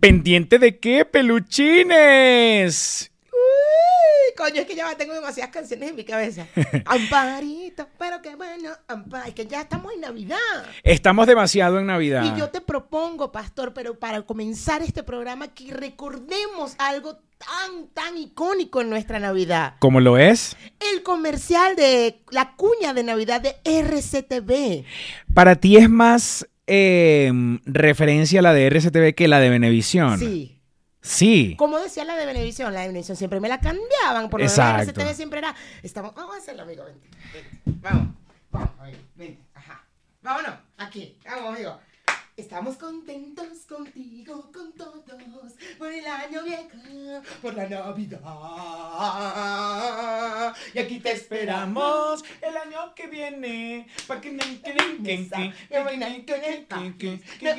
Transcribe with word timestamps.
¿Pendiente 0.00 0.58
de 0.58 0.78
qué, 0.78 1.04
peluchines? 1.04 1.52
Uy, 3.30 4.34
coño, 4.34 4.62
es 4.62 4.66
que 4.66 4.74
ya 4.74 4.96
tengo 4.96 5.12
demasiadas 5.12 5.52
canciones 5.52 5.90
en 5.90 5.96
mi 5.96 6.04
cabeza. 6.04 6.46
Amparito, 6.86 7.86
pero 7.98 8.22
qué 8.22 8.34
bueno, 8.34 8.70
Ampar, 8.88 9.28
es 9.28 9.34
que 9.34 9.46
ya 9.46 9.60
estamos 9.60 9.92
en 9.92 10.00
Navidad. 10.00 10.38
Estamos 10.84 11.26
demasiado 11.26 11.78
en 11.78 11.84
Navidad. 11.84 12.24
Y 12.24 12.38
yo 12.38 12.48
te 12.48 12.62
propongo, 12.62 13.30
pastor, 13.30 13.74
pero 13.74 13.98
para 13.98 14.22
comenzar 14.22 14.80
este 14.80 15.02
programa, 15.02 15.48
que 15.48 15.70
recordemos 15.70 16.76
algo 16.78 17.16
tan, 17.36 17.88
tan 17.92 18.16
icónico 18.16 18.80
en 18.80 18.88
nuestra 18.88 19.18
Navidad. 19.18 19.74
¿Cómo 19.80 20.00
lo 20.00 20.16
es? 20.16 20.56
El 20.94 21.02
comercial 21.02 21.76
de 21.76 22.22
la 22.30 22.56
cuña 22.56 22.94
de 22.94 23.02
Navidad 23.02 23.42
de 23.42 23.56
RCTV. 23.64 24.86
Para 25.34 25.56
ti 25.56 25.76
es 25.76 25.90
más 25.90 26.46
eh, 26.70 27.32
referencia 27.64 28.40
a 28.40 28.42
la 28.42 28.54
de 28.54 28.66
RCTV 28.66 29.14
que 29.14 29.28
la 29.28 29.40
de 29.40 29.50
Venevisión. 29.50 30.18
Sí. 30.18 30.56
Sí. 31.02 31.54
Como 31.56 31.78
decía 31.78 32.04
la 32.04 32.14
de 32.14 32.26
Venevisión, 32.26 32.72
la 32.72 32.82
de 32.82 32.88
Venevisión 32.88 33.16
siempre 33.16 33.40
me 33.40 33.48
la 33.48 33.58
cambiaban. 33.58 34.30
Por 34.30 34.40
lo 34.40 34.46
menos. 34.46 34.58
RCTV 34.58 35.14
siempre 35.14 35.38
era. 35.38 35.54
Estamos, 35.82 36.14
vamos 36.14 36.36
a 36.36 36.38
hacerlo, 36.38 36.62
amigo. 36.62 36.84
Vente, 36.84 37.08
vente. 37.32 37.80
Vamos, 37.82 38.14
vamos, 38.50 38.70
amigo. 38.78 38.98
Vente. 39.16 39.42
Ajá. 39.54 39.84
Vámonos. 40.22 40.54
Aquí. 40.76 41.16
Vamos, 41.24 41.54
amigo. 41.54 41.78
Estamos 42.40 42.76
contentos 42.78 43.66
contigo, 43.68 44.50
con 44.50 44.72
todos, 44.72 45.04
por 45.76 45.92
el 45.92 46.06
año 46.06 46.42
viejo, 46.42 47.22
por 47.42 47.52
la 47.52 47.68
Navidad. 47.68 48.22
Y 50.72 50.78
aquí 50.78 51.00
te 51.00 51.12
esperamos. 51.12 52.24
el 52.40 52.56
año 52.56 52.94
que 52.94 53.08
viene. 53.08 53.86
Pa 54.08 54.22
que 54.22 54.32
No, 54.32 54.40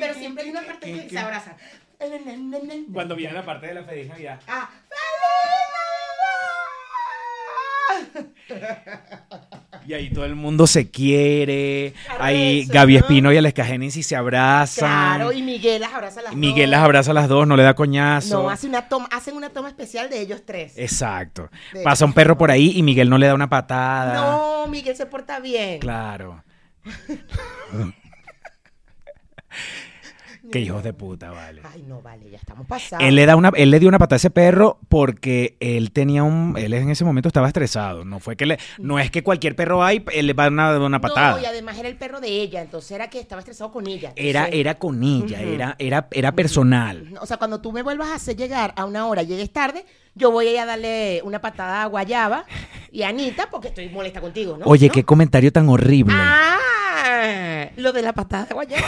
pero 0.00 0.14
siempre 0.14 0.42
hay 0.42 0.50
una 0.50 0.66
parte 0.66 0.92
que 0.92 1.08
se 1.08 1.16
abraza. 1.16 1.56
Cuando 2.92 3.14
viene 3.14 3.34
la 3.34 3.44
parte 3.44 3.68
de 3.68 3.74
la 3.74 3.84
feliz 3.84 4.08
Navidad. 4.08 4.40
Ah, 4.48 4.68
Y 9.86 9.94
ahí 9.94 10.10
todo 10.10 10.24
el 10.24 10.34
mundo 10.34 10.66
se 10.66 10.90
quiere. 10.90 11.94
Ahí 12.18 12.64
Gaby 12.66 12.94
¿no? 12.94 12.98
Espino 13.00 13.32
y 13.32 13.36
Alex 13.36 13.66
Génesis 13.66 14.06
se 14.06 14.16
abrazan. 14.16 15.16
Claro, 15.18 15.32
y 15.32 15.42
Miguel 15.42 15.80
las 15.80 15.92
abraza 15.92 16.20
a 16.20 16.22
las 16.24 16.34
Miguel 16.36 16.66
dos. 16.66 16.70
las 16.70 16.84
abraza 16.84 17.10
a 17.10 17.14
las 17.14 17.28
dos, 17.28 17.46
no 17.46 17.56
le 17.56 17.62
da 17.62 17.74
coñazo. 17.74 18.42
No, 18.44 18.50
hace 18.50 18.66
una 18.68 18.88
toma, 18.88 19.08
hacen 19.10 19.36
una 19.36 19.50
toma 19.50 19.68
especial 19.68 20.08
de 20.10 20.20
ellos 20.20 20.42
tres. 20.46 20.74
Exacto. 20.76 21.50
De- 21.72 21.82
Pasa 21.82 22.04
un 22.04 22.12
perro 22.12 22.36
por 22.38 22.50
ahí 22.50 22.72
y 22.76 22.82
Miguel 22.82 23.08
no 23.10 23.18
le 23.18 23.26
da 23.26 23.34
una 23.34 23.48
patada. 23.48 24.14
No, 24.14 24.66
Miguel 24.68 24.94
se 24.96 25.06
porta 25.06 25.40
bien. 25.40 25.80
Claro. 25.80 26.42
Qué 30.52 30.60
hijos 30.60 30.84
de 30.84 30.92
puta, 30.92 31.30
vale. 31.30 31.62
Ay, 31.72 31.82
no, 31.88 32.02
vale, 32.02 32.28
ya 32.30 32.36
estamos 32.36 32.66
pasados. 32.66 33.04
Él 33.04 33.14
le 33.14 33.24
da 33.24 33.36
una, 33.36 33.50
él 33.56 33.70
le 33.70 33.80
dio 33.80 33.88
una 33.88 33.98
patada 33.98 34.16
a 34.16 34.18
ese 34.18 34.30
perro 34.30 34.78
porque 34.88 35.56
él 35.60 35.92
tenía 35.92 36.22
un, 36.22 36.54
él 36.58 36.74
en 36.74 36.90
ese 36.90 37.04
momento 37.04 37.28
estaba 37.28 37.48
estresado. 37.48 38.04
No 38.04 38.20
fue 38.20 38.36
que 38.36 38.44
le, 38.44 38.58
no 38.78 38.98
es 38.98 39.10
que 39.10 39.22
cualquier 39.22 39.56
perro 39.56 39.82
hay, 39.82 40.04
él 40.12 40.26
le 40.26 40.34
va 40.34 40.44
a 40.44 40.46
dar 40.46 40.52
una, 40.52 40.86
una 40.86 41.00
patada. 41.00 41.36
No, 41.36 41.42
y 41.42 41.46
además 41.46 41.78
era 41.78 41.88
el 41.88 41.96
perro 41.96 42.20
de 42.20 42.28
ella, 42.28 42.60
entonces 42.60 42.90
era 42.92 43.08
que 43.08 43.18
estaba 43.18 43.40
estresado 43.40 43.72
con 43.72 43.86
ella. 43.86 44.12
Era, 44.14 44.40
Entonces, 44.40 44.60
era 44.60 44.74
con 44.78 45.02
ella, 45.02 45.40
era, 45.40 45.76
era, 45.78 46.08
era 46.10 46.32
personal. 46.32 47.14
O 47.20 47.26
sea, 47.26 47.38
cuando 47.38 47.60
tú 47.60 47.72
me 47.72 47.82
vuelvas 47.82 48.08
a 48.08 48.16
hacer 48.16 48.36
llegar 48.36 48.74
a 48.76 48.84
una 48.84 49.06
hora 49.06 49.22
y 49.22 49.26
llegues 49.26 49.50
tarde, 49.50 49.86
yo 50.14 50.30
voy 50.30 50.48
a 50.48 50.52
ir 50.52 50.58
a 50.58 50.66
darle 50.66 51.22
una 51.24 51.40
patada 51.40 51.82
a 51.82 51.86
Guayaba 51.86 52.44
y 52.90 53.02
a 53.02 53.08
Anita 53.08 53.48
porque 53.50 53.68
estoy 53.68 53.88
molesta 53.88 54.20
contigo, 54.20 54.58
¿no? 54.58 54.66
Oye, 54.66 54.88
¿No? 54.88 54.92
qué 54.92 55.04
comentario 55.04 55.50
tan 55.50 55.68
horrible. 55.70 56.14
Ah, 56.14 57.70
lo 57.76 57.92
de 57.92 58.02
la 58.02 58.12
patada 58.12 58.44
de 58.44 58.54
Guayaba. 58.54 58.86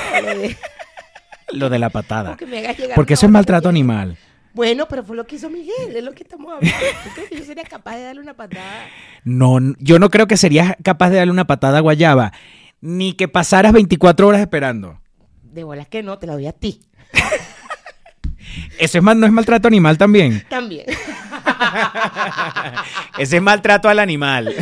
Lo 1.52 1.68
de- 1.70 1.78
la 1.78 1.90
patada. 1.90 2.30
porque 2.30 2.46
me 2.46 2.58
hagas 2.58 2.76
llegar 2.78 2.94
Porque 2.94 3.12
una 3.12 3.18
eso 3.18 3.26
es 3.26 3.32
maltrato 3.32 3.68
animal. 3.68 4.16
Bueno, 4.54 4.86
pero 4.88 5.02
fue 5.02 5.16
lo 5.16 5.26
que 5.26 5.34
hizo 5.36 5.50
Miguel, 5.50 5.96
es 5.96 6.04
lo 6.04 6.12
que 6.12 6.22
estamos 6.22 6.52
hablando. 6.52 6.76
¿Tú 7.04 7.10
crees 7.14 7.28
que 7.28 7.38
yo 7.38 7.44
sería 7.44 7.64
capaz 7.64 7.96
de 7.96 8.04
darle 8.04 8.20
una 8.20 8.34
patada? 8.34 8.86
No, 9.24 9.58
yo 9.78 9.98
no 9.98 10.10
creo 10.10 10.28
que 10.28 10.36
serías 10.36 10.76
capaz 10.84 11.10
de 11.10 11.16
darle 11.16 11.32
una 11.32 11.46
patada 11.46 11.78
a 11.78 11.80
Guayaba, 11.80 12.32
ni 12.80 13.14
que 13.14 13.26
pasaras 13.26 13.72
24 13.72 14.28
horas 14.28 14.40
esperando. 14.40 15.00
De 15.42 15.64
bolas 15.64 15.88
que 15.88 16.04
no, 16.04 16.18
te 16.18 16.28
la 16.28 16.34
doy 16.34 16.46
a 16.46 16.52
ti. 16.52 16.80
Eso 18.78 18.98
es 18.98 19.04
mal, 19.04 19.18
no 19.18 19.26
es 19.26 19.32
maltrato 19.32 19.66
animal 19.66 19.98
también. 19.98 20.44
También. 20.48 20.84
Ese 23.18 23.36
es 23.36 23.42
maltrato 23.42 23.88
al 23.88 23.98
animal. 23.98 24.54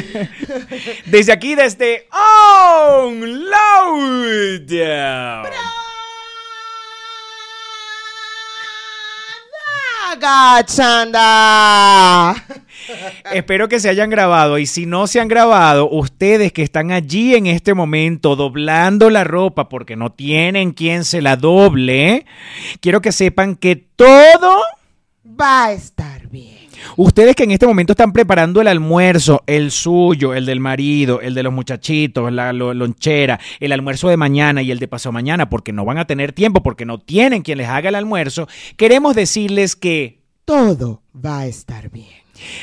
Desde 1.07 1.33
aquí, 1.33 1.55
desde 1.55 2.07
On 2.11 3.21
Loud. 3.51 4.71
¡Agachanda! 10.13 11.15
Espero 13.33 13.69
que 13.69 13.81
se 13.81 13.89
hayan 13.89 14.11
grabado 14.11 14.59
y 14.59 14.67
si 14.67 14.85
no 14.87 15.07
se 15.07 15.21
han 15.21 15.29
grabado, 15.29 15.89
ustedes 15.89 16.53
que 16.53 16.63
están 16.63 16.91
allí 16.91 17.35
en 17.35 17.47
este 17.47 17.73
momento 17.75 18.37
doblando 18.37 19.09
la 19.09 19.25
ropa 19.25 19.69
porque 19.69 19.97
no 19.97 20.13
tienen 20.13 20.73
quien 20.73 21.05
se 21.05 21.23
la 21.23 21.37
doble, 21.37 22.27
quiero 22.81 23.01
que 23.01 23.13
sepan 23.13 23.57
que 23.57 23.77
todo, 23.77 24.61
Va 25.25 25.67
a 25.67 25.73
estar. 25.73 26.22
Ustedes 26.97 27.35
que 27.37 27.45
en 27.45 27.51
este 27.53 27.67
momento 27.67 27.93
están 27.93 28.13
preparando 28.13 28.61
el 28.61 28.69
almuerzo, 28.69 29.43
el 29.47 29.71
suyo, 29.71 30.35
el 30.35 30.47
del 30.47 30.61
marido, 30.61 31.21
el 31.21 31.35
de 31.35 31.43
los 31.43 31.53
muchachitos, 31.53 32.33
la 32.33 32.53
lo- 32.53 32.75
lonchera, 32.75 33.39
el 33.61 33.73
almuerzo 33.73 34.09
de 34.09 34.17
mañana 34.17 34.63
y 34.63 34.71
el 34.71 34.79
de 34.79 34.89
pasado 34.89 35.13
mañana 35.13 35.49
porque 35.51 35.73
no 35.73 35.85
van 35.85 35.99
a 35.99 36.07
tener 36.07 36.33
tiempo, 36.33 36.63
porque 36.63 36.85
no 36.85 36.99
tienen 36.99 37.43
quien 37.43 37.59
les 37.59 37.69
haga 37.69 37.89
el 37.89 37.95
almuerzo, 37.95 38.49
queremos 38.77 39.15
decirles 39.15 39.77
que... 39.77 40.21
Todo 40.45 41.03
va 41.15 41.41
a 41.41 41.47
estar 41.47 41.89
bien. 41.91 42.09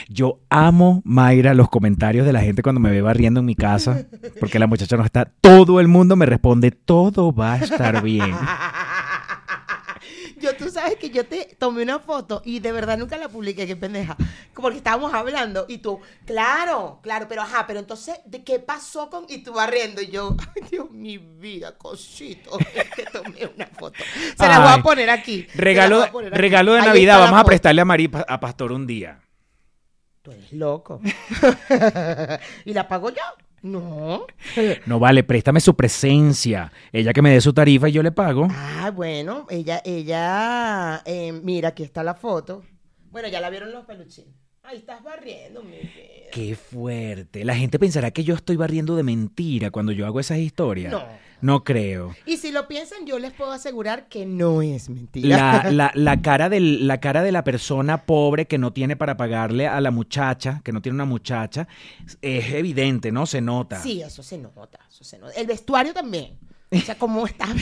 Yo 0.10 0.40
amo, 0.50 1.02
Mayra, 1.06 1.54
los 1.54 1.70
comentarios 1.70 2.26
de 2.26 2.34
la 2.34 2.42
gente 2.42 2.62
cuando 2.62 2.82
me 2.82 2.92
ve 2.92 3.02
barriendo 3.02 3.40
en 3.40 3.46
mi 3.46 3.56
casa, 3.56 4.06
porque 4.42 4.60
la 4.60 4.68
muchacha 4.68 4.98
no 4.98 5.06
está. 5.06 5.32
Todo 5.40 5.80
el 5.80 5.88
mundo 5.88 6.18
me 6.18 6.26
responde, 6.26 6.72
todo 6.72 7.34
va 7.34 7.54
a 7.54 7.58
estar 7.60 8.04
bien. 8.04 8.32
Yo, 10.40 10.56
tú 10.56 10.70
sabes 10.70 10.96
que 10.96 11.10
yo 11.10 11.26
te 11.26 11.56
tomé 11.58 11.84
una 11.84 12.00
foto 12.00 12.42
y 12.46 12.60
de 12.60 12.72
verdad 12.72 12.98
nunca 12.98 13.18
la 13.18 13.30
publiqué, 13.30 13.68
qué 13.68 13.76
pendeja. 13.76 14.16
Porque 14.54 14.78
estábamos 14.78 15.14
hablando 15.14 15.66
y 15.68 15.80
tú, 15.80 16.00
claro, 16.26 17.00
claro, 17.02 17.28
pero 17.28 17.42
ajá, 17.42 17.66
pero 17.68 17.80
entonces, 17.80 18.20
¿de 18.26 18.44
qué 18.44 18.60
pasó 18.60 19.10
con.? 19.10 19.26
Y 19.30 19.40
tú 19.40 19.54
barriendo 19.54 20.02
y 20.02 20.08
yo, 20.08 20.36
ay 20.56 20.64
Dios, 20.70 20.92
mi 20.92 21.18
vida, 21.18 21.78
cosito, 21.78 22.58
es 22.74 22.90
que 22.92 23.04
tomé 23.04 23.50
una 23.56 23.68
foto. 23.68 23.98
Se 24.38 24.48
la 24.48 24.60
voy 24.60 24.80
a 24.80 24.84
poner 24.84 25.10
aquí. 25.10 25.48
Regalo, 25.56 26.10
poner 26.12 26.34
aquí. 26.34 26.42
regalo 26.42 26.74
de 26.74 26.80
Ahí 26.80 26.88
Navidad, 26.88 27.20
vamos 27.20 27.40
a 27.40 27.44
prestarle 27.44 27.82
a 27.82 27.86
Mari 27.86 28.10
a 28.28 28.40
Pastor 28.40 28.72
un 28.72 28.88
día. 28.88 29.20
Tú 30.22 30.32
eres 30.32 30.52
loco. 30.52 31.02
¿Y 32.66 32.74
la 32.74 32.88
pago 32.88 33.10
yo? 33.10 33.49
No. 33.62 34.26
No 34.86 35.00
vale, 35.00 35.24
préstame 35.24 35.60
su 35.60 35.76
presencia. 35.76 36.72
Ella 36.92 37.14
que 37.14 37.22
me 37.22 37.32
dé 37.32 37.42
su 37.42 37.54
tarifa 37.54 37.90
y 37.90 37.92
yo 37.92 38.04
le 38.04 38.12
pago. 38.12 38.48
Ah, 38.52 38.92
bueno, 38.92 39.46
ella, 39.50 39.82
ella, 39.86 41.02
eh, 41.06 41.32
mira, 41.32 41.70
aquí 41.70 41.84
está 41.84 42.04
la 42.04 42.16
foto. 42.16 42.64
Bueno, 43.12 43.28
ya 43.28 43.42
la 43.42 43.50
vieron 43.50 43.72
los 43.72 43.86
peluchines. 43.86 44.34
Ahí 44.64 44.78
estás 44.78 45.04
barriendo, 45.04 45.64
mi 45.64 45.78
vida. 45.78 46.30
Qué 46.32 46.56
fuerte. 46.56 47.44
La 47.44 47.56
gente 47.56 47.80
pensará 47.80 48.12
que 48.12 48.24
yo 48.24 48.36
estoy 48.36 48.56
barriendo 48.56 48.96
de 48.96 49.04
mentira 49.04 49.72
cuando 49.72 49.92
yo 49.92 50.06
hago 50.06 50.20
esas 50.20 50.38
historias. 50.38 50.92
No. 50.92 51.04
No 51.42 51.64
creo. 51.64 52.16
Y 52.26 52.38
si 52.38 52.52
lo 52.52 52.68
piensan, 52.68 53.06
yo 53.06 53.18
les 53.20 53.32
puedo 53.34 53.52
asegurar 53.52 54.08
que 54.10 54.26
no 54.26 54.62
es 54.62 54.90
mentira. 54.90 55.64
La, 55.64 55.72
la- 55.72 55.92
la 55.96 56.22
cara 56.22 56.50
del- 56.50 56.86
la 56.88 57.00
cara 57.00 57.24
de 57.24 57.32
la 57.32 57.44
persona 57.44 58.04
pobre 58.06 58.46
que 58.48 58.58
no 58.58 58.74
tiene 58.74 58.96
para 58.96 59.16
pagarle 59.18 59.68
a 59.68 59.80
la 59.82 59.92
muchacha, 59.92 60.62
que 60.64 60.72
no 60.74 60.82
tiene 60.82 60.96
una 60.96 61.06
muchacha, 61.06 61.68
es 62.22 62.52
evidente, 62.54 63.12
¿no? 63.12 63.26
Se 63.26 63.40
nota. 63.42 63.82
Sí, 63.82 64.02
eso 64.02 64.22
se 64.24 64.38
nota, 64.38 64.80
eso 64.90 65.04
se 65.04 65.18
nota. 65.20 65.34
El 65.34 65.48
vestuario 65.48 65.94
también. 65.94 66.38
O 66.72 66.78
sea, 66.80 66.98
cómo 66.98 67.26
está. 67.26 67.48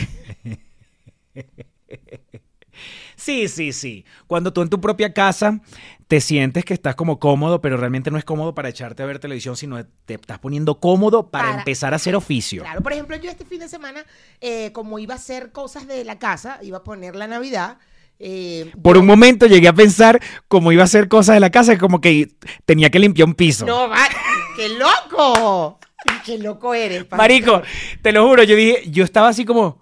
Sí, 3.16 3.48
sí, 3.48 3.74
sí. 3.74 4.06
Cuando 4.28 4.54
tú 4.54 4.62
en 4.62 4.70
tu 4.70 4.80
propia 4.80 5.14
casa 5.14 5.60
te 6.08 6.22
sientes 6.22 6.64
que 6.64 6.74
estás 6.74 6.96
como 6.96 7.20
cómodo, 7.20 7.60
pero 7.62 7.76
realmente 7.78 8.12
no 8.12 8.18
es 8.18 8.24
cómodo 8.24 8.54
para 8.56 8.70
echarte 8.70 9.04
a 9.04 9.06
ver 9.06 9.20
televisión, 9.20 9.58
sino 9.58 9.84
te 10.06 10.14
estás 10.14 10.40
poniendo 10.40 10.80
cómodo 10.80 11.30
para, 11.30 11.46
Para- 11.48 11.58
empezar 11.60 11.94
a 11.94 11.98
hacer 11.98 12.16
oficio. 12.16 12.64
Claro, 12.64 12.82
por 12.82 12.94
ejemplo, 12.94 13.16
yo 13.18 13.30
este 13.30 13.44
fin 13.46 13.60
de 13.60 13.68
semana, 13.68 14.06
eh, 14.40 14.72
como 14.72 15.00
iba 15.00 15.14
a 15.16 15.18
hacer 15.18 15.52
cosas 15.52 15.88
de 15.88 16.04
la 16.06 16.18
casa, 16.20 16.60
iba 16.62 16.78
a 16.78 16.84
poner 16.84 17.16
la 17.16 17.28
Navidad. 17.28 17.78
eh, 18.20 18.72
Por 18.82 18.96
yo- 18.96 19.02
un 19.02 19.06
momento 19.06 19.46
llegué 19.46 19.68
a 19.68 19.74
pensar 19.74 20.20
cómo 20.48 20.72
iba 20.72 20.82
a 20.82 20.86
hacer 20.86 21.08
cosas 21.08 21.36
de 21.36 21.40
la 21.40 21.52
casa, 21.52 21.78
como 21.78 22.02
que 22.02 22.30
tenía 22.66 22.90
que 22.90 22.98
limpiar 23.00 23.28
un 23.28 23.36
piso. 23.36 23.64
No, 23.66 23.88
va, 23.90 24.08
¡qué 24.56 24.70
loco! 24.70 25.80
¡Qué 26.26 26.38
loco 26.40 26.74
eres! 26.74 27.06
Marico, 27.12 27.62
te 28.02 28.12
lo 28.12 28.26
juro, 28.28 28.42
yo 28.44 28.56
dije, 28.56 28.90
yo 28.90 29.04
estaba 29.04 29.28
así 29.28 29.46
como, 29.46 29.82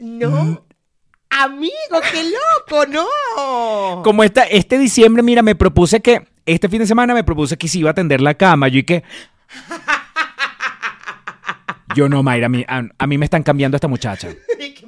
No. 0.00 0.64
Amigo, 1.30 2.00
qué 2.12 2.24
loco, 2.24 2.86
no. 2.86 4.02
como 4.02 4.24
esta, 4.24 4.44
este 4.44 4.78
diciembre, 4.78 5.22
mira, 5.22 5.42
me 5.42 5.54
propuse 5.54 6.00
que, 6.00 6.26
este 6.46 6.68
fin 6.68 6.80
de 6.80 6.86
semana 6.86 7.14
me 7.14 7.24
propuse 7.24 7.56
que 7.56 7.68
si 7.68 7.80
iba 7.80 7.90
a 7.90 7.94
tender 7.94 8.20
la 8.20 8.34
cama, 8.34 8.68
yo 8.68 8.78
y 8.78 8.84
que... 8.84 9.04
Yo 11.94 12.08
no, 12.08 12.22
Mayra, 12.22 12.46
a 12.46 12.48
mí, 12.48 12.64
a, 12.68 12.82
a 12.96 13.06
mí 13.06 13.18
me 13.18 13.24
están 13.24 13.42
cambiando 13.42 13.76
esta 13.76 13.88
muchacha. 13.88 14.28
Que. 14.58 14.86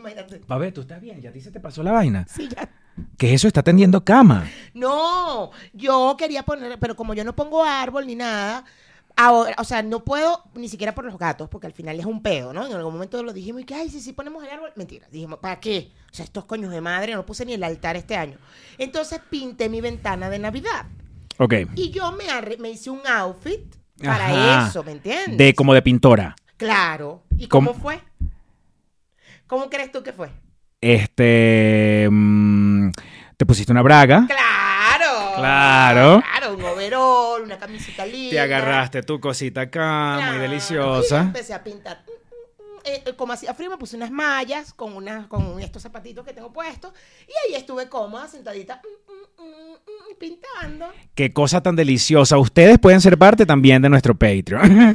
Va 0.50 0.56
a 0.56 0.58
ver, 0.58 0.72
tú 0.72 0.80
estás 0.80 1.00
bien, 1.00 1.20
ya 1.20 1.30
a 1.30 1.32
ti 1.32 1.40
se 1.40 1.50
te 1.50 1.60
pasó 1.60 1.82
la 1.82 1.92
vaina. 1.92 2.26
Sí, 2.28 2.48
ya. 2.48 2.68
¿Qué 3.16 3.28
es 3.28 3.34
eso? 3.34 3.48
Está 3.48 3.62
tendiendo 3.62 4.04
cama. 4.04 4.48
No, 4.74 5.50
yo 5.72 6.16
quería 6.18 6.42
poner, 6.42 6.78
pero 6.78 6.96
como 6.96 7.14
yo 7.14 7.24
no 7.24 7.34
pongo 7.34 7.64
árbol 7.64 8.06
ni 8.06 8.16
nada, 8.16 8.64
ahora, 9.26 9.54
o 9.58 9.64
sea, 9.64 9.82
no 9.82 10.04
puedo 10.04 10.42
ni 10.54 10.68
siquiera 10.68 10.94
por 10.94 11.04
los 11.04 11.18
gatos, 11.18 11.48
porque 11.48 11.66
al 11.66 11.72
final 11.72 11.98
es 11.98 12.06
un 12.06 12.22
pedo, 12.22 12.52
¿no? 12.52 12.66
En 12.66 12.72
algún 12.74 12.92
momento 12.94 13.22
lo 13.22 13.32
dijimos 13.32 13.62
y 13.62 13.64
que, 13.64 13.74
ay, 13.74 13.88
sí, 13.90 14.00
sí, 14.00 14.12
ponemos 14.12 14.42
el 14.44 14.50
árbol. 14.50 14.72
Mentira, 14.76 15.06
dijimos, 15.10 15.38
¿para 15.40 15.60
qué? 15.60 15.90
O 16.10 16.14
sea, 16.14 16.24
estos 16.24 16.44
coños 16.44 16.70
de 16.72 16.80
madre, 16.80 17.14
no 17.14 17.24
puse 17.26 17.44
ni 17.44 17.52
el 17.54 17.62
altar 17.64 17.96
este 17.96 18.16
año. 18.16 18.38
Entonces 18.78 19.20
pinté 19.30 19.68
mi 19.68 19.80
ventana 19.80 20.28
de 20.30 20.38
Navidad. 20.38 20.86
Ok. 21.38 21.54
Y 21.76 21.90
yo 21.90 22.12
me, 22.12 22.24
arre- 22.28 22.58
me 22.58 22.70
hice 22.70 22.90
un 22.90 23.00
outfit 23.06 23.60
para 24.02 24.26
Ajá. 24.26 24.68
eso, 24.68 24.82
¿me 24.82 24.92
entiendes? 24.92 25.36
De 25.38 25.54
como 25.54 25.72
de 25.74 25.82
pintora. 25.82 26.34
Claro. 26.56 27.22
¿Y 27.38 27.48
¿Cómo? 27.48 27.72
cómo 27.72 27.82
fue? 27.82 28.00
¿Cómo 29.46 29.68
crees 29.70 29.90
tú 29.92 30.02
que 30.02 30.12
fue? 30.12 30.30
Este. 30.80 32.08
mm, 32.10 32.90
te 33.36 33.46
pusiste 33.46 33.72
una 33.72 33.82
braga. 33.82 34.26
Claro. 34.26 35.09
Claro. 35.40 36.22
Claro, 36.38 36.54
un 36.54 36.62
overol, 36.64 37.42
una 37.42 37.58
camisita 37.58 38.06
linda. 38.06 38.30
Te 38.30 38.40
agarraste 38.40 39.02
tu 39.02 39.18
cosita 39.20 39.62
acá, 39.62 40.14
muy 40.16 40.22
Claro. 40.24 40.36
Y 40.36 40.40
deliciosa. 40.40 41.20
empecé 41.20 41.54
a 41.54 41.62
pintar. 41.64 42.02
Eh, 42.84 43.02
eh, 43.06 43.12
como 43.16 43.32
hacía 43.32 43.54
frío, 43.54 43.70
me 43.70 43.76
puse 43.76 43.96
unas 43.96 44.10
mallas 44.10 44.72
con, 44.72 44.94
unas, 44.94 45.26
con 45.26 45.60
estos 45.60 45.82
zapatitos 45.82 46.24
que 46.24 46.32
tengo 46.32 46.52
puestos. 46.52 46.92
Y 47.26 47.52
ahí 47.52 47.58
estuve 47.58 47.88
cómoda, 47.88 48.28
sentadita, 48.28 48.80
mm, 48.82 49.42
mm, 49.42 49.72
mm, 49.72 50.18
pintando. 50.18 50.86
Qué 51.14 51.32
cosa 51.32 51.62
tan 51.62 51.76
deliciosa. 51.76 52.38
Ustedes 52.38 52.78
pueden 52.78 53.00
ser 53.00 53.18
parte 53.18 53.46
también 53.46 53.82
de 53.82 53.88
nuestro 53.88 54.14
Patreon. 54.18 54.94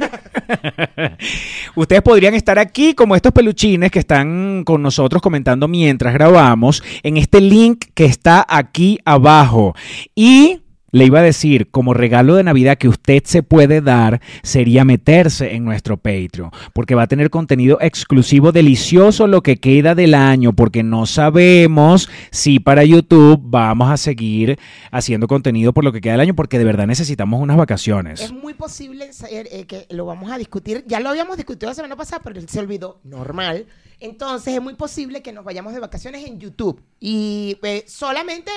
Ustedes 1.76 2.02
podrían 2.02 2.34
estar 2.34 2.58
aquí 2.58 2.94
como 2.94 3.16
estos 3.16 3.32
peluchines 3.32 3.90
que 3.90 4.00
están 4.00 4.64
con 4.64 4.82
nosotros 4.82 5.22
comentando 5.22 5.68
mientras 5.68 6.12
grabamos 6.14 6.82
en 7.02 7.16
este 7.16 7.40
link 7.40 7.86
que 7.94 8.04
está 8.04 8.44
aquí 8.48 8.98
abajo. 9.04 9.74
Y 10.14 10.62
le 10.92 11.04
iba 11.04 11.18
a 11.18 11.22
decir, 11.22 11.70
como 11.70 11.94
regalo 11.94 12.36
de 12.36 12.44
Navidad 12.44 12.78
que 12.78 12.88
usted 12.88 13.22
se 13.24 13.42
puede 13.42 13.80
dar, 13.80 14.20
sería 14.42 14.84
meterse 14.84 15.54
en 15.54 15.64
nuestro 15.64 15.96
Patreon, 15.96 16.50
porque 16.72 16.94
va 16.94 17.02
a 17.02 17.06
tener 17.08 17.30
contenido 17.30 17.78
exclusivo 17.80 18.52
delicioso 18.52 19.26
lo 19.26 19.42
que 19.42 19.58
queda 19.58 19.94
del 19.94 20.14
año, 20.14 20.52
porque 20.52 20.82
no 20.82 21.06
sabemos 21.06 22.08
si 22.30 22.60
para 22.60 22.84
YouTube 22.84 23.40
vamos 23.42 23.90
a 23.90 23.96
seguir 23.96 24.58
haciendo 24.90 25.26
contenido 25.26 25.72
por 25.72 25.84
lo 25.84 25.92
que 25.92 26.00
queda 26.00 26.12
del 26.12 26.20
año, 26.20 26.34
porque 26.34 26.58
de 26.58 26.64
verdad 26.64 26.86
necesitamos 26.86 27.40
unas 27.40 27.56
vacaciones. 27.56 28.20
Es 28.20 28.32
muy 28.32 28.54
posible 28.54 29.10
eh, 29.30 29.66
que 29.66 29.86
lo 29.90 30.06
vamos 30.06 30.30
a 30.30 30.38
discutir. 30.38 30.84
Ya 30.86 31.00
lo 31.00 31.08
habíamos 31.08 31.36
discutido 31.36 31.70
la 31.70 31.74
semana 31.74 31.96
pasada, 31.96 32.22
pero 32.22 32.38
él 32.38 32.48
se 32.48 32.60
olvidó. 32.60 33.00
Normal. 33.04 33.66
Entonces 33.98 34.54
es 34.54 34.60
muy 34.60 34.74
posible 34.74 35.22
que 35.22 35.32
nos 35.32 35.44
vayamos 35.44 35.72
de 35.72 35.80
vacaciones 35.80 36.26
en 36.26 36.38
YouTube. 36.38 36.82
Y 37.00 37.56
eh, 37.62 37.84
solamente 37.86 38.50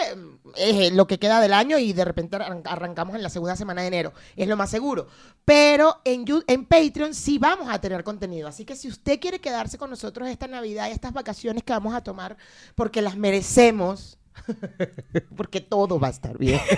es 0.58 0.92
lo 0.92 1.08
que 1.08 1.18
queda 1.18 1.40
del 1.40 1.54
año 1.54 1.78
y 1.78 1.94
de 1.94 2.04
repente 2.04 2.19
arran- 2.28 2.62
arrancamos 2.66 3.16
en 3.16 3.24
la 3.24 3.30
segunda 3.30 3.56
semana 3.56 3.82
de 3.82 3.88
enero. 3.88 4.14
Es 4.36 4.48
lo 4.48 4.56
más 4.56 4.70
seguro. 4.70 5.08
Pero 5.46 6.02
en, 6.06 6.26
en 6.48 6.66
Patreon 6.66 7.16
sí 7.16 7.40
vamos 7.40 7.68
a 7.70 7.82
tener 7.82 8.04
contenido. 8.04 8.48
Así 8.48 8.66
que 8.66 8.76
si 8.76 8.88
usted 8.88 9.20
quiere 9.20 9.40
quedarse 9.40 9.78
con 9.80 9.90
nosotros 9.90 10.30
esta 10.30 10.48
Navidad 10.48 10.88
y 10.90 10.92
estas 10.92 11.14
vacaciones 11.14 11.64
que 11.64 11.74
vamos 11.74 11.96
a 11.96 12.04
tomar, 12.04 12.38
porque 12.76 13.02
las 13.02 13.18
merecemos, 13.18 14.19
porque 15.36 15.62
todo 15.62 16.00
va 16.00 16.08
a 16.08 16.12
estar 16.12 16.38
bien. 16.38 16.60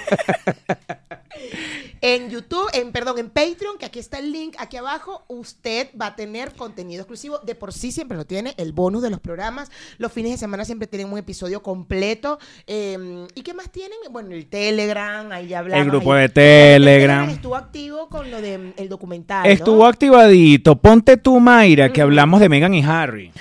En 2.03 2.31
YouTube, 2.31 2.67
en 2.73 2.91
perdón, 2.91 3.19
en 3.19 3.29
Patreon, 3.29 3.77
que 3.77 3.85
aquí 3.85 3.99
está 3.99 4.17
el 4.17 4.31
link 4.31 4.55
aquí 4.57 4.75
abajo, 4.75 5.23
usted 5.27 5.87
va 5.99 6.07
a 6.07 6.15
tener 6.15 6.53
contenido 6.53 7.01
exclusivo. 7.01 7.37
De 7.45 7.53
por 7.53 7.73
sí 7.73 7.91
siempre 7.91 8.17
lo 8.17 8.25
tiene, 8.25 8.55
el 8.57 8.73
bonus 8.73 9.03
de 9.03 9.11
los 9.11 9.19
programas. 9.19 9.69
Los 9.99 10.11
fines 10.11 10.31
de 10.31 10.37
semana 10.39 10.65
siempre 10.65 10.87
tienen 10.87 11.11
un 11.11 11.19
episodio 11.19 11.61
completo. 11.61 12.39
Eh, 12.65 13.27
¿Y 13.35 13.43
qué 13.43 13.53
más 13.53 13.71
tienen? 13.71 13.97
Bueno, 14.09 14.31
el 14.33 14.47
Telegram, 14.47 15.31
ahí 15.31 15.49
ya 15.49 15.59
hablamos. 15.59 15.85
El 15.85 15.91
grupo 15.91 16.13
ahí- 16.13 16.23
de 16.23 16.29
Telegram. 16.29 17.29
Estuvo 17.29 17.55
activo 17.55 18.09
con 18.09 18.31
lo 18.31 18.41
del 18.41 18.73
documental. 18.89 19.43
¿no? 19.43 19.49
Estuvo 19.51 19.85
activadito. 19.85 20.75
Ponte 20.81 21.17
tú, 21.17 21.39
Mayra, 21.39 21.93
que 21.93 22.01
hablamos 22.01 22.39
de 22.39 22.49
Meghan 22.49 22.73
y 22.73 22.83
Harry. 22.83 23.31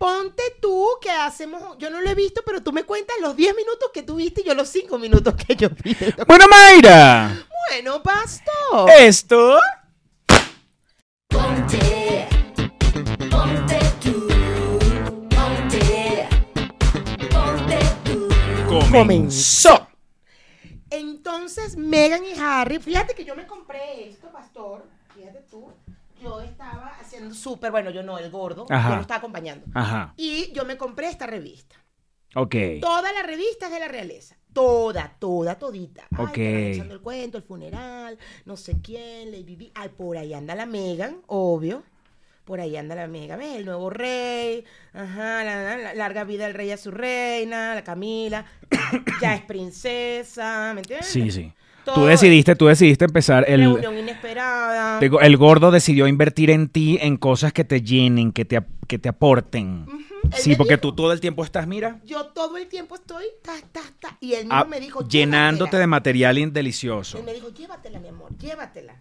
Ponte 0.00 0.42
tú 0.62 0.88
que 0.98 1.10
hacemos, 1.10 1.76
yo 1.76 1.90
no 1.90 2.00
lo 2.00 2.08
he 2.08 2.14
visto, 2.14 2.40
pero 2.46 2.62
tú 2.62 2.72
me 2.72 2.84
cuentas 2.84 3.16
los 3.20 3.36
10 3.36 3.54
minutos 3.54 3.90
que 3.92 4.02
tú 4.02 4.16
viste 4.16 4.40
y 4.40 4.44
yo 4.44 4.54
los 4.54 4.66
5 4.70 4.98
minutos 4.98 5.34
que 5.34 5.54
yo 5.54 5.68
vi. 5.84 5.94
Bueno, 6.26 6.46
Mayra, 6.48 7.46
Bueno, 7.68 8.02
pastor. 8.02 8.88
esto 8.98 9.58
Ponte, 11.28 12.26
ponte 13.30 13.78
tú, 14.02 14.26
ponte, 15.28 16.28
ponte 17.30 17.78
tú. 18.02 18.28
comenzó. 18.90 19.86
Entonces, 20.88 21.76
Megan 21.76 22.24
y 22.24 22.32
Harry, 22.40 22.78
fíjate 22.78 23.14
que 23.14 23.26
yo 23.26 23.36
me 23.36 23.46
compré 23.46 24.08
esto, 24.08 24.28
pastor. 24.32 24.82
Fíjate 25.14 25.40
tú. 25.50 25.70
Yo 26.22 26.40
estaba 26.40 26.92
haciendo 27.00 27.34
súper, 27.34 27.70
bueno, 27.70 27.90
yo 27.90 28.02
no, 28.02 28.18
el 28.18 28.30
gordo. 28.30 28.66
Ajá. 28.68 28.90
Yo 28.90 28.94
lo 28.96 29.00
estaba 29.02 29.18
acompañando. 29.18 29.66
Ajá, 29.74 30.14
Y 30.16 30.52
yo 30.52 30.64
me 30.64 30.76
compré 30.76 31.08
esta 31.08 31.26
revista. 31.26 31.76
ok. 32.34 32.54
Toda 32.80 33.12
la 33.12 33.22
revista 33.22 33.66
es 33.66 33.72
de 33.72 33.80
la 33.80 33.88
realeza. 33.88 34.36
Toda, 34.52 35.16
toda, 35.18 35.58
todita. 35.58 36.04
Ay, 36.10 36.24
Ok. 36.26 36.36
echando 36.38 36.94
el 36.94 37.00
cuento, 37.00 37.38
el 37.38 37.44
funeral, 37.44 38.18
no 38.44 38.56
sé 38.56 38.76
quién, 38.82 39.30
Lady 39.30 39.54
Di. 39.56 39.72
Ay, 39.74 39.90
por 39.90 40.16
ahí 40.18 40.34
anda 40.34 40.54
la 40.54 40.66
Megan, 40.66 41.22
obvio. 41.28 41.84
Por 42.44 42.58
ahí 42.60 42.76
anda 42.76 42.96
la 42.96 43.06
Megan, 43.06 43.38
¿ves? 43.38 43.56
El 43.56 43.64
nuevo 43.64 43.90
rey. 43.90 44.64
Ajá, 44.92 45.44
la 45.44 45.94
larga 45.94 46.24
vida 46.24 46.46
del 46.46 46.54
rey 46.54 46.72
a 46.72 46.76
su 46.76 46.90
reina, 46.90 47.76
la 47.76 47.84
Camila. 47.84 48.44
ya 49.20 49.36
es 49.36 49.42
princesa, 49.42 50.72
¿me 50.74 50.80
entiendes? 50.80 51.06
Sí, 51.08 51.30
sí. 51.30 51.52
Tú 51.84 51.92
Todo. 51.94 52.06
decidiste, 52.06 52.54
tú 52.56 52.66
decidiste 52.66 53.04
empezar 53.06 53.44
el... 53.48 53.62
Reunión 53.62 53.98
inesperada. 53.98 55.00
El 55.00 55.36
gordo 55.36 55.70
decidió 55.70 56.06
invertir 56.06 56.50
en 56.50 56.68
ti 56.68 56.98
en 57.00 57.16
cosas 57.16 57.52
que 57.52 57.64
te 57.64 57.80
llenen, 57.82 58.32
que 58.32 58.44
te, 58.44 58.60
que 58.86 58.98
te 58.98 59.08
aporten. 59.08 59.86
Sí, 60.36 60.54
porque 60.54 60.74
dijo- 60.74 60.80
tú 60.82 60.92
todo 60.94 61.12
el 61.12 61.20
tiempo 61.20 61.42
estás, 61.42 61.66
mira, 61.66 61.98
Yo 62.04 62.26
todo 62.26 62.58
el 62.58 62.68
tiempo 62.68 62.94
estoy, 62.94 63.24
ta, 63.42 63.54
ta, 63.72 63.80
ta. 63.98 64.18
Y 64.20 64.34
él 64.34 64.44
mismo 64.44 64.54
a- 64.54 64.64
me 64.66 64.78
dijo, 64.78 65.00
Ah, 65.02 65.06
llenándote 65.08 65.78
de 65.78 65.86
material 65.86 66.52
delicioso. 66.52 67.18
Él 67.18 67.24
me 67.24 67.32
dijo, 67.32 67.48
llévatela, 67.48 67.98
mi 67.98 68.08
amor, 68.08 68.28
llévatela. 68.38 68.94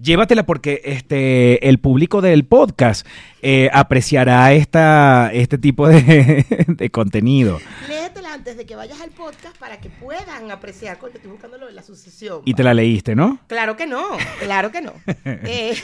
Llévatela 0.00 0.46
porque 0.46 0.80
este 0.84 1.68
el 1.68 1.80
público 1.80 2.20
del 2.20 2.44
podcast 2.44 3.04
eh, 3.42 3.68
apreciará 3.72 4.52
esta, 4.52 5.32
este 5.32 5.58
tipo 5.58 5.88
de, 5.88 6.46
de 6.68 6.90
contenido. 6.90 7.58
Léetela 7.88 8.32
antes 8.32 8.56
de 8.56 8.64
que 8.64 8.76
vayas 8.76 9.00
al 9.00 9.10
podcast 9.10 9.58
para 9.58 9.80
que 9.80 9.90
puedan 9.90 10.52
apreciar, 10.52 11.00
porque 11.00 11.16
estoy 11.16 11.32
buscando 11.32 11.58
lo 11.58 11.66
de 11.66 11.72
la 11.72 11.82
sucesión. 11.82 12.42
Y 12.44 12.54
te 12.54 12.62
la 12.62 12.74
leíste, 12.74 13.16
¿no? 13.16 13.40
Claro 13.48 13.76
que 13.76 13.88
no, 13.88 14.04
claro 14.38 14.70
que 14.70 14.82
no. 14.82 14.92
Eh, 15.24 15.76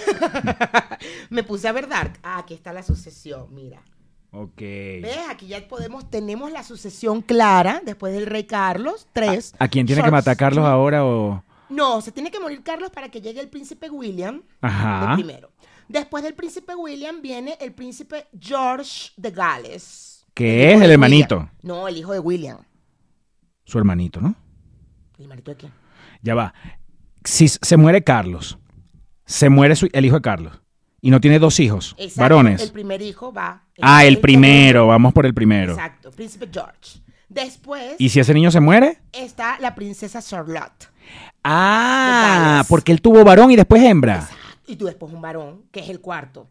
me 1.31 1.43
puse 1.43 1.67
a 1.67 1.73
ver 1.73 1.89
Dark. 1.89 2.13
Ah, 2.23 2.39
aquí 2.39 2.55
está 2.55 2.73
la 2.73 2.83
sucesión, 2.83 3.53
mira. 3.53 3.83
Ok. 4.31 4.59
¿Ves? 4.59 5.19
Aquí 5.29 5.49
ya 5.49 5.67
podemos, 5.67 6.09
tenemos 6.09 6.53
la 6.53 6.63
sucesión 6.63 7.21
clara 7.21 7.83
después 7.85 8.15
del 8.15 8.27
rey 8.27 8.45
Carlos. 8.45 9.09
Tres. 9.13 9.55
¿A 9.59 9.69
quién 9.69 9.87
tiene 9.87 10.03
que 10.03 10.11
matar 10.11 10.37
Carlos 10.37 10.65
ahora 10.65 11.05
o...? 11.05 11.43
No, 11.75 12.01
se 12.01 12.13
tiene 12.13 12.31
que 12.31 12.41
morir 12.41 12.63
Carlos 12.63 12.91
para 12.91 13.09
que 13.09 13.21
llegue 13.21 13.41
el 13.41 13.49
príncipe 13.49 13.91
William. 13.91 14.43
Ajá. 14.61 15.09
de 15.11 15.15
primero. 15.23 15.51
Después 15.89 16.25
del 16.25 16.35
príncipe 16.35 16.75
William 16.75 17.21
viene 17.21 17.57
el 17.61 17.73
príncipe 17.73 18.27
George 18.39 19.11
de 19.17 19.31
Gales. 19.31 20.27
Que 20.35 20.73
es 20.73 20.81
el 20.81 20.91
hermanito. 20.91 21.37
William. 21.37 21.55
No, 21.63 21.89
el 21.89 21.97
hijo 21.97 22.13
de 22.13 22.19
William. 22.21 22.59
Su 23.65 23.79
hermanito, 23.79 24.21
¿no? 24.21 24.35
¿El 25.19 25.25
hermanito 25.25 25.51
de 25.51 25.57
quién? 25.57 25.73
Ya 26.23 26.35
va. 26.35 26.55
Si 27.25 27.49
se 27.49 27.77
muere 27.77 28.03
Carlos, 28.03 28.59
se 29.27 29.49
muere 29.49 29.77
su- 29.77 29.89
el 29.93 30.05
hijo 30.05 30.17
de 30.17 30.23
Carlos 30.23 30.61
y 31.01 31.11
no 31.11 31.21
tiene 31.21 31.39
dos 31.39 31.61
hijos, 31.61 31.95
Exacto, 31.99 32.21
varones. 32.21 32.63
El 32.63 32.73
primer 32.73 33.01
hijo 33.03 33.33
va. 33.33 33.65
ah, 33.81 34.05
el 34.05 34.21
primero, 34.21 34.87
vamos 34.87 35.13
por 35.13 35.27
el 35.27 35.35
primero. 35.35 35.73
Exacto, 35.73 36.11
príncipe 36.11 36.49
George. 36.53 37.01
Después 37.29 37.97
¿Y 37.99 38.09
si 38.11 38.21
ese 38.21 38.33
niño 38.35 38.51
se 38.51 38.61
muere? 38.61 39.01
está 39.13 39.59
la 39.61 39.75
princesa 39.75 40.21
Charlotte. 40.23 40.91
Ah, 41.45 42.65
porque 42.69 42.91
él 42.93 43.01
tuvo 43.01 43.23
varón 43.25 43.51
y 43.51 43.57
después 43.57 43.83
hembra. 43.83 44.29
Y 44.67 44.77
tú 44.77 44.87
después 44.87 45.13
un 45.13 45.21
varón, 45.21 45.63
que 45.71 45.81
es 45.81 45.89
el 45.91 46.01
cuarto. 46.01 46.49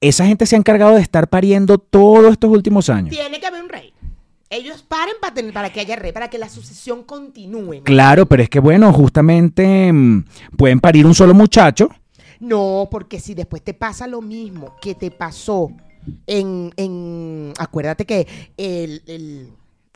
Esa 0.00 0.26
gente 0.26 0.46
se 0.46 0.54
ha 0.54 0.58
encargado 0.58 0.94
de 0.96 1.00
estar 1.00 1.28
pariendo 1.28 1.78
todos 1.78 2.32
estos 2.32 2.50
últimos 2.50 2.90
años. 2.90 3.10
Tiene 3.14 3.40
que 3.40 3.46
haber 3.46 3.62
un 3.62 3.68
rey. 3.68 3.92
Ellos 4.50 4.82
paren 4.82 5.14
para, 5.20 5.32
tener, 5.32 5.54
para 5.54 5.72
que 5.72 5.80
haya 5.80 5.96
rey, 5.96 6.12
para 6.12 6.28
que 6.28 6.36
la 6.38 6.48
sucesión 6.50 7.04
continúe. 7.04 7.76
¿no? 7.76 7.84
Claro, 7.84 8.26
pero 8.26 8.42
es 8.42 8.50
que 8.50 8.60
bueno, 8.60 8.92
justamente 8.92 9.90
mm, 9.90 10.24
pueden 10.58 10.78
parir 10.80 11.06
un 11.06 11.14
solo 11.14 11.32
muchacho. 11.32 11.88
No, 12.38 12.88
porque 12.90 13.18
si 13.18 13.32
después 13.34 13.62
te 13.62 13.72
pasa 13.72 14.06
lo 14.06 14.20
mismo 14.20 14.76
que 14.82 14.94
te 14.94 15.10
pasó 15.10 15.70
en. 16.26 16.70
en 16.76 17.52
acuérdate 17.58 18.04
que 18.04 18.26
el, 18.58 19.02
el- 19.06 19.48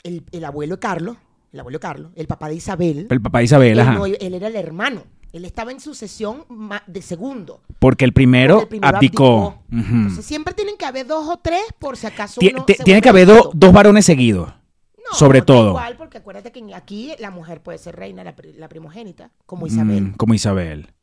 el- 0.03 0.23
el 0.31 0.45
abuelo 0.45 0.75
de 0.77 0.79
Carlos, 0.79 1.17
el 1.51 1.59
abuelo 1.59 1.79
Carlos, 1.79 2.11
el 2.15 2.27
papá 2.27 2.49
de 2.49 2.55
Isabel, 2.55 3.07
El 3.09 3.21
papá 3.21 3.39
de 3.39 3.45
Isabel, 3.45 3.71
él, 3.73 3.79
ajá. 3.79 3.93
no- 3.93 4.05
él 4.05 4.17
era 4.33 4.47
el 4.47 4.55
hermano. 4.55 5.03
Él 5.33 5.43
estaba 5.45 5.71
en 5.71 5.79
sucesión 5.79 6.45
de 6.87 7.01
segundo. 7.01 7.61
Porque 7.79 8.05
el 8.05 8.13
primero, 8.13 8.55
Porque 8.61 8.63
el 8.75 8.81
primero 8.81 8.97
abdicó. 8.97 9.61
Entonces 9.71 10.25
siempre 10.25 10.53
tienen 10.53 10.77
que 10.77 10.85
haber 10.85 11.05
dos 11.05 11.27
o 11.27 11.37
tres 11.37 11.61
por 11.79 11.97
si 11.97 12.07
acaso 12.07 12.39
uno 12.41 12.63
se 12.65 12.75
Tiene 12.83 13.01
que 13.01 13.09
haber 13.09 13.27
do- 13.27 13.51
dos 13.53 13.73
varones 13.73 14.05
seguidos. 14.05 14.47
No, 14.49 15.17
sobre 15.17 15.41
todo. 15.41 15.69
Igual, 15.69 15.95
porque 15.97 16.17
acuérdate 16.17 16.51
que 16.51 16.73
aquí 16.73 17.13
la 17.19 17.29
mujer 17.29 17.61
puede 17.61 17.77
ser 17.77 17.95
reina, 17.95 18.23
la, 18.23 18.35
pri- 18.35 18.53
la 18.53 18.67
primogénita, 18.69 19.31
como 19.45 19.67
Isabel. 19.67 20.01
Mm, 20.01 20.13
como 20.15 20.33
Isabel. 20.33 20.93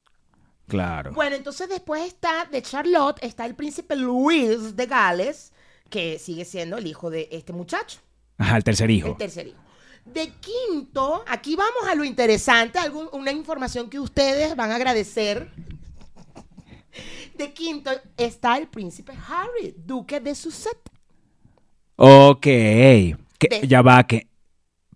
Claro. 0.67 1.13
Bueno, 1.13 1.37
entonces 1.37 1.69
después 1.69 2.03
está 2.07 2.47
de 2.51 2.63
Charlotte, 2.63 3.19
está 3.23 3.45
el 3.45 3.55
príncipe 3.55 3.95
Luis 3.97 4.75
de 4.77 4.87
Gales, 4.87 5.53
que 5.91 6.19
sigue 6.19 6.45
siendo 6.47 6.79
el 6.79 6.87
hijo 6.87 7.11
de 7.11 7.29
este 7.31 7.53
muchacho, 7.53 8.01
Ajá, 8.39 8.57
el 8.57 8.65
tercer 8.65 8.91
hijo. 8.91 9.09
el 9.09 9.17
tercer 9.17 9.49
hijo. 9.49 9.59
De 10.05 10.29
quinto, 10.41 11.25
aquí 11.27 11.57
vamos 11.57 11.89
a 11.89 11.95
lo 11.95 12.05
interesante, 12.05 12.79
algún- 12.79 13.09
una 13.13 13.33
información 13.33 13.89
que 13.89 13.99
ustedes 13.99 14.55
van 14.55 14.71
a 14.71 14.77
agradecer. 14.77 15.51
De 17.37 17.53
quinto 17.53 17.91
está 18.17 18.57
el 18.57 18.69
príncipe 18.69 19.13
Harry, 19.29 19.75
duque 19.77 20.21
de 20.21 20.35
Sussex. 20.35 20.77
Ok. 21.97 22.41
Que- 22.43 23.17
De- 23.51 23.67
ya 23.67 23.83
va, 23.83 24.07
que. 24.07 24.29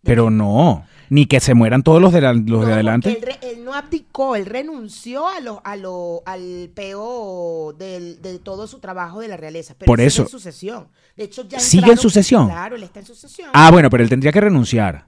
Pero 0.02 0.30
no. 0.30 0.86
Ni 1.10 1.26
que 1.26 1.40
se 1.40 1.54
mueran 1.54 1.82
todos 1.82 2.00
los 2.02 2.12
de, 2.12 2.20
la- 2.20 2.32
los 2.32 2.44
No, 2.44 2.64
de 2.66 2.72
adelante. 2.72 3.10
Él, 3.10 3.22
re- 3.22 3.38
él 3.42 3.64
no 3.64 3.74
abdicó, 3.74 4.36
él 4.36 4.46
renunció 4.46 5.26
a 5.28 5.40
lo, 5.40 5.60
a 5.64 5.76
lo, 5.76 6.22
al 6.26 6.70
peo 6.74 7.74
del- 7.78 8.20
de 8.22 8.38
todo 8.38 8.66
su 8.66 8.78
trabajo 8.78 9.20
de 9.20 9.28
la 9.28 9.36
realeza. 9.36 9.74
Pero 9.78 9.86
Por 9.86 10.00
eso. 10.00 10.22
Sigue 10.24 10.26
en 10.26 10.30
sucesión. 10.40 10.88
De 11.16 11.24
hecho, 11.24 11.48
ya 11.48 11.58
¿Sigue 11.60 11.90
en 11.90 11.98
sucesión? 11.98 12.46
Claro, 12.48 12.76
él 12.76 12.82
está 12.82 13.00
en 13.00 13.06
sucesión. 13.06 13.48
Ah, 13.52 13.70
bueno, 13.70 13.90
pero 13.90 14.02
él 14.02 14.08
tendría 14.08 14.32
que 14.32 14.40
renunciar. 14.40 15.06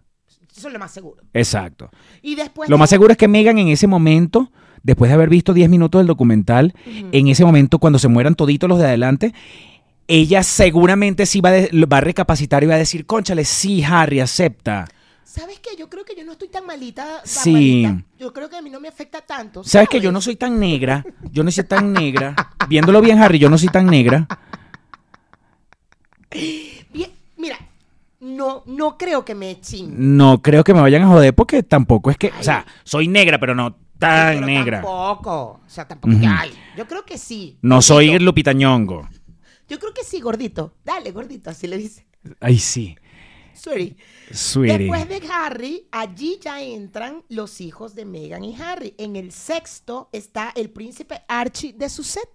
Eso 0.57 0.67
es 0.69 0.73
lo 0.73 0.79
más 0.81 0.91
seguro. 0.91 1.23
Exacto. 1.33 1.91
Y 2.23 2.35
después. 2.35 2.69
Lo 2.69 2.77
más 2.79 2.91
seguro 2.91 3.13
es 3.13 3.17
que 3.19 3.29
Megan 3.29 3.59
en 3.59 3.69
ese 3.69 3.87
momento, 3.87 4.51
después 4.83 5.09
de 5.09 5.15
haber 5.15 5.29
visto 5.29 5.55
10 5.55 5.71
minutos 5.71 6.01
del 6.01 6.07
documental, 6.07 6.75
en 7.13 7.29
ese 7.29 7.45
momento, 7.45 7.79
cuando 7.79 7.99
se 7.99 8.09
mueran 8.09 8.35
toditos 8.35 8.69
los 8.69 8.79
de 8.79 8.87
adelante, 8.87 9.33
ella 10.09 10.43
seguramente 10.43 11.25
sí 11.25 11.41
va, 11.41 11.51
a 11.51 11.53
de- 11.53 11.87
va 11.91 11.99
a 11.99 12.01
recapacitar 12.01 12.65
y 12.65 12.67
va 12.67 12.75
a 12.75 12.79
decir, 12.79 13.07
conchale, 13.07 13.45
sí, 13.45 13.83
Harry, 13.85 14.19
acepta. 14.21 14.87
¿Sabes 15.31 15.61
qué? 15.61 15.77
Yo 15.79 15.89
creo 15.89 16.05
que 16.05 16.17
yo 16.17 16.25
no 16.25 16.33
estoy 16.33 16.49
tan 16.49 16.67
malita. 16.67 17.19
tan 17.19 17.25
Sí. 17.25 17.83
malita. 17.85 18.05
Yo 18.19 18.33
creo 18.33 18.51
que 18.51 18.57
a 18.57 18.63
mí 18.63 18.69
no 18.69 18.81
me 18.81 18.89
afecta 18.89 19.21
tanto. 19.21 19.63
¿Sabes 19.63 19.89
que 19.89 20.01
yo 20.01 20.11
no 20.11 20.21
soy 20.21 20.35
tan 20.35 20.59
negra? 20.59 21.05
Yo 21.31 21.45
no 21.45 21.53
soy 21.53 21.63
tan 21.63 21.93
negra. 21.93 22.35
Viéndolo 22.69 23.01
bien, 23.01 23.21
Harry, 23.23 23.39
yo 23.39 23.49
no 23.49 23.57
soy 23.57 23.69
tan 23.69 23.87
negra. 23.87 24.27
Bien, 26.33 27.11
mira, 27.37 27.57
no, 28.19 28.65
no 28.67 28.99
creo 28.99 29.25
que 29.25 29.37
me 29.37 29.61
chingue. 29.61 29.95
No 29.97 30.43
creo 30.43 30.65
que 30.65 30.75
me 30.75 30.81
vayan 30.81 31.03
a 31.03 31.07
joder 31.07 31.33
porque 31.33 31.63
tampoco 31.63 32.11
es 32.11 32.17
que, 32.17 32.33
o 32.37 32.43
sea, 32.43 32.67
soy 32.83 33.07
negra, 33.07 33.39
pero 33.39 33.55
no 33.55 33.77
tan 34.01 34.35
Pero 34.35 34.47
negra. 34.47 34.81
Tampoco. 34.83 35.61
O 35.65 35.69
sea, 35.69 35.87
tampoco. 35.87 36.13
Ujú. 36.13 36.27
ay, 36.29 36.51
yo 36.77 36.89
creo 36.89 37.05
que 37.05 37.19
sí. 37.19 37.57
No 37.63 37.81
soy. 37.83 38.19
Lupita 38.19 38.53
Nyong'o. 38.53 39.09
Yo 39.69 39.79
creo 39.79 39.95
que 39.95 40.03
sí, 40.03 40.21
gordito. 40.21 40.75
Dale, 40.85 41.13
gordito, 41.13 41.51
así 41.51 41.69
le 41.69 41.79
dice. 41.79 42.05
Ay, 42.41 42.59
sí. 42.59 42.97
Sweetie. 43.55 43.97
Después 44.31 45.09
de 45.09 45.23
Harry, 45.33 45.87
allí 45.91 46.39
ya 46.43 46.61
entran 46.63 47.23
los 47.29 47.61
hijos 47.61 47.95
de 47.95 48.05
Meghan 48.05 48.45
y 48.45 48.55
Harry. 48.61 48.95
En 48.99 49.17
el 49.17 49.33
sexto 49.33 50.09
está 50.13 50.53
el 50.55 50.71
príncipe 50.71 51.23
Archie 51.29 51.73
de 51.73 51.89
Sussex. 51.89 52.27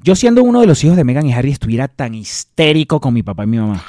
Yo 0.00 0.14
siendo 0.14 0.42
uno 0.44 0.60
de 0.60 0.66
los 0.66 0.82
hijos 0.84 0.96
de 0.96 1.04
Meghan 1.04 1.26
y 1.26 1.32
Harry 1.32 1.50
estuviera 1.50 1.88
tan 1.88 2.14
histérico 2.14 3.00
con 3.00 3.14
mi 3.14 3.22
papá 3.22 3.44
y 3.44 3.48
mi 3.48 3.58
mamá. 3.58 3.82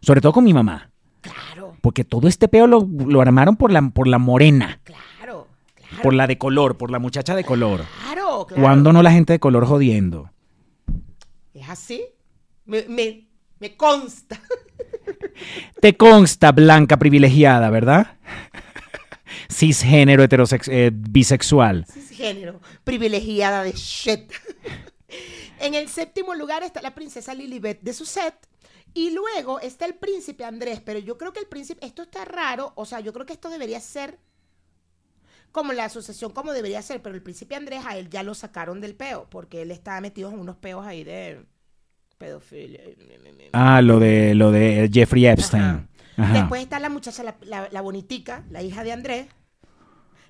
Sobre 0.00 0.20
todo 0.20 0.32
con 0.32 0.44
mi 0.44 0.52
mamá. 0.52 0.90
Claro, 1.22 1.76
Porque 1.80 2.04
todo 2.04 2.28
este 2.28 2.46
peo 2.48 2.66
lo, 2.66 2.86
lo 3.06 3.20
armaron 3.20 3.56
por 3.56 3.72
la, 3.72 3.82
por 3.90 4.06
la 4.06 4.18
morena. 4.18 4.80
claro, 4.84 5.48
claro. 5.74 6.02
Por 6.02 6.14
la 6.14 6.26
de 6.26 6.36
color, 6.38 6.76
por 6.76 6.90
la 6.90 6.98
muchacha 6.98 7.34
de 7.34 7.42
color. 7.44 7.84
Claro, 8.02 8.46
claro. 8.46 8.62
¿Cuándo 8.62 8.92
no 8.92 9.02
la 9.02 9.10
gente 9.12 9.32
de 9.32 9.38
color 9.40 9.66
jodiendo? 9.66 10.30
¿Es 11.54 11.68
así? 11.68 12.04
Me, 12.66 12.84
me, 12.88 13.28
me 13.58 13.76
consta. 13.76 14.38
Te 15.80 15.96
consta 15.96 16.52
blanca 16.52 16.98
privilegiada, 16.98 17.70
¿verdad? 17.70 18.18
Cisgénero 19.50 20.22
heterosex 20.22 20.68
eh, 20.68 20.90
bisexual. 20.92 21.86
Género, 22.10 22.60
privilegiada 22.84 23.62
de 23.62 23.72
shit. 23.72 24.32
en 25.60 25.74
el 25.74 25.88
séptimo 25.88 26.34
lugar 26.34 26.62
está 26.62 26.80
la 26.82 26.94
princesa 26.94 27.34
Lilibet 27.34 27.80
de 27.80 27.92
Sussex. 27.92 28.36
Y 28.94 29.10
luego 29.10 29.60
está 29.60 29.84
el 29.84 29.94
príncipe 29.94 30.44
Andrés. 30.44 30.80
Pero 30.80 30.98
yo 30.98 31.18
creo 31.18 31.32
que 31.32 31.40
el 31.40 31.46
príncipe, 31.46 31.84
esto 31.84 32.02
está 32.02 32.24
raro. 32.24 32.72
O 32.76 32.86
sea, 32.86 33.00
yo 33.00 33.12
creo 33.12 33.26
que 33.26 33.34
esto 33.34 33.50
debería 33.50 33.78
ser 33.80 34.18
como 35.52 35.72
la 35.74 35.84
asociación, 35.84 36.32
como 36.32 36.52
debería 36.52 36.80
ser. 36.80 37.02
Pero 37.02 37.14
el 37.14 37.22
príncipe 37.22 37.56
Andrés, 37.56 37.84
a 37.84 37.98
él 37.98 38.08
ya 38.08 38.22
lo 38.22 38.34
sacaron 38.34 38.80
del 38.80 38.94
peo. 38.94 39.28
Porque 39.28 39.62
él 39.62 39.70
está 39.70 40.00
metido 40.00 40.30
en 40.30 40.38
unos 40.38 40.56
peos 40.56 40.86
ahí 40.86 41.04
de 41.04 41.44
pedofilia. 42.18 42.80
Ah, 43.52 43.80
lo 43.82 43.98
de 43.98 44.34
lo 44.34 44.50
de 44.50 44.88
Jeffrey 44.92 45.26
Epstein. 45.26 45.62
Ajá. 45.62 45.86
Ajá. 46.18 46.32
Después 46.32 46.62
está 46.62 46.78
la 46.80 46.88
muchacha, 46.88 47.22
la, 47.22 47.34
la- 47.42 47.68
la 47.70 47.80
bonitica, 47.82 48.42
la 48.50 48.62
hija 48.62 48.82
de 48.84 48.92
Andrés, 48.92 49.26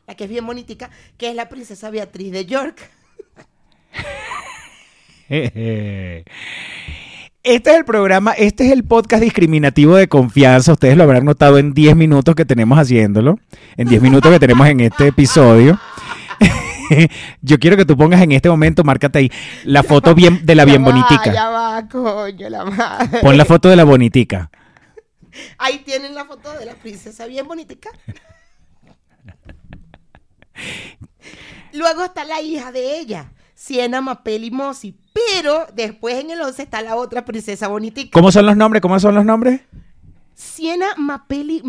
la 0.06 0.14
que 0.16 0.24
es 0.24 0.30
bien 0.30 0.44
bonitica, 0.46 0.90
que 1.16 1.28
es 1.30 1.34
la 1.36 1.48
princesa 1.48 1.90
Beatriz 1.90 2.32
de 2.32 2.44
York. 2.46 2.90
Este 7.42 7.70
es 7.70 7.76
el 7.76 7.84
programa, 7.84 8.32
este 8.32 8.66
es 8.66 8.72
el 8.72 8.82
podcast 8.84 9.22
discriminativo 9.22 9.94
de 9.96 10.08
confianza. 10.08 10.72
Ustedes 10.72 10.96
lo 10.96 11.04
habrán 11.04 11.24
notado 11.24 11.58
en 11.58 11.74
10 11.74 11.94
minutos 11.94 12.34
que 12.34 12.44
tenemos 12.44 12.76
haciéndolo. 12.78 13.38
En 13.76 13.86
10 13.88 14.02
minutos 14.02 14.32
que 14.32 14.40
tenemos 14.40 14.66
en 14.66 14.80
este 14.80 15.06
episodio. 15.08 15.78
Yo 17.42 17.58
quiero 17.58 17.76
que 17.76 17.84
tú 17.84 17.96
pongas 17.96 18.22
en 18.22 18.32
este 18.32 18.48
momento, 18.48 18.84
márcate 18.84 19.18
ahí, 19.18 19.32
la 19.64 19.82
foto 19.82 20.14
bien 20.14 20.44
de 20.44 20.54
la 20.54 20.64
bien 20.64 20.82
va, 20.82 20.86
bonitica. 20.86 21.32
Ya 21.32 21.48
va, 21.48 21.88
coño, 21.88 22.48
la 22.48 22.64
madre. 22.64 23.20
Pon 23.20 23.36
la 23.36 23.44
foto 23.44 23.68
de 23.68 23.76
la 23.76 23.84
bonitica. 23.84 24.50
Ahí 25.58 25.78
tienen 25.78 26.14
la 26.14 26.24
foto 26.24 26.52
de 26.54 26.64
la 26.64 26.74
princesa 26.74 27.26
bien 27.26 27.46
bonitica. 27.46 27.90
Luego 31.72 32.04
está 32.04 32.24
la 32.24 32.40
hija 32.40 32.72
de 32.72 32.98
ella, 32.98 33.32
Siena 33.54 34.00
Mapeli 34.00 34.50
Mossi. 34.50 34.96
Pero 35.12 35.66
después 35.74 36.16
en 36.16 36.30
el 36.30 36.40
11 36.40 36.62
está 36.62 36.82
la 36.82 36.96
otra 36.96 37.24
princesa 37.24 37.68
bonitica. 37.68 38.10
¿Cómo 38.12 38.32
son 38.32 38.46
los 38.46 38.56
nombres? 38.56 38.82
¿Cómo 38.82 38.98
son 39.00 39.14
los 39.14 39.24
nombres? 39.24 39.60
Siena 40.34 40.88
Mapeli. 40.96 41.62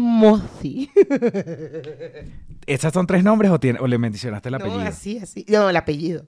¿Estos 2.67 2.93
son 2.93 3.07
tres 3.07 3.23
nombres 3.23 3.49
o, 3.51 3.59
tiene- 3.59 3.79
o 3.79 3.87
le 3.87 3.97
mencionaste 3.97 4.49
el 4.49 4.53
No, 4.53 4.57
apellido? 4.57 4.81
así, 4.81 5.17
así. 5.19 5.45
No, 5.47 5.69
el 5.69 5.75
apellido. 5.77 6.27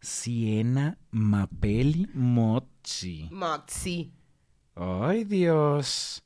Siena 0.00 0.98
Mapeli 1.10 2.08
Mochi. 2.14 3.28
Moxie. 3.30 4.12
Ay, 4.74 5.24
Dios. 5.24 6.22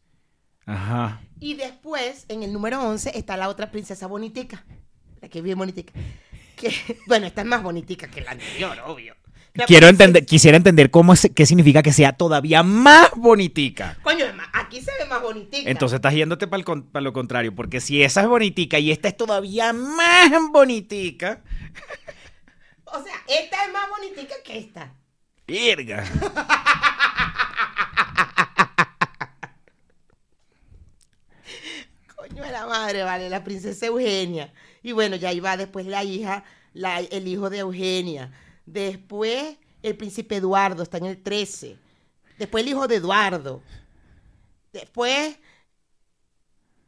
Ajá. 0.65 1.21
Y 1.41 1.55
después, 1.55 2.25
en 2.29 2.43
el 2.43 2.53
número 2.53 2.81
11, 2.83 3.19
está 3.19 3.37
la 3.37 3.49
otra 3.49 3.71
princesa 3.71 4.07
bonitica. 4.07 4.65
La 5.21 5.29
que 5.29 5.39
es 5.39 5.45
bien 5.45 5.59
bonitica. 5.59 5.93
Que, 6.57 6.71
bueno, 7.07 7.27
esta 7.27 7.43
es 7.43 7.47
más 7.47 7.63
bonitica 7.63 8.09
que 8.09 8.21
la 8.23 8.33
anterior, 8.33 8.79
obvio. 8.87 9.15
Quiero 9.67 9.89
entender, 9.89 10.27
quisiera 10.27 10.57
entender 10.57 10.91
cómo 10.91 11.13
es, 11.13 11.31
qué 11.35 11.47
significa 11.47 11.83
que 11.83 11.93
sea 11.93 12.13
todavía 12.13 12.63
más 12.63 13.11
bonitica. 13.17 13.97
Coño, 14.03 14.25
aquí 14.53 14.81
se 14.81 14.91
ve 14.99 15.07
más 15.09 15.23
bonitica. 15.23 15.71
Entonces 15.71 15.97
estás 15.97 16.15
yéndote 16.15 16.47
para 16.47 16.63
lo 17.03 17.13
contrario, 17.13 17.55
porque 17.55 17.81
si 17.81 18.03
esa 18.03 18.23
es 18.23 18.29
bonitica 18.29 18.79
y 18.79 18.91
esta 18.91 19.09
es 19.09 19.17
todavía 19.17 19.73
más 19.73 20.31
bonitica, 20.53 21.41
O 22.85 23.03
sea, 23.03 23.15
esta 23.29 23.65
es 23.65 23.73
más 23.73 23.89
bonitica 23.89 24.35
que 24.45 24.59
esta. 24.59 24.93
verga. 25.47 26.05
Coño 32.17 32.43
de 32.43 32.51
la 32.53 32.67
madre, 32.67 33.03
vale, 33.03 33.29
la 33.31 33.45
princesa 33.45 33.87
Eugenia. 33.87 34.53
Y 34.83 34.93
bueno, 34.93 35.17
ya 35.17 35.33
iba 35.33 35.57
después 35.57 35.87
la 35.87 36.05
hija, 36.05 36.45
la- 36.73 37.01
el 37.01 37.29
hijo 37.29 37.51
de 37.51 37.59
Eugenia. 37.59 38.33
Después 38.67 39.57
el 39.83 39.97
príncipe 39.97 40.37
Eduardo, 40.37 40.83
está 40.83 40.99
en 40.99 41.07
el 41.07 41.23
13. 41.23 41.77
Después 42.39 42.65
el 42.65 42.71
hijo 42.71 42.89
de 42.89 42.97
Eduardo. 42.97 43.63
Después 44.73 45.39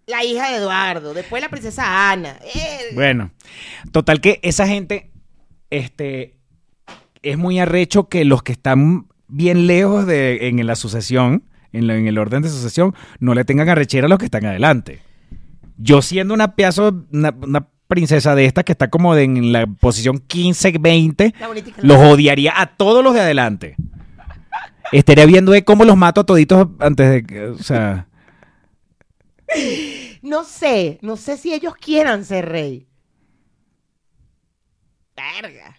la 0.06 0.24
hija 0.24 0.50
de 0.50 0.56
Eduardo. 0.56 1.14
Después 1.14 1.40
la 1.40 1.48
princesa 1.48 2.10
Ana. 2.10 2.38
Eh, 2.42 2.94
Bueno, 2.94 3.30
total 3.92 4.20
que 4.20 4.40
esa 4.42 4.66
gente, 4.66 5.10
este, 5.70 6.38
es 7.22 7.38
muy 7.38 7.58
arrecho 7.60 8.08
que 8.08 8.24
los 8.24 8.42
que 8.42 8.52
están 8.52 9.08
bien 9.28 9.66
lejos 9.66 10.06
de, 10.06 10.48
en 10.48 10.66
la 10.66 10.74
sucesión, 10.74 11.44
en, 11.72 11.88
el 11.90 12.18
orden 12.18 12.42
de 12.42 12.48
sucesión, 12.48 12.94
no 13.20 13.34
le 13.34 13.44
tengan 13.44 13.68
arrechera 13.68 14.06
a 14.06 14.08
los 14.08 14.18
que 14.18 14.24
están 14.24 14.44
adelante. 14.46 15.00
Yo 15.76 16.02
siendo 16.02 16.34
una 16.34 16.54
una 17.12 17.68
princesa 17.88 18.34
de 18.34 18.44
estas 18.44 18.64
que 18.64 18.72
está 18.72 18.88
como 18.88 19.14
de- 19.14 19.24
en 19.24 19.52
la 19.52 19.66
posición 19.66 20.18
15, 20.18 20.74
20, 20.78 21.34
La 21.40 21.48
bonitica. 21.48 21.80
los 21.82 21.96
odiaría 21.98 22.52
a 22.60 22.76
todos 22.76 23.02
los 23.02 23.14
de 23.14 23.20
adelante. 23.22 23.74
Estaría 24.92 25.26
viendo 25.26 25.52
de 25.52 25.64
cómo 25.64 25.84
los 25.84 25.96
mato 25.96 26.20
a 26.20 26.24
toditos 26.26 26.68
antes 26.78 27.10
de 27.10 27.22
que, 27.24 27.44
o 27.46 27.58
sea... 27.58 28.06
No 30.20 30.44
sé, 30.44 30.98
no 31.00 31.16
sé 31.16 31.36
si 31.36 31.54
ellos 31.54 31.74
quieran 31.76 32.24
ser 32.24 32.48
rey. 32.48 32.86
Verga. 35.16 35.76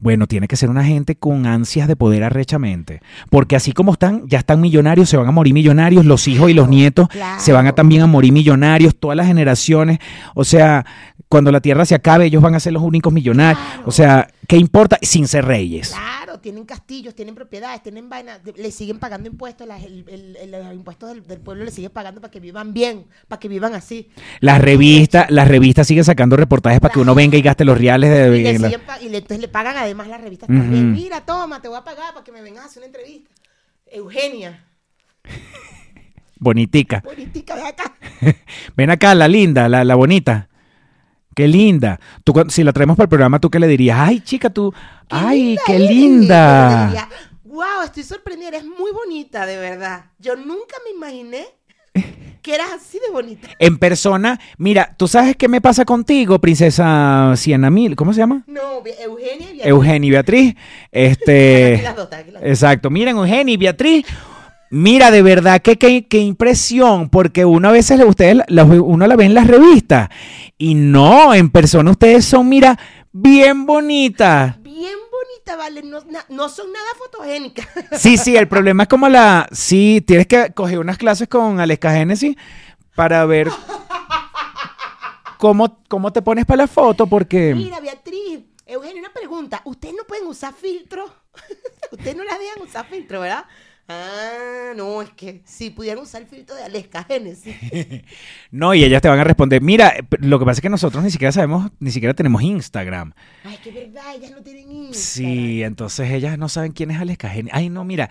Bueno, 0.00 0.26
tiene 0.26 0.48
que 0.48 0.56
ser 0.56 0.70
una 0.70 0.82
gente 0.82 1.16
con 1.16 1.46
ansias 1.46 1.86
de 1.86 1.94
poder 1.94 2.24
arrechamente. 2.24 3.02
Porque 3.28 3.54
así 3.54 3.72
como 3.72 3.92
están, 3.92 4.26
ya 4.26 4.38
están 4.38 4.60
millonarios, 4.60 5.08
se 5.08 5.16
van 5.16 5.28
a 5.28 5.32
morir 5.32 5.52
millonarios, 5.52 6.06
los 6.06 6.26
hijos 6.26 6.50
y 6.50 6.54
los 6.54 6.68
nietos 6.68 7.08
claro. 7.08 7.40
se 7.40 7.52
van 7.52 7.66
a 7.66 7.72
también 7.72 8.02
a 8.02 8.06
morir 8.06 8.32
millonarios, 8.32 8.96
todas 8.96 9.16
las 9.16 9.26
generaciones. 9.26 9.98
O 10.34 10.44
sea, 10.44 10.86
cuando 11.30 11.52
la 11.52 11.60
tierra 11.60 11.84
se 11.86 11.94
acabe, 11.94 12.26
ellos 12.26 12.42
van 12.42 12.56
a 12.56 12.60
ser 12.60 12.72
los 12.72 12.82
únicos 12.82 13.12
millonarios. 13.12 13.62
Claro. 13.64 13.82
O 13.86 13.92
sea, 13.92 14.28
¿qué 14.48 14.56
importa? 14.56 14.98
Sin 15.00 15.28
ser 15.28 15.44
reyes. 15.44 15.90
Claro, 15.90 16.40
tienen 16.40 16.64
castillos, 16.64 17.14
tienen 17.14 17.36
propiedades, 17.36 17.84
tienen 17.84 18.08
vainas, 18.10 18.40
le 18.56 18.70
siguen 18.72 18.98
pagando 18.98 19.28
impuestos, 19.28 19.64
las- 19.66 19.84
el- 19.84 20.04
el- 20.08 20.36
el- 20.36 20.50
los 20.50 20.74
impuestos 20.74 21.08
del, 21.10 21.24
del 21.24 21.38
pueblo 21.38 21.64
le 21.64 21.70
siguen 21.70 21.92
pagando 21.92 22.20
para 22.20 22.32
que 22.32 22.40
vivan 22.40 22.74
bien, 22.74 23.06
para 23.28 23.38
que 23.38 23.46
vivan 23.46 23.74
así. 23.76 24.10
Las 24.40 24.60
revistas, 24.60 25.30
las 25.30 25.46
revistas 25.46 25.86
siguen 25.86 26.02
sacando 26.02 26.36
reportajes 26.36 26.80
para 26.80 26.92
que 26.92 26.98
uno 26.98 27.14
venga 27.14 27.38
y 27.38 27.42
gaste 27.42 27.64
los 27.64 27.78
reales 27.78 28.10
de, 28.10 28.36
Y, 28.36 28.42
le 28.42 28.56
siguen 28.58 28.80
y 29.00 29.08
le- 29.08 29.18
entonces 29.18 29.40
le 29.40 29.46
pagan 29.48 29.76
además 29.76 30.08
las 30.08 30.20
revistas 30.20 30.48
también. 30.48 30.90
Mira, 30.92 31.20
toma, 31.24 31.62
te 31.62 31.68
voy 31.68 31.78
a 31.78 31.84
pagar 31.84 32.12
para 32.12 32.24
que 32.24 32.32
me 32.32 32.42
vengas 32.42 32.64
a 32.64 32.66
hacer 32.66 32.80
una 32.80 32.86
entrevista. 32.86 33.30
Eugenia, 33.86 34.64
bonitica. 36.40 37.00
política 37.02 37.54
de 37.54 37.66
acá. 37.68 37.94
Ven 38.76 38.90
acá, 38.90 39.14
la 39.14 39.28
linda, 39.28 39.68
la, 39.68 39.84
la 39.84 39.94
bonita. 39.94 40.48
Qué 41.34 41.46
linda. 41.48 42.00
Tú, 42.24 42.34
si 42.48 42.64
la 42.64 42.72
traemos 42.72 42.96
para 42.96 43.04
el 43.04 43.08
programa, 43.10 43.38
¿tú 43.40 43.50
qué 43.50 43.58
le 43.60 43.66
dirías? 43.68 43.98
Ay, 44.00 44.20
chica, 44.20 44.50
tú. 44.50 44.72
Ay, 45.08 45.56
qué 45.66 45.76
eres. 45.76 45.88
linda. 45.90 46.86
Diría, 46.86 47.08
wow, 47.44 47.82
estoy 47.84 48.02
sorprendida, 48.02 48.48
eres 48.48 48.64
muy 48.64 48.90
bonita, 48.92 49.46
de 49.46 49.56
verdad. 49.56 50.06
Yo 50.18 50.36
nunca 50.36 50.76
me 50.84 50.90
imaginé 50.96 51.44
que 52.42 52.54
eras 52.54 52.70
así 52.72 52.98
de 52.98 53.12
bonita. 53.12 53.48
En 53.58 53.78
persona, 53.78 54.40
mira, 54.58 54.94
¿tú 54.96 55.06
sabes 55.08 55.36
qué 55.36 55.48
me 55.48 55.60
pasa 55.60 55.84
contigo, 55.84 56.38
princesa 56.40 57.32
Siena 57.36 57.70
Mil? 57.70 57.96
¿Cómo 57.96 58.12
se 58.12 58.18
llama? 58.20 58.42
No, 58.46 58.82
Eugenia 59.02 59.50
y 59.50 59.54
Beatriz. 59.56 59.66
Eugenia 59.66 60.08
y 60.08 60.10
Beatriz. 60.10 60.50
Aquí 60.54 60.88
Este. 60.92 61.80
las 61.82 61.96
dos, 61.96 62.08
aquí 62.12 62.30
las 62.32 62.42
dos. 62.42 62.50
Exacto. 62.50 62.90
Miren, 62.90 63.16
Eugenia 63.16 63.54
y 63.54 63.56
Beatriz. 63.56 64.04
Mira, 64.72 65.10
de 65.10 65.22
verdad, 65.22 65.60
que 65.60 65.76
qué, 65.78 66.06
qué 66.06 66.18
impresión, 66.18 67.10
porque 67.10 67.44
uno 67.44 67.68
a 67.68 67.72
veces, 67.72 68.00
ustedes, 68.06 68.38
uno 68.48 69.06
la 69.08 69.16
ve 69.16 69.24
en 69.24 69.34
las 69.34 69.48
revistas 69.48 70.08
y 70.58 70.74
no, 70.74 71.34
en 71.34 71.50
persona 71.50 71.90
ustedes 71.90 72.24
son, 72.24 72.48
mira, 72.48 72.78
bien 73.10 73.66
bonitas. 73.66 74.62
Bien 74.62 74.94
bonita, 75.10 75.56
vale. 75.56 75.82
No, 75.82 76.00
na- 76.08 76.24
no 76.28 76.48
son 76.48 76.72
nada 76.72 76.86
fotogénicas. 76.96 77.66
Sí, 77.98 78.16
sí, 78.16 78.36
el 78.36 78.46
problema 78.46 78.84
es 78.84 78.88
como 78.88 79.08
la, 79.08 79.48
sí, 79.50 80.04
tienes 80.06 80.28
que 80.28 80.52
coger 80.54 80.78
unas 80.78 80.98
clases 80.98 81.26
con 81.28 81.58
Aleska 81.58 81.92
Génesis 81.92 82.36
para 82.94 83.24
ver 83.26 83.48
cómo, 85.38 85.82
cómo 85.88 86.12
te 86.12 86.22
pones 86.22 86.46
para 86.46 86.62
la 86.62 86.68
foto, 86.68 87.06
porque... 87.08 87.54
Mira, 87.56 87.80
Beatriz, 87.80 88.40
Eugenia, 88.66 89.00
una 89.00 89.12
pregunta. 89.12 89.62
¿Ustedes 89.64 89.94
no 89.96 90.04
pueden 90.06 90.28
usar 90.28 90.54
filtro? 90.54 91.06
Ustedes 91.90 92.16
no 92.16 92.22
las 92.22 92.38
dejan 92.38 92.62
usar 92.62 92.86
filtro, 92.86 93.20
¿verdad? 93.20 93.44
Ah, 93.92 94.72
no, 94.76 95.02
es 95.02 95.10
que 95.10 95.40
si 95.44 95.70
pudieran 95.70 96.02
usar 96.02 96.22
el 96.22 96.28
filtro 96.28 96.54
de 96.54 96.62
Aleska 96.62 97.02
Génesis. 97.04 97.56
No, 98.52 98.74
y 98.74 98.82
ellas 98.84 99.00
te 99.00 99.08
van 99.08 99.18
a 99.20 99.24
responder, 99.24 99.62
mira, 99.62 99.94
lo 100.18 100.38
que 100.40 100.44
pasa 100.44 100.58
es 100.58 100.62
que 100.62 100.68
nosotros 100.68 101.02
ni 101.04 101.10
siquiera 101.10 101.30
sabemos, 101.30 101.70
ni 101.78 101.90
siquiera 101.92 102.14
tenemos 102.14 102.42
Instagram. 102.42 103.12
Ay, 103.44 103.58
que 103.62 103.70
verdad, 103.70 104.02
ellas 104.16 104.32
no 104.32 104.42
tienen 104.42 104.70
Instagram. 104.70 104.92
Sí, 104.94 105.62
entonces 105.62 106.10
ellas 106.10 106.36
no 106.36 106.48
saben 106.48 106.72
quién 106.72 106.90
es 106.90 107.00
Aleska 107.00 107.28
Génesis. 107.28 107.52
Ay, 107.54 107.68
no, 107.68 107.84
mira, 107.84 108.10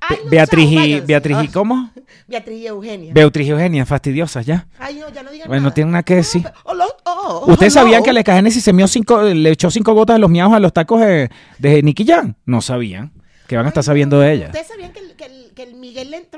Ay, 0.00 0.16
Be- 0.18 0.24
no, 0.24 0.30
Beatriz 0.30 0.70
chao, 0.74 0.84
y. 0.86 1.00
Beatriz 1.00 1.36
y. 1.44 1.48
¿cómo? 1.48 1.90
Beatriz 2.28 2.58
y 2.60 2.66
Eugenia. 2.66 3.12
Beatriz 3.14 3.46
y 3.46 3.50
Eugenia, 3.50 3.86
fastidiosas 3.86 4.44
ya. 4.46 4.66
Ay, 4.78 4.96
no, 4.96 5.08
ya 5.10 5.22
no 5.22 5.30
digan 5.30 5.48
Bueno, 5.48 5.62
nada. 5.62 5.70
no 5.70 5.74
tienen 5.74 5.92
nada 5.92 6.02
que 6.02 6.16
decir. 6.16 6.42
Ah, 6.46 6.52
hola, 6.64 6.86
oh, 7.04 7.44
¿Ustedes 7.48 7.72
sabían 7.72 8.02
que 8.02 8.10
Aleska 8.10 8.34
Génesis 8.34 8.62
se 8.62 8.72
mió 8.74 8.86
cinco, 8.88 9.22
le 9.22 9.50
echó 9.50 9.70
cinco 9.70 9.94
gotas 9.94 10.16
de 10.16 10.20
los 10.20 10.30
miados 10.30 10.52
a 10.52 10.60
los 10.60 10.72
tacos 10.72 11.00
de, 11.00 11.30
de 11.58 11.82
Nicky 11.82 12.04
Jam? 12.06 12.34
No 12.44 12.60
sabían. 12.60 13.12
Que 13.46 13.56
van 13.56 13.64
a 13.64 13.68
estar 13.68 13.82
sabiendo 13.82 14.20
de 14.20 14.32
ella. 14.34 14.46
¿Ustedes 14.48 14.66
sabían 14.68 14.92
que 14.92 15.00
el, 15.00 15.16
que, 15.16 15.24
el, 15.24 15.52
que 15.54 15.62
el 15.62 15.74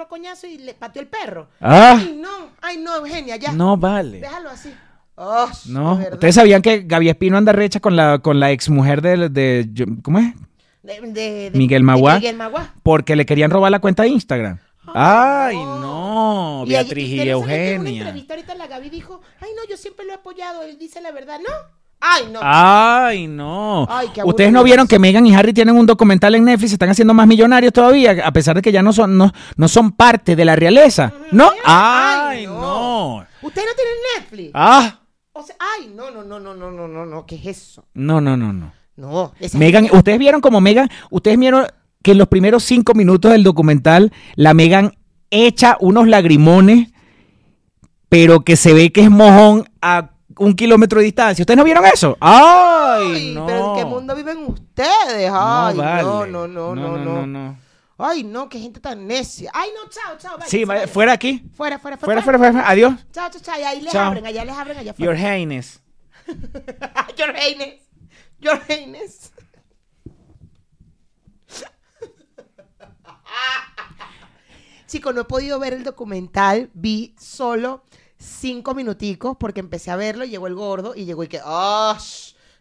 Coñazo 0.08 0.46
y 0.46 0.58
le 0.58 0.74
pateó 0.74 1.02
el 1.02 1.08
perro? 1.08 1.48
Ah, 1.60 1.96
Ay, 1.98 2.16
no, 2.20 2.28
ay, 2.62 2.78
no, 2.78 2.96
Eugenia, 2.96 3.36
ya. 3.36 3.52
no 3.52 3.76
vale. 3.76 4.20
Déjalo 4.20 4.50
así. 4.50 4.72
Oh, 5.16 5.48
No, 5.66 6.00
ustedes 6.12 6.34
sabían 6.34 6.62
que 6.62 6.80
Gaby 6.80 7.10
Espino 7.10 7.36
anda 7.36 7.52
recha 7.52 7.78
con 7.80 7.94
la, 7.94 8.20
con 8.20 8.40
la 8.40 8.50
exmujer 8.52 9.02
de, 9.02 9.28
de, 9.28 9.68
¿cómo 10.02 10.18
es? 10.18 10.34
De- 10.82 11.00
de- 11.00 11.50
de- 11.50 11.58
Miguel 11.58 11.82
Maguá. 11.82 12.14
Miguel 12.16 12.36
Maguá. 12.36 12.74
Porque 12.82 13.14
le 13.16 13.26
querían 13.26 13.50
robar 13.50 13.70
la 13.70 13.80
cuenta 13.80 14.02
de 14.04 14.08
Instagram. 14.08 14.58
Ay, 14.94 15.56
no, 15.56 16.64
Y 16.66 16.70
Beatriz 16.70 17.08
y, 17.08 17.14
En 17.16 17.20
una 17.20 17.30
Eugenia. 17.32 18.02
entrevista 18.02 18.34
ahorita 18.34 18.54
la 18.54 18.66
Gaby 18.66 18.88
dijo, 18.90 19.20
ay 19.40 19.50
no, 19.54 19.68
yo 19.68 19.76
siempre 19.76 20.04
lo 20.06 20.12
he 20.12 20.14
apoyado, 20.16 20.62
él 20.62 20.78
dice 20.78 21.00
la 21.00 21.12
verdad, 21.12 21.38
¿no? 21.38 21.54
Ay, 22.00 22.24
no. 22.32 22.40
Ay, 22.42 23.26
no. 23.26 23.86
Ay, 23.90 24.08
qué 24.14 24.22
Ustedes 24.24 24.52
no 24.52 24.64
vieron 24.64 24.86
que 24.86 24.98
Meghan 24.98 25.26
y 25.26 25.34
Harry 25.34 25.52
tienen 25.52 25.76
un 25.76 25.84
documental 25.86 26.34
en 26.34 26.44
Netflix, 26.44 26.70
se 26.70 26.74
están 26.76 26.88
haciendo 26.88 27.12
más 27.12 27.26
millonarios 27.26 27.72
todavía, 27.72 28.16
a 28.24 28.32
pesar 28.32 28.56
de 28.56 28.62
que 28.62 28.72
ya 28.72 28.82
no 28.82 28.92
son, 28.92 29.18
no, 29.18 29.30
no 29.56 29.68
son 29.68 29.92
parte 29.92 30.34
de 30.34 30.44
la 30.44 30.56
realeza. 30.56 31.12
¿No? 31.30 31.50
Ay, 31.64 32.38
Ay, 32.38 32.46
no. 32.46 32.60
no. 32.60 33.26
Ustedes 33.42 33.68
no 33.68 33.74
tienen 33.74 33.94
Netflix. 34.16 34.50
Ah, 34.54 35.00
O 35.32 35.42
sea, 35.42 35.54
ay, 35.58 35.92
no, 35.94 36.10
no, 36.10 36.24
no, 36.24 36.40
no, 36.40 36.54
no, 36.54 36.70
no, 36.70 36.88
no, 36.88 37.06
no, 37.06 37.26
¿qué 37.26 37.36
es 37.36 37.46
eso? 37.46 37.84
no, 37.94 38.20
no, 38.20 38.36
no, 38.36 38.52
no. 38.52 38.72
No, 38.96 39.32
Megan, 39.54 39.88
ustedes 39.92 40.18
vieron 40.18 40.42
como 40.42 40.60
Megan, 40.60 40.90
ustedes 41.10 41.38
vieron 41.38 41.66
que 42.02 42.12
en 42.12 42.18
los 42.18 42.28
primeros 42.28 42.64
cinco 42.64 42.92
minutos 42.92 43.30
del 43.32 43.42
documental, 43.44 44.12
la 44.34 44.52
Megan 44.52 44.92
echa 45.30 45.78
unos 45.80 46.06
lagrimones, 46.06 46.88
pero 48.10 48.40
que 48.40 48.56
se 48.56 48.74
ve 48.74 48.92
que 48.92 49.02
es 49.02 49.10
mojón 49.10 49.70
a 49.80 50.09
un 50.38 50.54
kilómetro 50.54 51.00
de 51.00 51.06
distancia. 51.06 51.42
¿Ustedes 51.42 51.58
no 51.58 51.64
vieron 51.64 51.84
eso? 51.86 52.16
¡Ay, 52.20 53.12
Ay, 53.14 53.34
no! 53.34 53.46
pero 53.46 53.72
¿en 53.74 53.78
qué 53.78 53.84
mundo 53.84 54.14
viven 54.14 54.38
ustedes? 54.46 55.30
Ay, 55.32 55.74
no, 55.76 55.82
vale. 55.82 56.02
no, 56.02 56.26
no, 56.26 56.48
no, 56.48 56.74
no, 56.96 57.26
no. 57.26 57.58
Ay, 57.98 58.24
no, 58.24 58.48
qué 58.48 58.58
gente 58.58 58.80
tan 58.80 59.06
necia. 59.06 59.50
Ay, 59.52 59.70
no, 59.74 59.88
chao, 59.90 60.16
chao. 60.18 60.38
Sí, 60.46 60.64
vaya, 60.64 60.88
fuera 60.88 61.12
aquí. 61.12 61.44
Fuera, 61.54 61.78
fuera, 61.78 61.98
Fuera, 61.98 62.22
fuera, 62.22 62.38
fuera. 62.38 62.52
fuera. 62.54 62.68
Adiós. 62.70 62.94
Chao, 63.12 63.28
chao, 63.30 63.42
chao. 63.42 63.60
Y 63.60 63.62
ahí 63.62 63.80
les 63.82 63.92
Chao. 63.92 64.06
abren, 64.08 64.24
allá 64.24 64.44
les 64.44 64.54
abren, 64.56 64.78
allá 64.78 64.94
Your 64.96 65.14
afuera. 65.14 65.36
Highness. 65.36 65.80
Your 67.18 67.34
Highness. 67.36 67.80
Your 68.40 68.58
Highness. 68.68 69.32
Chicos, 74.86 75.14
no 75.14 75.20
he 75.20 75.24
podido 75.24 75.58
ver 75.58 75.72
el 75.74 75.84
documental. 75.84 76.70
Vi 76.74 77.14
solo 77.18 77.84
cinco 78.20 78.74
minuticos 78.74 79.36
porque 79.38 79.60
empecé 79.60 79.90
a 79.90 79.96
verlo. 79.96 80.24
Llegó 80.24 80.46
el 80.46 80.54
gordo 80.54 80.94
y 80.94 81.04
llegó 81.04 81.24
y 81.24 81.28
que, 81.28 81.40
¡oh! 81.44 81.96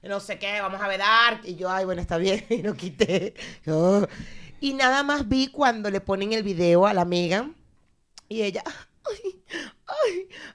No 0.01 0.19
sé 0.19 0.39
qué, 0.39 0.61
vamos 0.61 0.81
a 0.81 0.87
vedar. 0.87 1.41
Y 1.43 1.55
yo, 1.55 1.69
ay, 1.69 1.85
bueno, 1.85 2.01
está 2.01 2.17
bien. 2.17 2.45
Y 2.49 2.61
lo 2.63 2.73
quité. 2.73 3.33
Y 4.61 4.73
nada 4.73 5.03
más 5.03 5.27
vi 5.27 5.47
cuando 5.47 5.89
le 5.89 6.01
ponen 6.01 6.33
el 6.33 6.43
video 6.43 6.87
a 6.87 6.93
la 6.93 7.05
Megan. 7.05 7.55
Y 8.27 8.43
ella, 8.43 8.63
ay, 9.05 9.43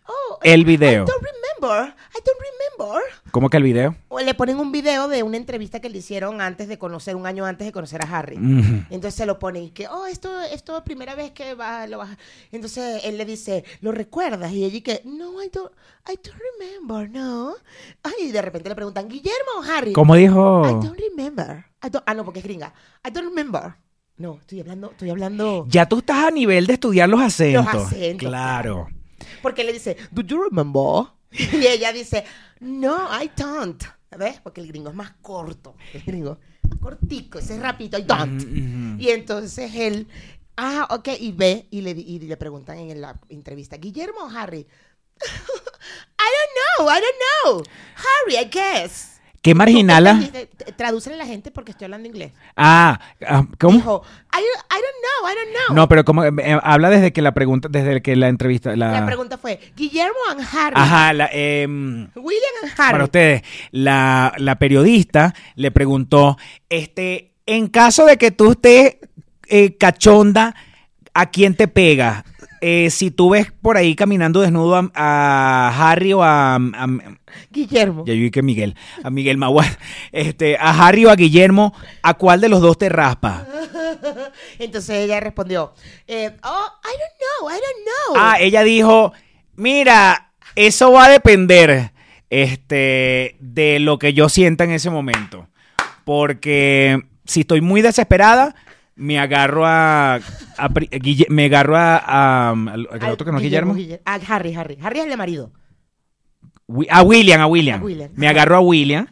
oh. 0.06 0.38
El 0.42 0.64
video. 0.64 1.04
I 1.04 1.06
don't 1.06 1.22
remember. 1.22 1.94
I 2.14 2.18
don't 2.24 2.38
remember. 2.78 3.02
¿Cómo 3.30 3.48
que 3.50 3.56
el 3.56 3.62
video? 3.62 3.96
O 4.08 4.20
le 4.20 4.34
ponen 4.34 4.58
un 4.58 4.70
video 4.72 5.08
de 5.08 5.22
una 5.22 5.36
entrevista 5.36 5.80
que 5.80 5.88
le 5.88 5.98
hicieron 5.98 6.40
antes 6.40 6.68
de 6.68 6.78
conocer, 6.78 7.16
un 7.16 7.26
año 7.26 7.44
antes 7.44 7.66
de 7.66 7.72
conocer 7.72 8.02
a 8.04 8.18
Harry. 8.18 8.36
Entonces 8.36 9.14
se 9.14 9.26
lo 9.26 9.38
ponen 9.38 9.64
y 9.64 9.70
que, 9.70 9.88
oh, 9.88 10.06
esto, 10.06 10.40
esto 10.42 10.76
es 10.76 10.82
primera 10.84 11.14
vez 11.14 11.32
que 11.32 11.54
va, 11.54 11.86
lo 11.86 11.98
vas. 11.98 12.16
Entonces 12.52 13.02
él 13.04 13.18
le 13.18 13.24
dice, 13.24 13.64
¿lo 13.80 13.92
recuerdas? 13.92 14.52
Y 14.52 14.64
ella 14.64 14.80
que, 14.82 15.02
no, 15.04 15.42
I 15.42 15.48
don't, 15.52 15.72
I 16.08 16.18
don't 16.22 16.40
remember, 16.60 17.10
no. 17.10 17.54
Ay, 18.02 18.28
y 18.28 18.32
de 18.32 18.42
repente 18.42 18.68
le 18.68 18.74
preguntan, 18.74 19.08
¿Guillermo 19.08 19.52
o 19.58 19.62
Harry? 19.62 19.92
¿Cómo 19.92 20.16
I 20.16 20.20
dijo? 20.20 20.62
don't 20.82 20.98
remember. 20.98 21.64
I 21.82 21.88
don't- 21.88 22.04
ah, 22.06 22.14
no, 22.14 22.24
porque 22.24 22.40
es 22.40 22.44
gringa. 22.44 22.72
I 23.06 23.10
don't 23.10 23.28
remember. 23.28 23.74
No, 24.16 24.38
estoy 24.40 24.60
hablando, 24.60 24.92
estoy 24.92 25.10
hablando. 25.10 25.66
Ya 25.68 25.88
tú 25.88 25.98
estás 25.98 26.26
a 26.26 26.30
nivel 26.30 26.66
de 26.68 26.74
estudiar 26.74 27.08
los 27.08 27.20
acentos. 27.20 27.64
Los 27.64 27.86
acentos, 27.86 28.28
Claro. 28.28 28.86
Porque 29.42 29.64
le 29.64 29.72
dice, 29.72 29.96
¿do 30.10 30.22
you 30.22 30.42
remember? 30.42 31.06
Y 31.30 31.66
ella 31.66 31.92
dice, 31.92 32.24
no, 32.60 33.08
I 33.10 33.30
don't. 33.36 33.82
¿Ves? 34.16 34.40
Porque 34.40 34.60
el 34.60 34.68
gringo 34.68 34.90
es 34.90 34.94
más 34.94 35.12
corto. 35.20 35.74
El 35.92 36.02
gringo, 36.02 36.38
cortico, 36.80 37.38
ese 37.38 37.54
es 37.54 37.60
rapidito, 37.60 37.98
I 37.98 38.02
don't. 38.02 39.00
Y 39.00 39.10
entonces 39.10 39.74
él, 39.74 40.06
ah, 40.56 40.86
ok, 40.90 41.08
y 41.18 41.32
ve 41.32 41.66
y 41.70 41.80
le, 41.80 41.90
y 41.90 42.20
le 42.20 42.36
preguntan 42.36 42.78
en 42.78 43.00
la 43.00 43.20
entrevista, 43.28 43.76
¿Guillermo 43.76 44.20
o 44.20 44.30
Harry? 44.30 44.66
I 45.20 46.30
don't 46.36 46.52
know, 46.78 46.88
I 46.88 47.00
don't 47.00 47.18
know. 47.18 47.62
Harry, 47.96 48.36
I 48.36 48.48
guess. 48.48 49.13
¿Qué 49.44 49.54
marginala? 49.54 50.18
Tradúcele 50.76 51.16
a 51.16 51.18
la 51.18 51.26
gente 51.26 51.50
porque 51.50 51.72
estoy 51.72 51.84
hablando 51.84 52.08
inglés. 52.08 52.32
Ah, 52.56 52.98
ah, 53.28 53.44
¿cómo? 53.60 53.76
Dijo, 53.76 54.02
I, 54.32 54.36
don't- 54.38 54.64
I 54.70 54.80
don't 54.80 55.00
know, 55.02 55.30
I 55.30 55.34
don't 55.34 55.66
know. 55.68 55.76
No, 55.76 55.86
pero 55.88 56.02
como 56.06 56.24
eh, 56.24 56.58
habla 56.62 56.88
desde 56.88 57.12
que 57.12 57.20
la 57.20 57.34
pregunta, 57.34 57.68
desde 57.70 58.00
que 58.00 58.16
la 58.16 58.28
entrevista, 58.28 58.74
la, 58.74 59.00
La 59.00 59.04
pregunta 59.06 59.36
fue, 59.36 59.60
Guillermo 59.76 60.16
and 60.30 60.40
Harry. 60.50 60.74
ajá, 60.74 61.12
la, 61.12 61.28
em, 61.30 62.08
William 62.14 62.52
and 62.62 62.72
Harry. 62.78 62.92
para 62.92 63.04
ustedes, 63.04 63.42
la, 63.70 64.32
la 64.38 64.54
periodista 64.58 65.34
le 65.56 65.70
preguntó, 65.70 66.38
este, 66.70 67.34
en 67.44 67.68
caso 67.68 68.06
de 68.06 68.16
que 68.16 68.30
tú 68.30 68.52
estés 68.52 68.96
eh, 69.48 69.76
cachonda, 69.76 70.54
¿a 71.12 71.26
quién 71.26 71.54
te 71.54 71.68
pega? 71.68 72.24
Eh, 72.66 72.88
si 72.88 73.10
tú 73.10 73.28
ves 73.28 73.52
por 73.60 73.76
ahí 73.76 73.94
caminando 73.94 74.40
desnudo 74.40 74.76
a, 74.76 74.90
a 74.94 75.90
Harry 75.92 76.14
o 76.14 76.22
a, 76.22 76.54
a- 76.56 77.16
Guillermo. 77.50 78.04
ya 78.06 78.14
yo 78.14 78.20
vi 78.20 78.30
que 78.30 78.42
Miguel, 78.42 78.74
a 79.02 79.10
Miguel 79.10 79.36
Maguad, 79.36 79.66
este, 80.12 80.56
a 80.56 80.70
Harry 80.86 81.04
o 81.04 81.10
a 81.10 81.16
Guillermo, 81.16 81.74
¿a 82.02 82.14
cuál 82.14 82.40
de 82.40 82.48
los 82.48 82.62
dos 82.62 82.78
te 82.78 82.88
raspa? 82.88 83.46
Entonces 84.58 84.96
ella 85.04 85.20
respondió, 85.20 85.74
eh, 86.06 86.30
oh, 86.42 86.66
I 86.84 86.92
don't 86.98 87.18
know, 87.20 87.50
I 87.50 87.52
don't 87.54 87.84
know. 87.84 88.16
Ah, 88.16 88.36
ella 88.40 88.62
dijo, 88.62 89.12
mira, 89.56 90.32
eso 90.56 90.90
va 90.92 91.04
a 91.04 91.10
depender 91.10 91.92
este, 92.30 93.36
de 93.40 93.78
lo 93.78 93.98
que 93.98 94.14
yo 94.14 94.30
sienta 94.30 94.64
en 94.64 94.70
ese 94.70 94.88
momento. 94.88 95.48
Porque 96.04 97.02
si 97.26 97.40
estoy 97.40 97.60
muy 97.60 97.82
desesperada, 97.82 98.54
me 98.96 99.18
agarro 99.18 99.66
a, 99.66 100.14
a 100.16 100.68
Pri- 100.68 100.88
Guille- 100.90 101.26
me 101.28 101.46
agarro 101.46 101.76
a, 101.76 101.96
a- 101.98 102.50
al- 102.50 102.88
al 102.90 103.02
Al- 103.02 103.10
otro 103.12 103.24
que 103.26 103.32
no 103.32 103.38
es 103.38 103.42
Guillermo. 103.44 103.74
Guille- 103.74 104.00
A 104.04 104.14
Harry, 104.14 104.54
Harry. 104.54 104.78
Harry 104.82 104.98
es 105.00 105.04
el 105.04 105.10
de 105.10 105.16
marido. 105.16 105.52
Wi- 106.66 106.86
A 106.90 107.02
William, 107.02 107.40
a 107.40 107.46
William. 107.46 107.80
A 107.80 107.84
William. 107.84 108.10
Me 108.14 108.28
agarro 108.28 108.56
a 108.56 108.60
William, 108.60 109.06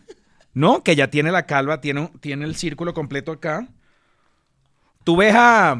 ¿no? 0.55 0.83
Que 0.83 0.95
ya 0.97 1.09
tiene 1.11 1.31
la 1.33 1.47
calva, 1.47 1.81
tiene, 1.81 2.11
tiene 2.21 2.45
el 2.45 2.55
círculo 2.57 2.95
completo 2.95 3.33
acá. 3.33 3.69
Tú 5.05 5.17
ves 5.17 5.35
a... 5.37 5.77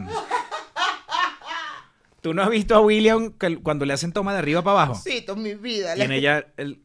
¿Tú 2.21 2.35
no 2.35 2.43
has 2.43 2.51
visto 2.51 2.75
a 2.77 2.81
William 2.81 3.33
que 3.33 3.57
cuando 3.59 3.85
le 3.85 3.93
hacen 3.95 4.13
toma 4.13 4.33
de 4.33 4.39
arriba 4.39 4.63
para 4.63 4.83
abajo? 4.83 4.95
Sí, 5.03 5.23
toda 5.23 5.41
mi 5.41 5.55
vida. 5.55 5.95
Tiene 5.95 6.21
ya 6.21 6.45
el... 6.57 6.81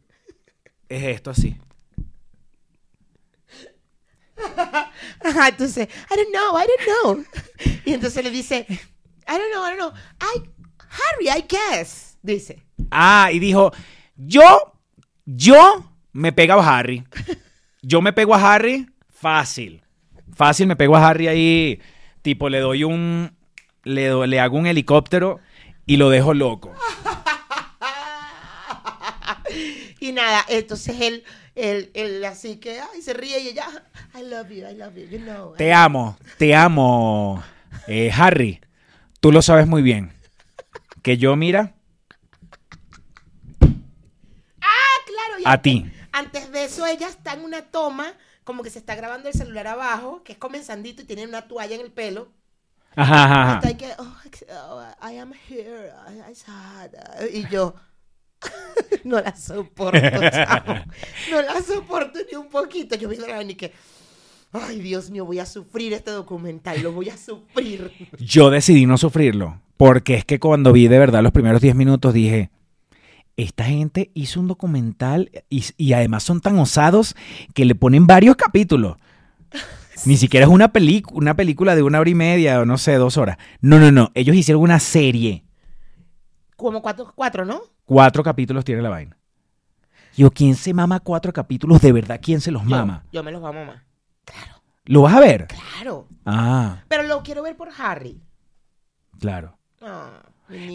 Es 0.89 1.03
esto 1.03 1.29
así. 1.31 1.57
Ajá, 5.23 5.47
entonces, 5.49 5.87
I 6.11 6.15
don't 6.15 6.29
know, 6.31 6.57
I 6.59 6.65
don't 6.67 7.25
know. 7.25 7.25
Y 7.85 7.93
entonces 7.93 8.23
le 8.23 8.29
dice, 8.31 8.65
I 8.69 9.37
don't 9.37 9.51
know, 9.51 9.65
I 9.65 9.75
don't 9.75 9.77
know. 9.77 9.93
I, 10.21 10.49
Harry, 10.89 11.29
I 11.29 11.45
guess. 11.47 12.17
Dice. 12.21 12.63
Ah, 12.91 13.29
y 13.31 13.39
dijo, 13.39 13.71
yo, 14.15 14.73
yo 15.25 15.89
me 16.13 16.31
pego 16.33 16.53
a 16.53 16.77
Harry. 16.77 17.03
Yo 17.81 18.01
me 18.01 18.11
pego 18.13 18.35
a 18.35 18.53
Harry 18.55 18.87
fácil. 19.09 19.81
Fácil 20.35 20.67
me 20.67 20.75
pego 20.75 20.95
a 20.95 21.07
Harry 21.07 21.27
ahí, 21.27 21.79
tipo 22.21 22.49
le 22.49 22.59
doy 22.59 22.83
un, 22.83 23.35
le, 23.83 24.07
do- 24.07 24.25
le 24.27 24.39
hago 24.39 24.57
un 24.57 24.67
helicóptero 24.67 25.39
y 25.85 25.97
lo 25.97 26.09
dejo 26.09 26.33
loco. 26.33 26.73
Y 29.99 30.11
nada, 30.11 30.45
entonces 30.49 30.99
él, 31.01 31.23
él, 31.55 31.89
él 31.93 32.23
así 32.25 32.57
que, 32.57 32.79
ay, 32.79 33.01
se 33.01 33.13
ríe 33.13 33.39
y 33.39 33.47
ella, 33.49 33.65
I 34.17 34.23
love 34.23 34.51
you, 34.51 34.65
I 34.65 34.73
love 34.73 34.97
you, 34.97 35.05
you 35.05 35.19
know. 35.19 35.53
Te 35.55 35.71
amo, 35.71 36.17
te 36.39 36.55
amo, 36.55 37.43
eh, 37.87 38.11
Harry. 38.11 38.59
Tú 39.19 39.31
lo 39.31 39.43
sabes 39.43 39.67
muy 39.67 39.83
bien. 39.83 40.11
Que 41.03 41.17
yo, 41.17 41.35
mira, 41.35 41.75
Ah, 44.59 44.97
claro. 45.05 45.43
a 45.45 45.61
ti. 45.61 45.91
Antes 46.11 46.51
de 46.51 46.63
eso, 46.63 46.87
ella 46.87 47.07
está 47.07 47.33
en 47.33 47.41
una 47.41 47.61
toma, 47.61 48.11
como 48.43 48.63
que 48.63 48.71
se 48.71 48.79
está 48.79 48.95
grabando 48.95 49.29
el 49.29 49.35
celular 49.35 49.67
abajo, 49.67 50.23
que 50.23 50.31
es 50.31 50.39
comenzandito 50.39 51.03
y 51.03 51.05
tiene 51.05 51.25
una 51.27 51.47
toalla 51.47 51.75
en 51.75 51.81
el 51.81 51.91
pelo. 51.91 52.29
Ajá, 52.95 53.57
ajá, 53.59 53.77
que, 53.77 53.93
oh, 53.99 54.15
oh, 54.71 55.07
I 55.07 55.17
am 55.19 55.31
here, 55.47 55.91
I, 56.09 56.31
I 56.31 56.33
sad. 56.33 56.89
Y 57.31 57.47
yo, 57.49 57.75
no 59.03 59.21
la 59.21 59.35
soporto. 59.35 59.99
No 61.31 61.41
la 61.41 61.61
soporto 61.61 62.19
ni 62.31 62.35
un 62.35 62.49
poquito. 62.49 62.95
Yo 62.95 63.09
vi 63.09 63.17
la 63.17 63.43
y 63.43 63.55
que, 63.55 63.71
ay, 64.51 64.79
Dios 64.79 65.09
mío, 65.11 65.25
voy 65.25 65.39
a 65.39 65.45
sufrir 65.45 65.93
este 65.93 66.11
documental, 66.11 66.81
lo 66.81 66.91
voy 66.91 67.09
a 67.09 67.17
sufrir. 67.17 67.91
Yo 68.19 68.49
decidí 68.49 68.85
no 68.85 68.97
sufrirlo, 68.97 69.59
porque 69.77 70.15
es 70.15 70.25
que 70.25 70.39
cuando 70.39 70.73
vi 70.73 70.87
de 70.87 70.99
verdad 70.99 71.21
los 71.23 71.31
primeros 71.31 71.61
10 71.61 71.75
minutos 71.75 72.13
dije, 72.13 72.49
esta 73.35 73.65
gente 73.65 74.09
hizo 74.15 74.39
un 74.39 74.47
documental 74.47 75.31
y, 75.49 75.63
y 75.77 75.93
además 75.93 76.23
son 76.23 76.41
tan 76.41 76.57
osados 76.59 77.15
que 77.53 77.65
le 77.65 77.75
ponen 77.75 78.07
varios 78.07 78.35
capítulos. 78.35 78.97
Ni 80.05 80.17
siquiera 80.17 80.45
es 80.47 80.51
una, 80.51 80.71
una 81.11 81.35
película 81.35 81.75
de 81.75 81.83
una 81.83 81.99
hora 81.99 82.09
y 82.09 82.15
media 82.15 82.59
o 82.59 82.65
no 82.65 82.77
sé, 82.79 82.95
dos 82.95 83.17
horas. 83.17 83.37
No, 83.61 83.79
no, 83.79 83.91
no. 83.91 84.11
Ellos 84.15 84.35
hicieron 84.35 84.63
una 84.63 84.79
serie. 84.79 85.43
Como 86.55 86.81
cuatro, 86.81 87.11
cuatro, 87.15 87.45
¿no? 87.45 87.61
Cuatro 87.85 88.23
capítulos 88.23 88.65
tiene 88.65 88.81
la 88.81 88.89
vaina. 88.89 89.15
Yo, 90.15 90.31
¿quién 90.31 90.55
se 90.55 90.73
mama 90.73 90.99
cuatro 90.99 91.31
capítulos? 91.31 91.79
De 91.79 91.91
verdad, 91.91 92.19
¿quién 92.19 92.41
se 92.41 92.49
los 92.49 92.63
Yo- 92.63 92.69
mama? 92.69 93.03
Yo, 93.11 93.23
me 93.23 93.31
los 93.31 93.39
voy 93.39 93.51
a 93.51 93.53
mamar. 93.53 93.83
¿Lo 94.85 95.01
vas 95.01 95.13
a 95.15 95.19
ver? 95.19 95.47
Claro. 95.47 96.07
Ah, 96.25 96.83
Pero 96.87 97.03
lo 97.03 97.21
quiero 97.23 97.43
ver 97.43 97.55
por 97.57 97.69
Harry. 97.77 98.21
claro. 99.19 99.57
Ah. 99.81 100.21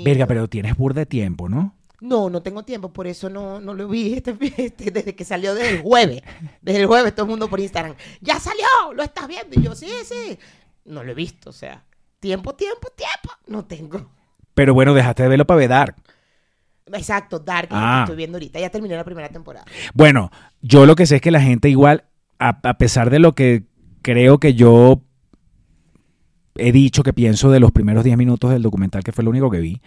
Verga, 0.04 0.26
pero 0.26 0.48
tienes 0.48 0.76
burda 0.76 1.00
de 1.00 1.06
tiempo, 1.06 1.48
¿no? 1.48 1.74
No, 2.00 2.28
no 2.28 2.42
tengo 2.42 2.62
tiempo, 2.62 2.92
por 2.92 3.06
eso 3.06 3.30
no, 3.30 3.58
no 3.60 3.72
lo 3.72 3.88
vi 3.88 4.12
este, 4.16 4.36
este, 4.58 4.90
desde 4.90 5.14
que 5.14 5.24
salió 5.24 5.54
desde 5.54 5.70
el 5.76 5.82
jueves. 5.82 6.20
Desde 6.60 6.80
el 6.82 6.86
jueves 6.86 7.14
todo 7.14 7.24
el 7.24 7.30
mundo 7.30 7.48
por 7.48 7.58
Instagram. 7.58 7.96
¡Ya 8.20 8.38
salió! 8.38 8.66
¿Lo 8.94 9.02
estás 9.02 9.26
viendo? 9.28 9.58
Y 9.58 9.62
yo, 9.62 9.74
sí, 9.74 9.88
sí. 10.04 10.38
No 10.84 11.02
lo 11.02 11.12
he 11.12 11.14
visto, 11.14 11.50
o 11.50 11.52
sea. 11.54 11.84
Tiempo, 12.20 12.54
tiempo, 12.54 12.88
tiempo. 12.94 13.30
No 13.46 13.64
tengo. 13.64 14.10
Pero 14.54 14.74
bueno, 14.74 14.92
dejaste 14.94 15.22
de 15.22 15.28
verlo 15.30 15.46
para 15.46 15.58
vedar. 15.58 15.94
Exacto, 16.86 17.38
Dark, 17.38 17.70
lo 17.70 17.78
que 17.78 17.82
Ah. 17.84 18.00
estoy 18.02 18.16
viendo 18.16 18.36
ahorita. 18.36 18.60
Ya 18.60 18.68
terminé 18.68 18.94
la 18.96 19.04
primera 19.04 19.28
temporada. 19.30 19.64
Bueno, 19.94 20.30
yo 20.60 20.84
lo 20.84 20.94
que 20.96 21.06
sé 21.06 21.16
es 21.16 21.22
que 21.22 21.30
la 21.30 21.40
gente 21.40 21.68
igual, 21.70 22.04
a, 22.48 22.60
a 22.62 22.78
pesar 22.78 23.10
de 23.10 23.18
lo 23.18 23.34
que 23.34 23.64
creo 24.02 24.38
que 24.38 24.54
yo 24.54 25.02
he 26.56 26.70
dicho 26.72 27.02
que 27.02 27.12
pienso 27.14 27.50
de 27.50 27.60
los 27.60 27.72
primeros 27.72 28.04
10 28.04 28.16
minutos 28.18 28.50
del 28.50 28.62
documental, 28.62 29.02
que 29.02 29.12
fue 29.12 29.24
lo 29.24 29.30
único 29.30 29.50
que 29.50 29.60
vi, 29.60 29.80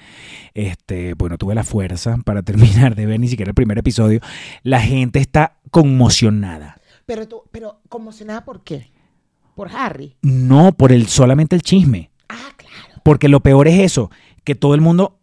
este, 0.54 1.14
bueno, 1.14 1.38
tuve 1.38 1.54
la 1.54 1.64
fuerza 1.64 2.18
para 2.26 2.42
terminar 2.44 2.96
de 2.96 3.06
ver 3.06 3.20
ni 3.20 3.28
siquiera 3.28 3.52
el 3.52 3.56
primer 3.56 3.78
episodio, 3.78 4.20
la 4.64 4.82
gente 4.82 5.20
está 5.20 5.58
conmocionada. 5.72 6.78
Pero 7.06 7.28
tú, 7.28 7.44
pero 7.52 7.82
conmocionada 7.88 8.44
por 8.46 8.64
qué? 8.64 8.90
Por 9.56 9.70
Harry. 9.70 10.16
No 10.22 10.72
por 10.74 10.92
el 10.92 11.08
solamente 11.08 11.56
el 11.56 11.62
chisme, 11.62 12.10
Ah, 12.30 12.50
claro. 12.58 13.02
porque 13.04 13.30
lo 13.30 13.42
peor 13.42 13.68
es 13.68 13.80
eso, 13.80 14.10
que 14.44 14.56
todo 14.56 14.74
el 14.74 14.82
mundo 14.82 15.20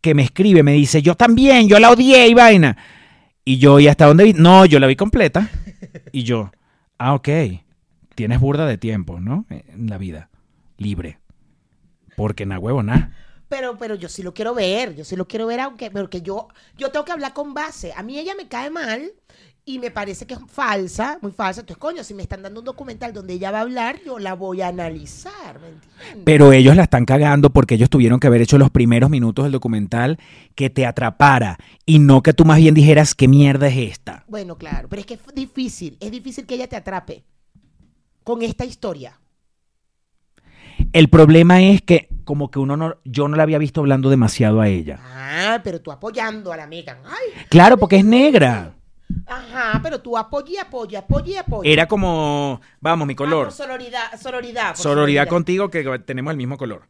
que 0.00 0.14
me 0.14 0.22
escribe 0.22 0.62
me 0.62 0.72
dice, 0.74 1.02
yo 1.02 1.16
también, 1.16 1.66
yo 1.68 1.78
la 1.80 1.90
odié 1.90 2.28
y 2.28 2.34
vaina. 2.34 2.76
Y 3.44 3.58
yo, 3.58 3.80
¿y 3.80 3.88
hasta 3.88 4.06
dónde 4.06 4.24
vi? 4.24 4.32
No, 4.34 4.64
yo 4.64 4.78
la 4.78 4.86
vi 4.86 4.96
completa. 4.96 5.50
Y 6.12 6.22
yo, 6.22 6.50
ah, 6.98 7.14
ok, 7.14 7.28
tienes 8.14 8.40
burda 8.40 8.66
de 8.66 8.78
tiempo, 8.78 9.20
¿no? 9.20 9.46
En 9.50 9.88
la 9.88 9.98
vida, 9.98 10.30
libre. 10.76 11.18
Porque 12.16 12.46
na 12.46 12.58
huevo, 12.58 12.82
na. 12.82 13.16
Pero, 13.48 13.76
pero 13.78 13.94
yo 13.94 14.08
sí 14.08 14.22
lo 14.22 14.34
quiero 14.34 14.54
ver, 14.54 14.94
yo 14.94 15.04
sí 15.04 15.16
lo 15.16 15.28
quiero 15.28 15.46
ver, 15.46 15.60
aunque, 15.60 15.90
porque 15.90 16.22
yo, 16.22 16.48
yo 16.76 16.90
tengo 16.90 17.04
que 17.04 17.12
hablar 17.12 17.34
con 17.34 17.54
base. 17.54 17.92
A 17.92 18.02
mí 18.02 18.18
ella 18.18 18.34
me 18.34 18.48
cae 18.48 18.70
mal 18.70 19.12
y 19.66 19.78
me 19.78 19.90
parece 19.90 20.26
que 20.26 20.34
es 20.34 20.40
falsa, 20.46 21.18
muy 21.22 21.32
falsa. 21.32 21.60
Entonces, 21.60 21.80
coño, 21.80 22.04
si 22.04 22.12
me 22.12 22.22
están 22.22 22.42
dando 22.42 22.60
un 22.60 22.66
documental 22.66 23.12
donde 23.12 23.34
ella 23.34 23.50
va 23.50 23.58
a 23.58 23.62
hablar, 23.62 23.98
yo 24.04 24.18
la 24.18 24.34
voy 24.34 24.60
a 24.60 24.68
analizar, 24.68 25.58
¿me 25.60 25.68
entiendes? 25.68 26.22
Pero 26.24 26.52
ellos 26.52 26.76
la 26.76 26.82
están 26.82 27.06
cagando 27.06 27.50
porque 27.50 27.76
ellos 27.76 27.88
tuvieron 27.88 28.20
que 28.20 28.26
haber 28.26 28.42
hecho 28.42 28.58
los 28.58 28.70
primeros 28.70 29.08
minutos 29.08 29.44
del 29.44 29.52
documental 29.52 30.18
que 30.54 30.68
te 30.68 30.84
atrapara 30.84 31.58
y 31.86 31.98
no 31.98 32.22
que 32.22 32.34
tú 32.34 32.44
más 32.44 32.58
bien 32.58 32.74
dijeras 32.74 33.14
qué 33.14 33.26
mierda 33.26 33.68
es 33.68 33.92
esta. 33.92 34.24
Bueno, 34.28 34.56
claro, 34.58 34.88
pero 34.88 35.00
es 35.00 35.06
que 35.06 35.14
es 35.14 35.20
difícil, 35.34 35.96
es 35.98 36.10
difícil 36.10 36.44
que 36.44 36.56
ella 36.56 36.68
te 36.68 36.76
atrape 36.76 37.24
con 38.22 38.42
esta 38.42 38.66
historia. 38.66 39.18
El 40.92 41.08
problema 41.08 41.62
es 41.62 41.80
que 41.80 42.08
como 42.24 42.50
que 42.50 42.58
uno 42.58 42.76
no, 42.76 42.96
yo 43.04 43.28
no 43.28 43.36
la 43.36 43.42
había 43.42 43.58
visto 43.58 43.80
hablando 43.80 44.10
demasiado 44.10 44.60
a 44.60 44.68
ella. 44.68 44.98
Ah, 45.02 45.60
pero 45.64 45.80
tú 45.80 45.90
apoyando 45.90 46.52
a 46.52 46.56
la 46.56 46.64
amiga. 46.64 46.98
Ay, 47.04 47.46
Claro, 47.48 47.78
porque 47.78 47.96
es 47.96 48.04
negra. 48.04 48.74
Ajá, 49.26 49.80
pero 49.82 50.00
tú 50.00 50.16
apoya 50.16 50.50
y 50.52 50.56
apoya, 50.58 50.98
apoya 51.00 51.32
y 51.32 51.36
apoya. 51.36 51.70
Era 51.70 51.86
como, 51.86 52.60
vamos, 52.80 53.06
mi 53.06 53.14
Ah, 53.14 53.16
color. 53.16 53.44
por 53.46 53.52
sororidad, 53.52 54.20
sororidad. 54.20 54.68
por 54.70 54.78
Sororidad 54.78 55.28
contigo 55.28 55.70
que 55.70 55.82
tenemos 56.00 56.30
el 56.32 56.36
mismo 56.36 56.56
color. 56.56 56.88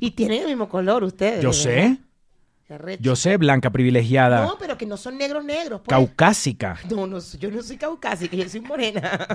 Y 0.00 0.12
tienen 0.12 0.42
el 0.42 0.48
mismo 0.48 0.68
color 0.68 1.02
ustedes. 1.04 1.42
Yo 1.42 1.50
¿verdad? 1.50 1.62
sé, 1.62 1.98
yo 3.00 3.16
sé, 3.16 3.36
blanca 3.38 3.70
privilegiada, 3.70 4.44
No, 4.44 4.58
pero 4.58 4.76
que 4.76 4.86
no 4.86 4.96
son 4.96 5.16
negros 5.16 5.44
negros. 5.44 5.80
Pues. 5.80 5.88
caucásica. 5.88 6.78
No, 6.90 7.06
no, 7.06 7.18
yo 7.38 7.50
no 7.50 7.62
soy 7.62 7.78
caucásica, 7.78 8.36
yo 8.36 8.48
soy 8.48 8.60
morena. 8.60 9.26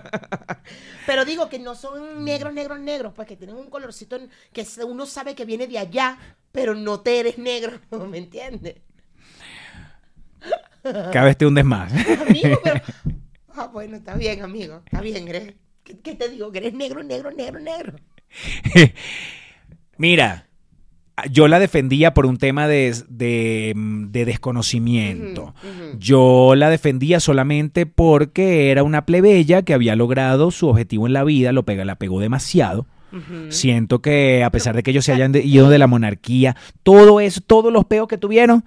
pero 1.05 1.25
digo 1.25 1.49
que 1.49 1.59
no 1.59 1.75
son 1.75 2.23
negros, 2.23 2.53
negros, 2.53 2.79
negros, 2.79 3.11
pues 3.15 3.27
que 3.27 3.35
tienen 3.35 3.55
un 3.55 3.69
colorcito 3.69 4.17
que 4.53 4.65
uno 4.85 5.05
sabe 5.05 5.35
que 5.35 5.45
viene 5.45 5.67
de 5.67 5.79
allá, 5.79 6.17
pero 6.51 6.75
no 6.75 6.99
te 7.01 7.19
eres 7.19 7.37
negro, 7.37 7.79
¿me 8.09 8.19
entiendes? 8.19 8.75
Cada 10.83 11.23
vez 11.25 11.37
te 11.37 11.45
hundes 11.45 11.65
más. 11.65 11.91
Amigo, 11.93 12.59
pero... 12.63 12.81
Ah, 13.55 13.69
bueno, 13.71 13.97
está 13.97 14.15
bien, 14.15 14.41
amigo, 14.41 14.81
está 14.83 14.99
bien, 15.01 15.27
eres... 15.27 15.53
¿Qué, 15.83 15.99
qué 15.99 16.15
te 16.15 16.27
digo? 16.29 16.51
Que 16.51 16.57
eres 16.57 16.73
negro, 16.73 17.03
negro, 17.03 17.29
negro, 17.31 17.59
negro. 17.59 17.93
Mira, 19.97 20.47
yo 21.29 21.47
la 21.47 21.59
defendía 21.59 22.13
por 22.15 22.25
un 22.25 22.37
tema 22.37 22.67
de, 22.67 22.95
de- 23.09 23.73
de 23.75 24.25
desconocimiento. 24.25 25.53
Yo 25.99 26.55
la 26.55 26.69
defendía 26.71 27.19
solamente 27.19 27.85
porque 27.85 28.71
era 28.71 28.81
una 28.83 29.05
plebeya 29.05 29.61
que 29.61 29.73
había 29.75 29.95
logrado 29.95 30.49
su 30.51 30.67
objetivo 30.67 31.05
en 31.05 31.13
la 31.13 31.23
vida, 31.23 31.51
lo 31.51 31.63
pega, 31.63 31.85
la 31.85 31.95
pegó 31.95 32.19
demasiado. 32.19 32.87
Siento 33.49 34.01
que 34.01 34.43
a 34.43 34.49
pesar 34.49 34.75
de 34.75 34.81
que 34.81 34.89
ellos 34.89 35.05
se 35.05 35.13
hayan 35.13 35.35
ido 35.35 35.69
de 35.69 35.77
la 35.77 35.85
monarquía, 35.85 36.55
todo 36.81 37.19
eso, 37.19 37.41
todos 37.41 37.71
los 37.71 37.85
peos 37.85 38.07
que 38.07 38.17
tuvieron, 38.17 38.65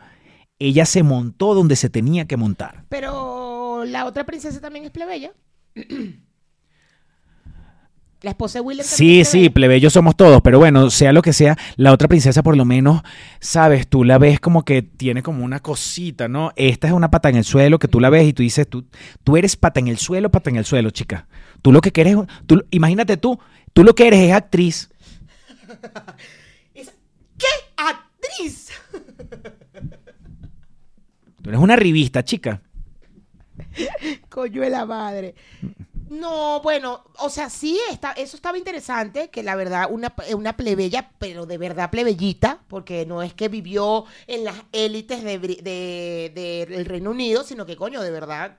ella 0.58 0.86
se 0.86 1.02
montó 1.02 1.54
donde 1.54 1.76
se 1.76 1.90
tenía 1.90 2.26
que 2.26 2.36
montar. 2.36 2.84
Pero 2.88 3.84
la 3.84 4.04
otra 4.06 4.24
princesa 4.24 4.60
también 4.60 4.84
es 4.84 4.90
plebeya. 4.90 5.32
La 8.22 8.30
esposa 8.30 8.58
de 8.58 8.62
William 8.62 8.84
Sí, 8.84 9.20
es 9.20 9.28
sí, 9.28 9.50
plebeyos 9.50 9.92
somos 9.92 10.16
todos, 10.16 10.40
pero 10.40 10.58
bueno, 10.58 10.88
sea 10.90 11.12
lo 11.12 11.20
que 11.20 11.34
sea, 11.34 11.56
la 11.76 11.92
otra 11.92 12.08
princesa 12.08 12.42
por 12.42 12.56
lo 12.56 12.64
menos, 12.64 13.02
sabes, 13.40 13.86
tú 13.86 14.04
la 14.04 14.16
ves 14.16 14.40
como 14.40 14.64
que 14.64 14.80
tiene 14.80 15.22
como 15.22 15.44
una 15.44 15.60
cosita, 15.60 16.26
¿no? 16.26 16.50
Esta 16.56 16.86
es 16.86 16.94
una 16.94 17.10
pata 17.10 17.28
en 17.28 17.36
el 17.36 17.44
suelo 17.44 17.78
que 17.78 17.88
tú 17.88 18.00
la 18.00 18.08
ves 18.08 18.26
y 18.26 18.32
tú 18.32 18.42
dices, 18.42 18.66
tú, 18.66 18.86
tú 19.22 19.36
eres 19.36 19.56
pata 19.56 19.80
en 19.80 19.88
el 19.88 19.98
suelo, 19.98 20.30
pata 20.30 20.48
en 20.48 20.56
el 20.56 20.64
suelo, 20.64 20.90
chica. 20.90 21.28
Tú 21.60 21.72
lo 21.72 21.82
que 21.82 21.92
quieres, 21.92 22.16
tú, 22.46 22.64
imagínate 22.70 23.18
tú, 23.18 23.38
tú 23.74 23.84
lo 23.84 23.94
que 23.94 24.08
eres 24.08 24.20
es 24.20 24.32
actriz. 24.32 24.90
¿Qué 26.74 27.46
actriz? 27.76 28.70
Tú 31.46 31.50
eres 31.50 31.60
una 31.60 31.76
revista, 31.76 32.24
chica. 32.24 32.60
Coño 34.28 34.62
de 34.62 34.70
la 34.70 34.84
madre. 34.84 35.36
No, 36.08 36.60
bueno, 36.60 37.04
o 37.20 37.30
sea, 37.30 37.48
sí, 37.48 37.78
está, 37.88 38.10
eso 38.14 38.36
estaba 38.36 38.58
interesante, 38.58 39.30
que 39.30 39.44
la 39.44 39.54
verdad, 39.54 39.86
una, 39.88 40.12
una 40.34 40.56
plebeya, 40.56 41.12
pero 41.20 41.46
de 41.46 41.56
verdad 41.56 41.88
plebeyita, 41.90 42.64
porque 42.66 43.06
no 43.06 43.22
es 43.22 43.32
que 43.32 43.46
vivió 43.48 44.06
en 44.26 44.42
las 44.42 44.56
élites 44.72 45.22
de, 45.22 45.40
Bri- 45.40 45.62
de- 45.62 46.32
de- 46.34 46.66
del 46.68 46.84
Reino 46.84 47.12
Unido, 47.12 47.44
sino 47.44 47.64
que, 47.64 47.76
coño, 47.76 48.02
de 48.02 48.10
verdad, 48.10 48.58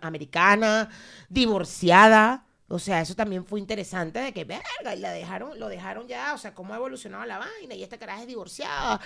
americana, 0.00 0.88
divorciada. 1.28 2.46
O 2.66 2.80
sea, 2.80 3.00
eso 3.00 3.14
también 3.14 3.44
fue 3.44 3.60
interesante 3.60 4.18
de 4.18 4.32
que, 4.32 4.44
verga, 4.44 4.96
y 4.96 4.98
la 4.98 5.12
dejaron, 5.12 5.60
lo 5.60 5.68
dejaron 5.68 6.08
ya, 6.08 6.34
o 6.34 6.38
sea, 6.38 6.52
cómo 6.52 6.74
ha 6.74 6.78
evolucionado 6.78 7.24
la 7.26 7.38
vaina, 7.38 7.76
y 7.76 7.84
esta 7.84 7.96
caraja 7.98 8.22
es 8.22 8.26
divorciada. 8.26 9.00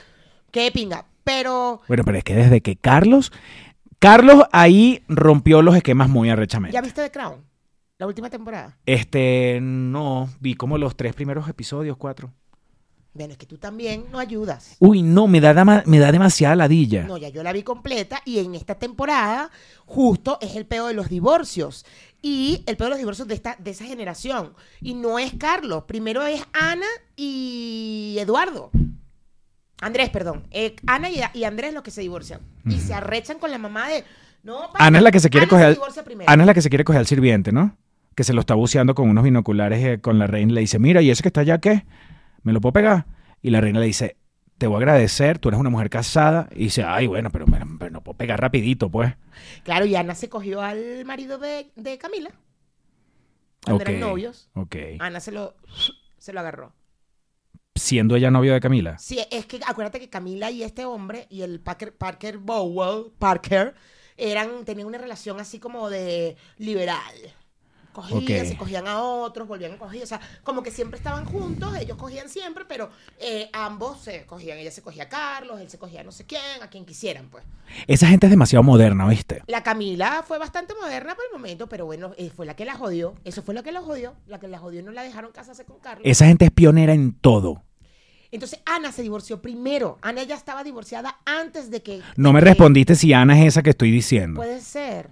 Qué 0.51 0.71
pinga. 0.73 1.05
Pero, 1.25 1.81
Bueno, 1.89 2.05
pero 2.05 2.19
es 2.19 2.25
que 2.25 2.35
desde 2.35 2.61
que 2.63 2.77
Carlos, 2.77 3.33
Carlos 3.99 4.45
ahí 4.53 5.03
rompió 5.09 5.61
los 5.63 5.77
esquemas 5.77 6.09
muy 6.09 6.31
arrechamente. 6.31 6.75
¿ya 6.75 6.81
viste 6.81 7.03
The 7.03 7.11
Crown? 7.11 7.45
La 7.99 8.07
última 8.07 8.31
temporada. 8.31 8.79
Este, 8.87 9.59
no, 9.61 10.31
vi 10.41 10.55
como 10.55 10.79
los 10.79 10.97
tres 10.97 11.15
primeros 11.15 11.49
episodios, 11.49 11.97
cuatro. 11.97 12.33
Bueno, 13.13 13.33
es 13.33 13.39
que 13.39 13.47
tú 13.47 13.59
también 13.59 14.05
no 14.13 14.21
ayudas. 14.21 14.77
Uy, 14.79 15.03
no, 15.03 15.27
me 15.27 15.41
da, 15.41 15.53
dama- 15.53 15.83
me 15.87 15.99
da 15.99 16.13
demasiada 16.13 16.55
ladilla. 16.55 17.03
No, 17.05 17.17
ya 17.17 17.29
yo 17.31 17.43
la 17.43 17.53
vi 17.53 17.65
completa 17.65 18.23
y 18.25 18.39
en 18.39 18.55
esta 18.55 18.77
temporada 18.77 19.51
justo 19.87 20.39
es 20.41 20.55
el 20.55 20.67
peo 20.67 20.87
de 20.87 20.95
los 20.95 21.09
divorcios. 21.09 21.85
Y 22.23 22.63
el 22.67 22.77
peo 22.77 22.87
de 22.87 22.91
los 22.91 22.99
divorcios 22.99 23.27
de, 23.27 23.35
esta, 23.35 23.57
de 23.59 23.73
esa 23.73 23.85
generación. 23.85 24.53
Y 24.81 24.95
no 24.95 25.19
es 25.19 25.35
Carlos. 25.35 25.85
Primero 25.85 26.23
es 26.25 26.41
Ana 26.53 26.87
y 27.17 28.17
Eduardo. 28.21 28.71
Andrés, 29.81 30.11
perdón. 30.11 30.45
Eh, 30.51 30.77
Ana 30.87 31.09
y, 31.11 31.21
y 31.35 31.45
Andrés 31.45 31.73
los 31.73 31.83
que 31.83 31.91
se 31.91 32.01
divorcian. 32.01 32.41
Y 32.67 32.79
se 32.81 32.95
arrechan 32.95 33.39
con 33.39 33.51
la 33.51 33.59
mamá 33.59 33.89
de... 33.89 34.05
No, 34.43 34.71
Ana 34.75 34.99
es 34.99 35.05
la 35.05 35.11
que 35.11 35.21
se 35.21 35.31
quiere 35.31 35.45
Ana 35.45 35.51
coger 35.51 35.67
al- 35.67 35.75
divorcia 35.75 36.05
primero. 36.05 36.31
Ana 36.31 36.43
es 36.43 36.47
la 36.47 36.55
que 36.55 36.63
se 36.63 36.69
quiere 36.69 36.85
coger 36.85 37.01
al 37.01 37.07
sirviente, 37.07 37.53
¿no? 37.53 37.77
Que 38.15 38.25
se 38.25 38.33
lo 38.33 38.41
está 38.41 38.55
buceando 38.55 38.95
con 38.95 39.09
unos 39.09 39.25
binoculares 39.25 39.85
eh, 39.85 40.01
con 40.01 40.19
la 40.19 40.27
reina. 40.27 40.53
Le 40.55 40.61
dice, 40.63 40.79
mira, 40.79 41.03
¿y 41.03 41.11
ese 41.11 41.23
que 41.23 41.29
está 41.29 41.43
allá 41.43 41.59
qué? 41.59 41.85
¿Me 42.43 42.53
lo 42.53 42.61
puedo 42.61 42.73
pegar? 42.73 43.07
Y 43.43 43.51
la 43.51 43.61
reina 43.61 43.79
le 43.81 43.87
dice, 43.87 44.17
te 44.59 44.67
voy 44.67 44.77
a 44.77 44.79
agradecer, 44.79 45.39
tú 45.39 45.49
eres 45.49 45.61
una 45.61 45.71
mujer 45.71 45.91
casada. 45.91 46.49
Y 46.53 46.65
dice, 46.65 46.83
ay, 46.85 47.07
bueno, 47.07 47.31
pero, 47.31 47.47
me- 47.47 47.59
pero 47.79 47.91
no 47.91 48.03
puedo 48.03 48.17
pegar 48.19 48.41
rapidito, 48.41 48.91
pues. 48.91 49.15
Claro, 49.65 49.85
y 49.87 49.95
Ana 49.97 50.15
se 50.15 50.29
cogió 50.29 50.61
al 50.63 51.05
marido 51.05 51.39
de, 51.39 51.71
de 51.77 51.99
Camila. 51.99 52.31
Cuando 53.65 53.83
Ok, 53.83 53.89
eran 53.89 54.01
novios. 54.01 54.49
Ok. 54.55 54.77
Ana 55.01 55.21
se 55.21 55.31
lo, 55.33 55.55
se 56.19 56.33
lo 56.33 56.41
agarró. 56.41 56.73
Siendo 57.79 58.17
ella 58.17 58.31
novio 58.31 58.53
de 58.53 58.61
Camila. 58.61 58.99
Sí, 58.99 59.21
es 59.31 59.47
que 59.47 59.61
acuérdate 59.67 60.01
que 60.01 60.11
Camila 60.11 60.51
y 60.51 60.63
este 60.63 60.85
hombre 60.85 61.27
y 61.31 61.43
el 61.43 61.61
Parker, 61.61 61.97
Parker 61.97 62.39
Bowell, 62.39 63.13
Parker, 63.19 63.75
eran, 64.17 64.65
tenían 64.65 64.89
una 64.89 64.99
relación 64.99 65.41
así 65.41 65.59
como 65.59 65.89
de 65.89 66.37
liberal. 66.59 67.15
Cogían, 67.93 68.47
se 68.47 68.57
cogían 68.57 68.87
a 68.87 69.03
otros, 69.03 69.49
volvían 69.49 69.73
a 69.73 69.77
coger, 69.79 70.05
o 70.05 70.07
sea, 70.07 70.21
como 70.45 70.63
que 70.63 70.71
siempre 70.71 70.99
estaban 70.99 71.25
juntos, 71.25 71.75
ellos 71.77 71.97
cogían 71.97 72.29
siempre, 72.29 72.65
pero 72.65 72.91
eh, 73.19 73.51
ambos 73.53 73.99
se 73.99 74.25
cogían, 74.25 74.57
ella 74.59 74.71
se 74.71 74.83
cogía 74.83 75.05
a 75.05 75.09
Carlos, 75.09 75.61
él 75.61 75.69
se 75.69 75.79
cogía 75.79 76.03
a 76.03 76.05
no 76.05 76.13
sé 76.13 76.25
quién, 76.25 76.63
a 76.63 76.69
quien 76.69 76.85
quisieran, 76.85 77.29
pues. 77.29 77.43
Esa 77.89 78.07
gente 78.07 78.27
es 78.27 78.31
demasiado 78.31 78.63
moderna, 78.63 79.09
¿viste? 79.09 79.43
La 79.49 79.65
Camila 79.65 80.23
fue 80.25 80.39
bastante 80.39 80.75
moderna 80.81 81.17
por 81.17 81.25
el 81.25 81.33
momento, 81.33 81.69
pero 81.69 81.87
bueno, 81.87 82.13
eh, 82.19 82.31
fue 82.31 82.47
la 82.47 82.55
que 82.55 82.65
la 82.65 82.77
jodió, 82.77 83.15
eso 83.25 83.43
fue 83.43 83.53
lo 83.53 83.65
que 83.65 83.73
la 83.73 83.81
jodió, 83.81 84.15
la 84.29 84.39
que 84.39 84.47
la 84.47 84.61
jodió 84.61 84.81
no 84.85 84.93
la 84.93 85.03
dejaron 85.03 85.33
casarse 85.33 85.65
con 85.65 85.81
Carlos. 85.81 86.03
Esa 86.07 86.27
gente 86.27 86.45
es 86.45 86.53
pionera 86.53 86.93
en 86.93 87.15
todo. 87.15 87.65
Entonces 88.31 88.61
Ana 88.67 88.93
se 88.93 89.03
divorció 89.03 89.41
primero, 89.41 89.99
Ana 90.03 90.23
ya 90.23 90.35
estaba 90.35 90.63
divorciada 90.63 91.19
antes 91.25 91.71
de 91.71 91.83
que... 91.83 92.03
No 92.17 92.33
me 92.33 92.41
respondiste 92.41 92.95
si 92.95 93.13
Ana 93.13 93.41
es 93.41 93.49
esa 93.49 93.63
que 93.63 93.71
estoy 93.71 93.91
diciendo. 93.91 94.39
Puede 94.39 94.61
ser. 94.61 95.11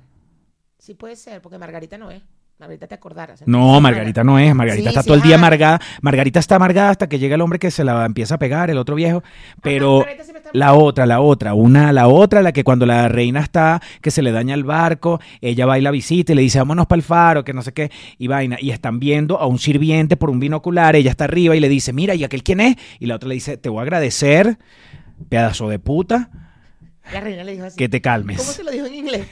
Sí 0.78 0.94
puede 0.94 1.16
ser, 1.16 1.40
porque 1.40 1.58
Margarita 1.58 1.96
no 1.98 2.10
es. 2.10 2.22
Margarita 2.58 2.86
te 2.86 2.94
acordaras. 2.94 3.42
No, 3.46 3.78
Margarita 3.82 4.24
no 4.24 4.38
es. 4.38 4.54
Margarita 4.54 4.84
Sí, 4.84 4.88
está 4.88 5.02
sí, 5.02 5.08
todo 5.08 5.16
el 5.18 5.22
día 5.22 5.34
amargada. 5.34 5.78
Margarita 6.00 6.40
está 6.40 6.56
amargada 6.56 6.88
hasta 6.88 7.06
que 7.06 7.18
llega 7.18 7.34
el 7.34 7.42
hombre 7.42 7.58
que 7.58 7.70
se 7.70 7.84
la 7.84 8.06
empieza 8.06 8.36
a 8.36 8.38
pegar, 8.38 8.70
el 8.70 8.78
otro 8.78 8.94
viejo. 8.94 9.22
Pero 9.62 10.06
la 10.54 10.72
otra, 10.72 11.04
la 11.04 11.20
otra, 11.20 11.52
una, 11.52 11.92
la 11.92 12.08
otra, 12.08 12.40
la 12.40 12.52
que 12.52 12.64
cuando 12.64 12.86
la 12.86 13.08
reina 13.08 13.40
está, 13.40 13.82
que 14.00 14.10
se 14.10 14.22
le 14.22 14.32
daña 14.32 14.54
el 14.54 14.64
barco, 14.64 15.20
ella 15.42 15.66
va 15.66 15.78
y 15.78 15.82
la 15.82 15.90
visita 15.90 16.32
y 16.32 16.34
le 16.34 16.40
dice, 16.40 16.58
vámonos 16.58 16.86
para 16.86 16.96
el 16.96 17.02
faro, 17.02 17.44
que 17.44 17.52
no 17.52 17.60
sé 17.60 17.72
qué, 17.74 17.90
y 18.16 18.26
vaina. 18.26 18.56
Y 18.58 18.70
están 18.70 19.00
viendo 19.00 19.38
a 19.38 19.46
un 19.46 19.58
sirviente 19.58 20.16
por 20.16 20.30
un 20.30 20.40
binocular, 20.40 20.96
ella 20.96 21.10
está 21.10 21.24
arriba 21.24 21.54
y 21.56 21.60
le 21.60 21.68
dice, 21.68 21.92
mira, 21.92 22.14
¿y 22.14 22.24
aquel 22.24 22.42
quién 22.42 22.60
es? 22.60 22.76
Y 22.98 23.04
la 23.04 23.16
otra 23.16 23.28
le 23.28 23.34
dice, 23.34 23.58
te 23.58 23.68
voy 23.68 23.80
a 23.80 23.82
agradecer, 23.82 24.56
pedazo 25.28 25.68
de 25.68 25.78
puta, 25.78 26.30
La 27.12 27.20
reina 27.20 27.44
le 27.44 27.52
dijo 27.52 27.66
así. 27.66 27.76
que 27.76 27.90
te 27.90 28.00
calmes. 28.00 28.38
¿Cómo 28.38 28.50
se 28.50 28.64
lo 28.64 28.70
dijo 28.70 28.86
en 28.86 28.94
inglés? 28.94 29.26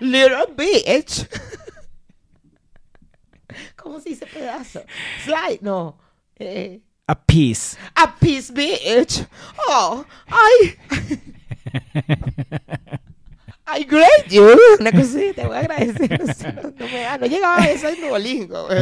Little 0.00 0.46
bitch. 0.58 1.28
¿Cómo 3.82 4.00
se 4.00 4.10
dice 4.10 4.26
pedazo? 4.26 4.82
Slide, 5.24 5.60
no. 5.60 5.98
Eh, 6.38 6.80
A 7.06 7.20
peace. 7.20 7.76
a 7.94 8.14
piece 8.16 8.52
bitch. 8.52 9.26
Oh, 9.68 10.04
ay. 10.26 10.76
I 13.74 13.84
grade 13.84 14.28
you. 14.28 14.56
Una 14.80 14.90
así, 14.90 15.32
te 15.34 15.46
voy 15.46 15.56
a 15.56 15.60
agradecer. 15.60 16.20
No, 16.78 16.86
me 16.86 17.00
da, 17.00 17.16
llegaba 17.18 17.62
a 17.62 17.70
eso 17.70 17.88
en 17.88 18.00
Duolingo. 18.00 18.68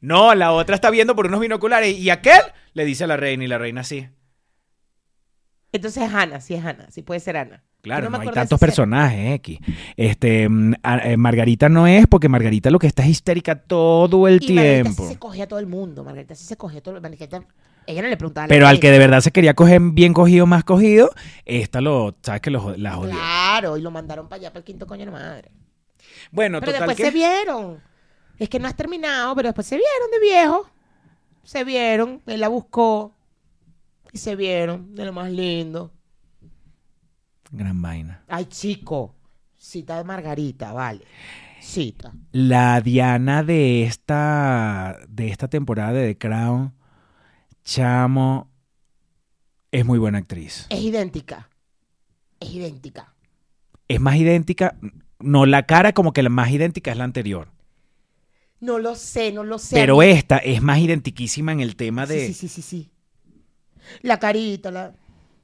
No, 0.00 0.34
la 0.34 0.50
otra 0.52 0.74
está 0.74 0.90
viendo 0.90 1.14
por 1.14 1.26
unos 1.28 1.38
binoculares 1.38 1.96
y 1.96 2.10
aquel 2.10 2.40
le 2.72 2.84
dice 2.84 3.04
a 3.04 3.06
la 3.06 3.16
reina 3.16 3.44
y 3.44 3.46
la 3.46 3.58
reina 3.58 3.84
sí. 3.84 4.08
Entonces 5.72 6.02
es 6.04 6.14
Ana, 6.14 6.40
sí 6.40 6.54
es 6.54 6.64
Ana, 6.64 6.86
sí 6.90 7.02
puede 7.02 7.20
ser 7.20 7.36
Ana. 7.36 7.62
Claro, 7.80 8.10
no, 8.10 8.18
me 8.18 8.24
hay 8.24 8.30
tantos 8.30 8.60
personajes, 8.60 9.34
X. 9.36 9.58
Este, 9.96 10.48
mm, 10.48 10.74
eh, 11.02 11.16
Margarita 11.16 11.68
no 11.68 11.86
es 11.88 12.06
porque 12.06 12.28
Margarita 12.28 12.70
lo 12.70 12.78
que 12.78 12.86
está 12.86 13.02
es 13.02 13.08
histérica 13.08 13.56
todo 13.56 14.28
el 14.28 14.40
Y 14.42 14.52
Margarita 14.52 14.82
tiempo. 14.82 15.02
sí 15.02 15.08
se 15.14 15.18
cogía 15.18 15.44
a 15.44 15.48
todo 15.48 15.58
el 15.58 15.66
mundo. 15.66 16.04
Margarita 16.04 16.34
sí 16.34 16.44
se 16.44 16.56
cogía 16.56 16.78
a 16.78 16.82
todo 16.82 16.94
el 16.94 17.00
Margarita, 17.00 17.42
ella 17.86 18.02
no 18.02 18.08
le 18.08 18.16
preguntaba 18.16 18.46
Pero 18.46 18.68
al 18.68 18.78
que 18.78 18.90
de 18.90 18.98
verdad 18.98 19.20
se 19.20 19.32
quería 19.32 19.54
coger 19.54 19.80
bien 19.80 20.12
cogido, 20.12 20.46
más 20.46 20.62
cogido, 20.62 21.10
esta 21.44 21.80
lo, 21.80 22.14
sabes 22.22 22.40
que 22.40 22.50
lo, 22.50 22.76
la 22.76 22.92
jodió. 22.92 23.14
Claro, 23.14 23.76
y 23.76 23.82
lo 23.82 23.90
mandaron 23.90 24.28
para 24.28 24.40
allá, 24.40 24.50
para 24.50 24.60
el 24.60 24.64
quinto 24.64 24.86
coño 24.86 25.00
de 25.00 25.06
la 25.06 25.12
madre. 25.12 25.50
Bueno, 26.30 26.60
Pero 26.60 26.72
total 26.72 26.88
después 26.88 26.96
que... 26.96 27.04
se 27.04 27.10
vieron. 27.10 27.80
Es 28.38 28.48
que 28.48 28.58
no 28.58 28.68
has 28.68 28.76
terminado, 28.76 29.34
pero 29.34 29.48
después 29.48 29.66
se 29.66 29.76
vieron 29.76 30.10
de 30.12 30.20
viejo. 30.20 30.70
Se 31.42 31.64
vieron, 31.64 32.22
él 32.26 32.40
la 32.40 32.48
buscó. 32.48 33.14
Y 34.12 34.18
se 34.18 34.36
vieron 34.36 34.94
de 34.94 35.06
lo 35.06 35.12
más 35.12 35.30
lindo. 35.30 35.92
Gran 37.50 37.80
vaina. 37.80 38.24
Ay, 38.28 38.44
chico. 38.46 39.16
Cita 39.56 39.96
de 39.96 40.04
Margarita, 40.04 40.72
vale. 40.72 41.04
Cita. 41.60 42.12
La 42.32 42.80
Diana 42.80 43.44
de 43.44 43.84
esta, 43.84 44.98
de 45.08 45.28
esta 45.28 45.48
temporada 45.48 45.92
de 45.92 46.14
The 46.14 46.18
Crown, 46.18 46.74
chamo, 47.64 48.50
es 49.70 49.86
muy 49.86 49.98
buena 49.98 50.18
actriz. 50.18 50.66
Es 50.68 50.82
idéntica. 50.82 51.48
Es 52.40 52.52
idéntica. 52.52 53.14
Es 53.86 54.00
más 54.00 54.16
idéntica, 54.16 54.76
no, 55.20 55.46
la 55.46 55.64
cara 55.66 55.92
como 55.92 56.12
que 56.12 56.22
la 56.22 56.28
más 56.28 56.50
idéntica 56.50 56.90
es 56.90 56.98
la 56.98 57.04
anterior. 57.04 57.52
No 58.60 58.78
lo 58.78 58.94
sé, 58.94 59.32
no 59.32 59.44
lo 59.44 59.58
sé. 59.58 59.76
Pero 59.76 60.02
esta 60.02 60.38
es 60.38 60.62
más 60.62 60.78
identiquísima 60.78 61.52
en 61.52 61.60
el 61.60 61.76
tema 61.76 62.06
de... 62.06 62.26
Sí, 62.26 62.34
sí, 62.34 62.48
sí, 62.48 62.62
sí, 62.62 62.62
sí. 62.62 62.91
La 64.02 64.18
carita, 64.18 64.70
la... 64.70 64.94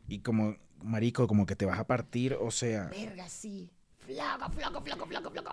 Y 0.09 0.21
como, 0.21 0.57
marico, 0.83 1.27
como 1.27 1.47
que 1.47 1.57
te 1.57 1.67
vas 1.67 1.79
a 1.79 1.87
partir, 1.87 2.35
o 2.41 2.51
sea... 2.51 2.87
Verga, 2.87 3.29
sí. 3.29 3.71
Flaca, 4.07 4.49
flaca, 4.49 4.81
flaca, 4.81 5.05
flaca, 5.07 5.31
flaca. 5.31 5.53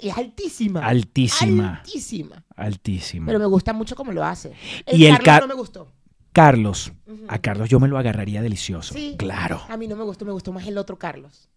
Y 0.00 0.08
es 0.08 0.16
altísima. 0.16 0.86
Altísima. 0.86 1.76
Altísima. 1.78 2.44
Altísima. 2.54 3.26
Pero 3.26 3.38
me 3.40 3.46
gusta 3.46 3.72
mucho 3.72 3.96
cómo 3.96 4.12
lo 4.12 4.24
hace. 4.24 4.52
El 4.86 5.00
Y 5.00 5.06
el 5.06 5.12
Carlos 5.12 5.24
Car- 5.24 5.42
no 5.42 5.48
me 5.48 5.54
gustó. 5.54 5.92
Carlos. 6.32 6.92
A 7.28 7.38
Carlos 7.40 7.68
yo 7.68 7.80
me 7.80 7.88
lo 7.88 7.98
agarraría 7.98 8.40
delicioso. 8.40 8.94
Sí. 8.94 9.16
Claro. 9.18 9.62
A 9.68 9.76
mí 9.76 9.88
no 9.88 9.96
me 9.96 10.04
gustó, 10.04 10.24
me 10.24 10.30
gustó 10.32 10.52
más 10.52 10.66
el 10.66 10.78
otro 10.78 10.96
Carlos. 10.96 11.48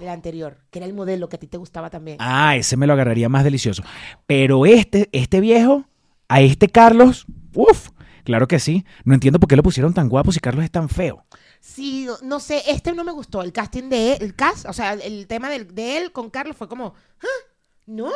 El 0.00 0.08
anterior, 0.08 0.58
que 0.70 0.78
era 0.78 0.86
el 0.86 0.94
modelo 0.94 1.28
que 1.28 1.36
a 1.36 1.38
ti 1.38 1.48
te 1.48 1.56
gustaba 1.58 1.90
también. 1.90 2.18
Ah, 2.20 2.56
ese 2.56 2.76
me 2.76 2.86
lo 2.86 2.92
agarraría 2.92 3.28
más 3.28 3.44
delicioso. 3.44 3.82
Pero 4.26 4.64
este, 4.64 5.08
este 5.12 5.40
viejo, 5.40 5.84
a 6.28 6.40
este 6.40 6.68
Carlos, 6.68 7.26
uff, 7.54 7.90
claro 8.28 8.46
que 8.46 8.58
sí. 8.60 8.84
No 9.04 9.14
entiendo 9.14 9.40
por 9.40 9.48
qué 9.48 9.56
lo 9.56 9.62
pusieron 9.62 9.94
tan 9.94 10.10
guapo 10.10 10.32
si 10.32 10.38
Carlos 10.38 10.62
es 10.62 10.70
tan 10.70 10.90
feo. 10.90 11.24
Sí, 11.60 12.06
no, 12.22 12.40
sé, 12.40 12.62
este 12.66 12.92
no 12.92 13.02
me 13.04 13.12
gustó. 13.12 13.40
El 13.40 13.52
casting 13.54 13.88
de 13.88 14.12
él, 14.12 14.18
el 14.20 14.34
cast, 14.36 14.66
o 14.66 14.72
sea, 14.74 14.92
el 14.92 15.26
tema 15.26 15.48
de, 15.48 15.96
él 15.96 16.12
con 16.12 16.28
Carlos 16.28 16.54
fue 16.54 16.68
como, 16.68 16.92
"Ah, 17.22 17.50
no, 17.86 18.12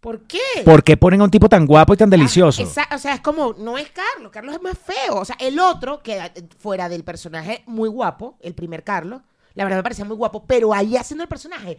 ¿por 0.00 0.22
qué? 0.28 0.38
¿Por 0.64 0.84
qué 0.84 0.96
ponen 0.96 1.20
a 1.20 1.24
un 1.24 1.30
tipo 1.32 1.48
tan 1.48 1.66
guapo 1.66 1.94
y 1.94 1.96
tan 1.96 2.08
delicioso? 2.10 2.62
Esa- 2.62 2.88
o 2.94 2.98
sea, 2.98 3.14
es 3.14 3.20
como, 3.20 3.54
no 3.58 3.76
es 3.76 3.90
Carlos, 3.90 4.30
Carlos 4.30 4.54
es 4.54 4.62
más 4.62 4.78
feo. 4.78 5.16
O 5.16 5.24
sea, 5.24 5.36
el 5.40 5.58
otro, 5.58 6.00
que 6.00 6.16
eh, 6.18 6.32
fuera 6.58 6.88
del 6.88 7.02
personaje 7.02 7.64
muy 7.66 7.88
guapo, 7.88 8.38
el 8.40 8.54
primer 8.54 8.84
Carlos, 8.84 9.20
la 9.54 9.64
verdad 9.64 9.78
me 9.78 9.82
parecía 9.82 10.04
muy 10.04 10.16
guapo, 10.16 10.44
pero 10.46 10.72
ahí 10.72 10.96
haciendo 10.96 11.24
el 11.24 11.28
personaje, 11.28 11.76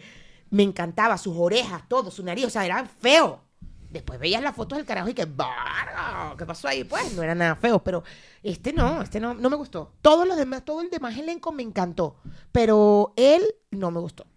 me 0.50 0.64
encantaba, 0.64 1.18
sus 1.18 1.36
orejas, 1.38 1.84
todo, 1.88 2.12
su 2.12 2.22
nariz, 2.24 2.46
o 2.46 2.50
sea, 2.50 2.66
era 2.66 2.84
feo. 2.86 3.42
Después 3.90 4.20
veías 4.20 4.44
las 4.44 4.56
fotos 4.56 4.78
del 4.78 4.86
carajo 4.86 5.10
y 5.10 5.14
que, 5.16 5.26
¡barga! 5.26 6.36
¿Qué 6.38 6.46
pasó 6.46 6.68
ahí? 6.68 6.84
Pues 6.84 7.16
no 7.16 7.24
era 7.24 7.34
nada 7.34 7.56
feo, 7.56 7.84
pero 7.84 8.04
este 8.44 8.72
no, 8.72 9.02
este 9.02 9.20
no, 9.20 9.34
no 9.34 9.50
me 9.50 9.56
gustó. 9.56 9.94
Todos 10.02 10.28
los 10.28 10.38
demás, 10.38 10.64
todo 10.64 10.82
el 10.82 10.92
demás 10.92 11.18
elenco 11.18 11.52
me 11.52 11.64
encantó, 11.64 12.18
pero 12.52 13.14
él 13.16 13.42
no 13.72 13.90
me 13.90 14.00
gustó. 14.00 14.28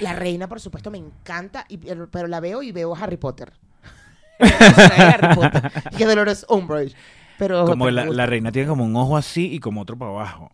La 0.00 0.14
reina, 0.14 0.48
por 0.48 0.60
supuesto, 0.60 0.90
me 0.90 0.98
encanta, 0.98 1.64
y, 1.68 1.76
pero, 1.78 2.26
la 2.26 2.40
veo 2.40 2.62
y 2.62 2.72
veo 2.72 2.96
Harry 2.96 3.18
Potter. 3.18 3.52
Harry 4.40 5.34
Potter. 5.34 5.70
Y 5.92 5.96
que 5.96 6.06
Dolores 6.06 6.44
Umbridge. 6.48 6.96
Pero 7.38 7.66
Como 7.66 7.90
la, 7.90 8.26
reina 8.26 8.50
tiene 8.50 8.68
como 8.68 8.84
un 8.84 8.96
ojo 8.96 9.16
así 9.16 9.52
y 9.52 9.60
como 9.60 9.80
otro 9.82 9.96
para 9.96 10.10
abajo. 10.10 10.50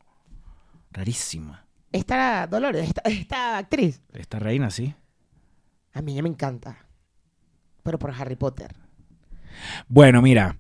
Rarísima. 0.91 1.65
Esta 1.93 2.47
Dolores, 2.47 2.89
esta, 2.89 3.01
esta 3.05 3.59
actriz, 3.59 4.03
Esta 4.13 4.39
reina, 4.39 4.71
sí. 4.71 4.95
a 5.95 6.03
mí 6.03 6.13
ella 6.13 6.23
me 6.23 6.29
encanta. 6.29 6.88
Pero 7.89 7.99
por 7.99 8.11
Harry 8.11 8.37
Potter. 8.37 8.75
Bueno, 9.89 10.21
mira, 10.21 10.55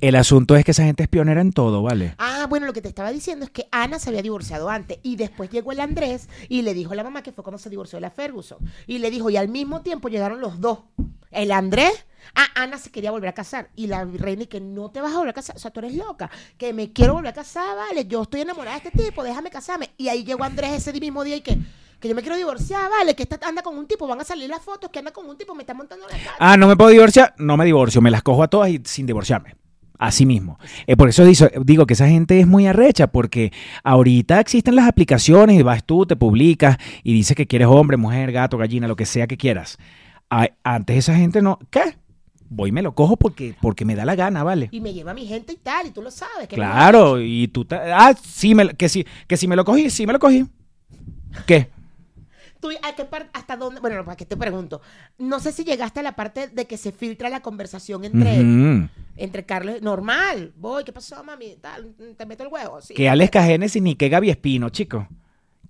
el 0.00 0.16
asunto 0.16 0.56
es 0.56 0.64
que 0.64 0.72
esa 0.72 0.82
gente 0.82 1.04
es 1.04 1.08
pionera 1.08 1.40
en 1.40 1.52
todo, 1.52 1.82
¿vale? 1.82 2.16
Ah, 2.18 2.48
bueno, 2.50 2.66
lo 2.66 2.72
que 2.72 2.82
te 2.82 2.88
estaba 2.88 3.12
diciendo 3.12 3.44
es 3.44 3.52
que 3.52 3.68
Ana 3.70 4.00
se 4.00 4.10
había 4.10 4.22
divorciado 4.22 4.68
antes 4.68 4.98
y 5.04 5.14
después 5.14 5.50
llegó 5.50 5.70
el 5.70 5.78
Andrés 5.78 6.28
y 6.48 6.62
le 6.62 6.74
dijo 6.74 6.92
a 6.92 6.96
la 6.96 7.04
mamá 7.04 7.22
que 7.22 7.30
fue 7.30 7.44
cuando 7.44 7.58
se 7.58 7.70
divorció 7.70 7.98
de 7.98 8.00
la 8.00 8.10
Ferguson. 8.10 8.58
Y 8.88 8.98
le 8.98 9.12
dijo, 9.12 9.30
y 9.30 9.36
al 9.36 9.48
mismo 9.48 9.82
tiempo 9.82 10.08
llegaron 10.08 10.40
los 10.40 10.60
dos. 10.60 10.80
El 11.30 11.52
Andrés, 11.52 11.92
ah, 12.34 12.48
Ana 12.56 12.76
se 12.78 12.90
quería 12.90 13.12
volver 13.12 13.28
a 13.28 13.34
casar 13.34 13.70
y 13.76 13.86
la 13.86 14.04
reina 14.04 14.42
y 14.42 14.46
que 14.48 14.60
no 14.60 14.90
te 14.90 15.00
vas 15.00 15.12
a 15.12 15.18
volver 15.18 15.30
a 15.30 15.34
casar, 15.34 15.54
o 15.54 15.60
sea, 15.60 15.70
tú 15.70 15.78
eres 15.78 15.94
loca, 15.94 16.28
que 16.58 16.72
me 16.72 16.92
quiero 16.92 17.14
volver 17.14 17.30
a 17.30 17.34
casar, 17.34 17.76
vale, 17.76 18.04
yo 18.08 18.22
estoy 18.22 18.40
enamorada 18.40 18.80
de 18.80 18.88
este 18.88 18.98
tipo, 19.04 19.22
déjame 19.22 19.48
casarme. 19.48 19.90
Y 19.96 20.08
ahí 20.08 20.24
llegó 20.24 20.42
Andrés 20.42 20.72
ese 20.72 20.92
mismo 20.98 21.22
día 21.22 21.36
y 21.36 21.42
que, 21.42 21.56
que 22.00 22.08
yo 22.08 22.14
me 22.14 22.20
quiero 22.22 22.36
divorciar, 22.36 22.90
vale, 22.90 23.14
que 23.14 23.22
esta 23.24 23.38
anda 23.46 23.62
con 23.62 23.76
un 23.78 23.86
tipo, 23.86 24.06
van 24.06 24.20
a 24.20 24.24
salir 24.24 24.48
las 24.50 24.62
fotos, 24.62 24.90
que 24.90 24.98
anda 24.98 25.12
con 25.12 25.26
un 25.28 25.36
tipo, 25.38 25.54
me 25.54 25.62
está 25.62 25.74
montando 25.74 26.06
la 26.06 26.16
cara. 26.16 26.36
Ah, 26.38 26.56
no 26.56 26.66
me 26.68 26.76
puedo 26.76 26.90
divorciar, 26.90 27.34
no 27.38 27.56
me 27.56 27.64
divorcio, 27.64 28.00
me 28.00 28.10
las 28.10 28.22
cojo 28.22 28.42
a 28.42 28.48
todas 28.48 28.70
y 28.70 28.80
sin 28.84 29.06
divorciarme. 29.06 29.56
Así 29.96 30.26
mismo. 30.26 30.58
Eh, 30.86 30.96
por 30.96 31.08
eso 31.08 31.24
digo, 31.24 31.46
digo 31.64 31.86
que 31.86 31.94
esa 31.94 32.08
gente 32.08 32.40
es 32.40 32.46
muy 32.46 32.66
arrecha, 32.66 33.06
porque 33.06 33.52
ahorita 33.84 34.40
existen 34.40 34.74
las 34.76 34.88
aplicaciones 34.88 35.58
y 35.58 35.62
vas 35.62 35.84
tú, 35.84 36.04
te 36.04 36.16
publicas 36.16 36.78
y 37.04 37.14
dices 37.14 37.36
que 37.36 37.46
quieres 37.46 37.68
hombre, 37.68 37.96
mujer, 37.96 38.32
gato, 38.32 38.58
gallina, 38.58 38.88
lo 38.88 38.96
que 38.96 39.06
sea 39.06 39.26
que 39.26 39.36
quieras. 39.36 39.78
A- 40.30 40.48
antes 40.64 40.96
esa 40.96 41.14
gente 41.16 41.40
no. 41.42 41.58
¿Qué? 41.70 41.96
Voy 42.50 42.68
y 42.68 42.72
me 42.72 42.82
lo 42.82 42.94
cojo 42.94 43.16
porque, 43.16 43.54
porque 43.62 43.84
me 43.84 43.94
da 43.94 44.04
la 44.04 44.16
gana, 44.16 44.42
¿vale? 44.42 44.68
Y 44.72 44.80
me 44.80 44.92
lleva 44.92 45.12
a 45.12 45.14
mi 45.14 45.26
gente 45.26 45.52
y 45.52 45.56
tal, 45.56 45.86
y 45.86 45.90
tú 45.90 46.02
lo 46.02 46.10
sabes. 46.10 46.48
que 46.48 46.56
Claro, 46.56 47.20
y 47.20 47.48
tú. 47.48 47.66
Ah, 47.70 48.12
sí, 48.20 48.54
me, 48.54 48.70
que, 48.74 48.88
sí, 48.88 49.06
que 49.28 49.36
si 49.36 49.46
me 49.48 49.56
lo 49.56 49.64
cogí, 49.64 49.90
sí 49.90 50.06
me 50.06 50.12
lo 50.12 50.18
cogí. 50.18 50.44
¿Qué? 51.46 51.70
¿Tú 52.64 52.70
a 52.82 52.94
qué 52.94 53.04
par- 53.04 53.28
hasta 53.34 53.58
dónde? 53.58 53.78
Bueno, 53.78 54.02
para 54.06 54.16
que 54.16 54.24
te 54.24 54.38
pregunto. 54.38 54.80
No 55.18 55.38
sé 55.38 55.52
si 55.52 55.64
llegaste 55.64 56.00
a 56.00 56.02
la 56.02 56.16
parte 56.16 56.48
de 56.48 56.66
que 56.66 56.78
se 56.78 56.92
filtra 56.92 57.28
la 57.28 57.40
conversación 57.42 58.04
entre, 58.06 58.40
Ujú. 58.40 58.88
entre 59.18 59.44
Carlos. 59.44 59.82
Normal. 59.82 60.54
Voy, 60.56 60.82
¿qué 60.82 60.90
pasó, 60.90 61.22
mami? 61.22 61.56
Tal, 61.60 61.94
te 62.16 62.24
meto 62.24 62.42
el 62.42 62.48
huevo. 62.48 62.80
Sí. 62.80 62.94
Que 62.94 63.06
Alex 63.10 63.32
Génesis 63.38 63.82
ni 63.82 63.96
que 63.96 64.08
Gaby 64.08 64.30
Espino, 64.30 64.70
chico. 64.70 65.06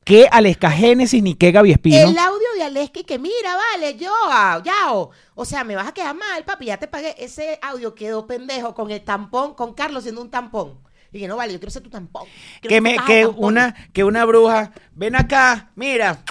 Que 0.04 0.28
Alex 0.30 0.61
Génesis 0.72 1.20
ni 1.20 1.35
que 1.35 1.50
Gaby 1.50 1.72
Espino. 1.72 1.96
El 1.96 2.16
audio 2.16 2.46
de 2.59 2.62
Aleski 2.62 3.02
que 3.02 3.18
mira, 3.18 3.57
vale, 3.72 3.96
yo, 3.98 4.12
ah, 4.28 4.62
yao. 4.64 5.11
O 5.35 5.44
sea, 5.44 5.64
me 5.64 5.74
vas 5.74 5.88
a 5.88 5.92
quedar 5.94 6.14
mal, 6.14 6.44
papi, 6.44 6.66
ya 6.66 6.76
te 6.76 6.87
pagué. 6.87 7.16
Ese 7.18 7.59
audio 7.61 7.92
quedó 7.96 8.24
pendejo 8.28 8.72
con 8.72 8.92
el 8.92 9.00
tampón, 9.02 9.54
con 9.54 9.74
Carlos 9.74 10.04
siendo 10.04 10.22
un 10.22 10.30
tampón. 10.30 10.78
Y 11.11 11.18
que 11.18 11.26
no, 11.26 11.37
vale, 11.37 11.52
yo 11.52 11.59
quiero 11.59 11.70
ser 11.72 11.83
tu 11.83 11.90
tampón. 11.90 12.24
Quiero 12.61 12.68
que 12.74 12.80
me 12.80 12.96
que 13.04 13.26
una 13.26 13.74
que 13.92 14.04
una 14.04 14.24
bruja 14.24 14.72
ven 14.94 15.16
acá 15.16 15.70
mira 15.74 16.22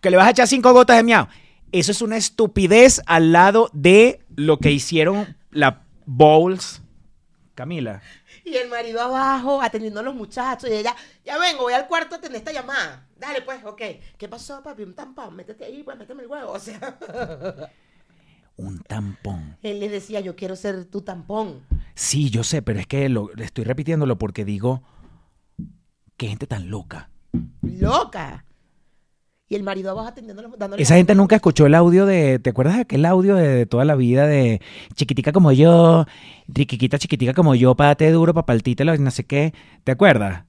que 0.00 0.10
le 0.10 0.16
vas 0.16 0.26
a 0.26 0.30
echar 0.30 0.48
cinco 0.48 0.72
gotas 0.72 0.96
de 0.96 1.02
miau 1.02 1.26
eso 1.72 1.90
es 1.90 2.02
una 2.02 2.16
estupidez 2.16 3.00
al 3.06 3.32
lado 3.32 3.70
de 3.72 4.20
lo 4.36 4.58
que 4.58 4.70
hicieron 4.70 5.36
la 5.50 5.84
Bowles 6.04 6.82
Camila 7.54 8.02
Y 8.44 8.56
el 8.56 8.68
marido 8.68 9.00
abajo 9.00 9.62
atendiendo 9.62 10.00
a 10.00 10.02
los 10.02 10.14
muchachos. 10.14 10.68
Y 10.68 10.74
ella, 10.74 10.94
ya 11.24 11.38
vengo, 11.38 11.62
voy 11.62 11.74
al 11.74 11.86
cuarto 11.86 12.14
a 12.14 12.18
atender 12.18 12.38
esta 12.38 12.52
llamada. 12.52 13.06
Dale, 13.16 13.42
pues, 13.42 13.64
ok. 13.64 13.80
¿Qué 14.18 14.28
pasó, 14.28 14.62
papi? 14.62 14.82
Un 14.82 14.94
tampón, 14.94 15.36
métete 15.36 15.64
ahí, 15.64 15.82
pues, 15.82 15.96
méteme 15.96 16.22
el 16.22 16.28
huevo. 16.28 16.52
O 16.52 16.58
sea, 16.58 16.98
un 18.56 18.80
tampón 18.82 19.56
él 19.62 19.80
le 19.80 19.88
decía, 19.88 20.20
yo 20.20 20.36
quiero 20.36 20.56
ser 20.56 20.84
tu 20.84 21.02
tampón. 21.02 21.64
sí 21.94 22.30
yo 22.30 22.44
sé 22.44 22.62
pero 22.62 22.80
es 22.80 22.86
que 22.86 23.08
lo, 23.08 23.32
estoy 23.38 23.64
repitiéndolo 23.64 24.18
porque 24.18 24.44
digo 24.44 24.82
qué 26.16 26.28
gente 26.28 26.46
tan 26.46 26.68
loca 26.68 27.10
Loca. 27.62 28.44
Y 29.48 29.54
el 29.54 29.62
marido 29.64 29.90
abajo 29.90 30.08
atendiendo, 30.08 30.42
dándole 30.56 30.82
Esa 30.82 30.94
gente 30.94 31.14
nunca 31.14 31.36
escuchó 31.36 31.66
el 31.66 31.74
audio 31.74 32.06
de. 32.06 32.38
¿Te 32.38 32.50
acuerdas 32.50 32.76
de 32.76 32.80
aquel 32.82 33.04
audio 33.04 33.34
de, 33.36 33.48
de 33.48 33.66
toda 33.66 33.84
la 33.84 33.94
vida 33.96 34.26
de 34.26 34.62
chiquitica 34.94 35.30
como 35.32 35.52
yo, 35.52 36.06
riquiquita 36.48 36.98
chiquitica 36.98 37.34
como 37.34 37.54
yo, 37.54 37.74
pate 37.74 38.10
duro, 38.10 38.32
papaltítelo, 38.32 38.96
no 38.96 39.10
sé 39.10 39.24
qué? 39.24 39.52
¿Te 39.84 39.92
acuerdas? 39.92 40.44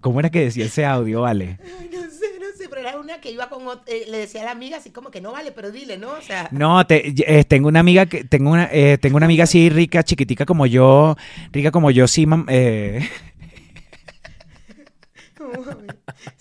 ¿Cómo 0.00 0.18
era 0.20 0.30
que 0.30 0.40
decía 0.40 0.64
ese 0.66 0.84
audio, 0.84 1.20
vale? 1.22 1.58
Ay, 1.80 1.88
no 1.92 2.02
sé, 2.10 2.26
no 2.40 2.46
sé, 2.58 2.68
pero 2.68 2.80
era 2.82 2.98
una 2.98 3.20
que 3.20 3.30
iba 3.30 3.48
con 3.48 3.62
eh, 3.86 4.04
le 4.10 4.18
decía 4.18 4.42
a 4.42 4.44
la 4.46 4.50
amiga 4.50 4.76
así 4.78 4.90
como 4.90 5.10
que 5.10 5.20
no 5.20 5.32
vale, 5.32 5.52
pero 5.52 5.70
dile, 5.70 5.96
¿no? 5.96 6.10
O 6.10 6.20
sea, 6.22 6.48
No, 6.50 6.84
te- 6.86 7.14
eh, 7.38 7.44
tengo 7.44 7.68
una 7.68 7.80
amiga 7.80 8.04
que 8.06 8.24
tengo 8.24 8.50
una 8.50 8.68
eh, 8.72 8.98
tengo 8.98 9.16
una 9.16 9.26
amiga 9.26 9.44
así 9.44 9.70
rica, 9.70 10.02
chiquitica 10.02 10.44
como 10.44 10.66
yo, 10.66 11.14
rica 11.52 11.70
como 11.70 11.90
yo, 11.92 12.06
sí, 12.08 12.26
mam- 12.26 12.46
eh, 12.48 13.08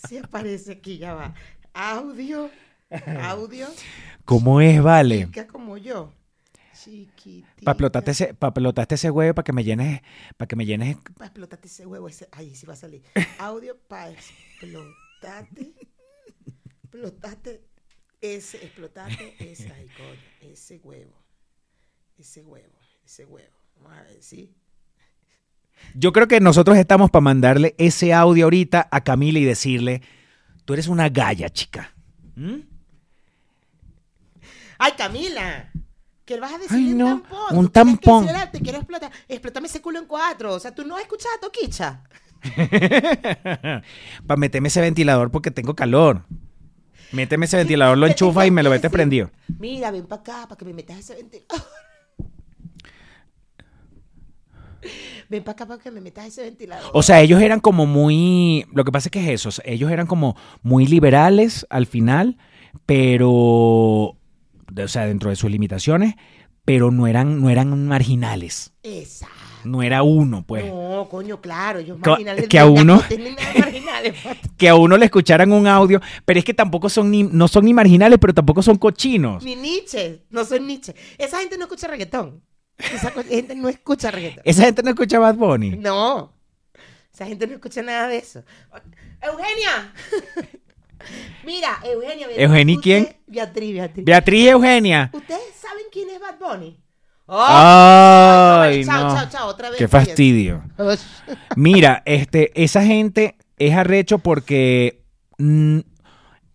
sí 0.08 0.18
aparece 0.18 0.74
aquí, 0.74 0.98
ya 0.98 1.14
va. 1.14 1.34
Audio, 1.74 2.50
audio, 3.22 3.68
¿cómo 4.26 4.62
es, 4.62 4.82
vale? 4.82 5.26
chica 5.26 5.48
como 5.48 5.78
yo. 5.78 6.12
Chiquitita. 6.76 7.64
Para 7.64 7.74
explotarte 7.74 8.12
ese, 8.12 8.36
ese 8.90 9.12
huevo, 9.12 9.36
para 9.36 9.44
que 9.44 9.54
me 9.54 9.64
llenes, 9.64 10.02
para 10.38 10.48
que 10.48 10.56
me 10.56 10.66
llenes 10.66 10.98
Para 11.16 11.28
explotarte 11.28 11.68
ese 11.68 11.86
huevo, 11.86 12.08
ese, 12.08 12.28
ahí 12.32 12.56
sí 12.56 12.66
va 12.66 12.74
a 12.74 12.78
salir. 12.78 13.04
Audio 13.40 13.78
para 13.88 14.12
explotarte. 14.12 15.74
Explotarte 16.84 17.62
ese, 18.22 18.58
explotarte 18.58 19.36
ese, 19.40 19.72
ay, 19.72 19.90
coño, 19.98 20.52
ese 20.52 20.80
huevo. 20.84 21.14
Ese 22.18 22.42
huevo, 22.42 22.80
ese 23.06 23.26
huevo. 23.26 23.56
Vamos 23.76 23.98
a 23.98 24.04
ver, 24.04 24.22
¿sí? 24.22 24.54
Yo 25.96 26.12
creo 26.12 26.28
que 26.28 26.40
nosotros 26.40 26.78
estamos 26.78 27.12
para 27.12 27.22
mandarle 27.22 27.76
ese 27.78 28.14
audio 28.14 28.46
ahorita 28.46 28.88
a 28.92 29.02
Camila 29.02 29.40
y 29.40 29.46
decirle, 29.46 30.02
tú 30.66 30.74
eres 30.74 30.88
una 30.88 31.10
galla, 31.10 31.50
chica. 31.50 31.94
¿Mm? 32.36 32.56
¡Ay, 34.80 34.94
Camila! 34.98 35.72
¿Qué 36.26 36.36
le 36.36 36.40
vas 36.42 36.54
a 36.54 36.58
decir 36.58 36.78
Ay, 36.78 36.92
un 36.94 36.98
no, 36.98 37.06
tampón? 37.08 37.58
un 37.58 37.70
tienes 37.70 38.00
que 38.00 38.06
tampón. 38.06 38.26
decirle, 38.26 38.48
Te 38.52 38.60
quiero 38.62 38.78
explotar. 38.80 39.12
Explótame 39.28 39.68
ese 39.68 39.82
culo 39.82 40.00
en 40.00 40.06
cuatro. 40.06 40.54
O 40.54 40.60
sea, 40.60 40.74
tú 40.74 40.86
no 40.86 40.98
escuchas 40.98 41.32
a 41.38 41.40
Toquicha. 41.42 42.02
para 44.28 44.38
meterme 44.38 44.68
ese 44.70 44.82
ventilador 44.82 45.32
porque 45.32 45.52
tengo 45.52 45.76
calor. 45.76 46.24
Méteme 47.12 47.46
ese 47.46 47.58
ventilador, 47.58 47.98
lo 47.98 48.08
enchufas 48.08 48.48
y 48.48 48.52
me 48.52 48.64
lo 48.64 48.70
metes 48.70 48.90
prendido. 48.92 49.32
Mira, 49.60 49.92
ven 49.92 50.06
para 50.08 50.22
acá 50.22 50.48
para 50.48 50.58
que 50.58 50.66
me 50.66 50.74
metas 50.74 50.98
ese 50.98 51.16
ventilador. 51.16 51.62
ven 55.30 55.44
para 55.44 55.54
acá 55.54 55.66
para 55.66 55.82
que 55.82 55.92
me 55.92 56.02
metas 56.02 56.28
ese 56.28 56.44
ventilador. 56.44 56.92
O 56.94 57.04
sea, 57.04 57.22
ellos 57.22 57.42
eran 57.42 57.60
como 57.60 57.86
muy... 57.86 58.66
Lo 58.74 58.84
que 58.84 58.92
pasa 58.92 59.08
es 59.08 59.12
que 59.12 59.20
es 59.34 59.46
eso. 59.46 59.62
Ellos 59.66 59.92
eran 59.92 60.08
como 60.08 60.36
muy 60.62 60.86
liberales 60.88 61.66
al 61.70 61.86
final, 61.86 62.38
pero... 62.86 63.32
O 64.76 64.88
sea, 64.88 65.06
dentro 65.06 65.30
de 65.30 65.36
sus 65.36 65.52
limitaciones, 65.52 66.16
pero 66.66 66.90
no 66.90 67.08
eran, 67.08 67.42
no 67.42 67.50
eran 67.50 67.88
marginales. 67.88 68.74
Exacto. 68.82 69.36
No 69.66 69.82
era 69.82 70.04
uno, 70.04 70.44
pues. 70.46 70.66
No, 70.66 71.08
coño, 71.10 71.40
claro, 71.40 71.80
ellos 71.80 71.98
marginales. 72.00 72.48
que 72.48 72.60
a 72.60 72.66
no 72.66 72.72
uno- 72.72 72.96
marginales. 73.60 74.16
Que 74.58 74.70
a 74.70 74.76
uno 74.76 74.98
le 74.98 75.06
escucharan 75.06 75.52
un 75.52 75.68
audio, 75.68 76.02
pero 76.26 76.40
es 76.40 76.46
que 76.46 76.54
tampoco 76.54 76.90
son 76.90 77.12
ni, 77.12 77.24
no 77.24 77.48
son 77.48 77.66
ni 77.66 77.74
marginales, 77.74 78.18
pero 78.20 78.34
tampoco 78.34 78.62
son 78.62 78.78
cochinos. 78.78 79.44
Ni 79.44 79.56
Nietzsche, 79.56 80.24
no 80.30 80.44
soy 80.46 80.60
Nietzsche. 80.60 80.96
Esa 81.18 81.40
gente 81.40 81.58
no 81.58 81.64
escucha 81.64 81.88
reggaetón. 81.88 82.42
Esa 82.78 83.12
gente 83.12 83.56
no 83.56 83.70
escucha 83.70 84.12
reggaetón. 84.12 84.42
Esa 84.46 84.64
gente 84.64 84.84
no 84.84 84.90
escucha 84.90 85.20
Bad 85.20 85.36
Bunny. 85.36 85.72
No. 85.78 86.34
Esa 87.14 87.26
gente 87.26 87.46
no 87.48 87.54
escucha 87.54 87.82
nada 87.82 88.08
de 88.08 88.18
eso. 88.18 88.44
Eugenia. 89.22 89.94
Mira, 91.46 91.80
Eugenia. 91.84 92.28
Beatriz, 92.28 92.44
¿Eugenia 92.44 92.80
quién? 92.82 93.16
Beatriz, 93.28 93.74
Beatriz. 93.74 94.06
Beatriz 94.06 94.48
Eugenia. 94.48 95.10
¿Ustedes 95.14 95.56
saben 95.56 95.86
quién 95.92 96.10
es 96.10 96.20
Bad 96.20 96.40
Bunny? 96.40 96.80
Ay, 97.28 98.84
chao, 98.84 99.08
no. 99.08 99.16
chao, 99.16 99.30
chao, 99.30 99.48
otra 99.48 99.70
vez. 99.70 99.78
Qué 99.78 99.88
fastidio. 99.88 100.64
Mira, 101.56 102.02
este, 102.06 102.52
esa 102.62 102.84
gente 102.84 103.38
es 103.58 103.74
arrecho 103.74 104.20
porque 104.20 105.04
mm, 105.38 105.80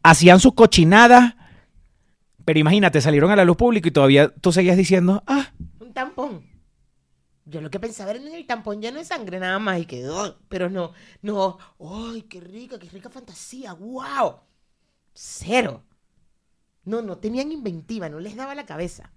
hacían 0.02 0.40
sus 0.40 0.54
cochinadas, 0.54 1.34
pero 2.44 2.58
imagínate, 2.58 3.00
salieron 3.00 3.30
a 3.30 3.36
la 3.36 3.44
luz 3.44 3.56
pública 3.56 3.88
y 3.88 3.92
todavía 3.92 4.28
tú 4.28 4.52
seguías 4.52 4.76
diciendo, 4.76 5.22
ah, 5.26 5.52
tampón. 5.98 6.44
Yo 7.44 7.60
lo 7.60 7.70
que 7.70 7.80
pensaba 7.80 8.10
era 8.10 8.20
en 8.20 8.34
el 8.34 8.46
tampón 8.46 8.80
lleno 8.80 8.98
de 8.98 9.04
sangre 9.04 9.40
nada 9.40 9.58
más 9.58 9.80
y 9.80 9.86
quedó. 9.86 10.38
Pero 10.48 10.68
no, 10.70 10.92
no. 11.22 11.58
¡Ay, 11.80 12.22
qué 12.22 12.40
rica, 12.40 12.78
qué 12.78 12.88
rica 12.88 13.10
fantasía! 13.10 13.72
¡Wow! 13.72 14.40
Cero. 15.14 15.82
No, 16.84 17.02
no 17.02 17.18
tenían 17.18 17.52
inventiva, 17.52 18.08
no 18.08 18.20
les 18.20 18.36
daba 18.36 18.54
la 18.54 18.66
cabeza. 18.66 19.12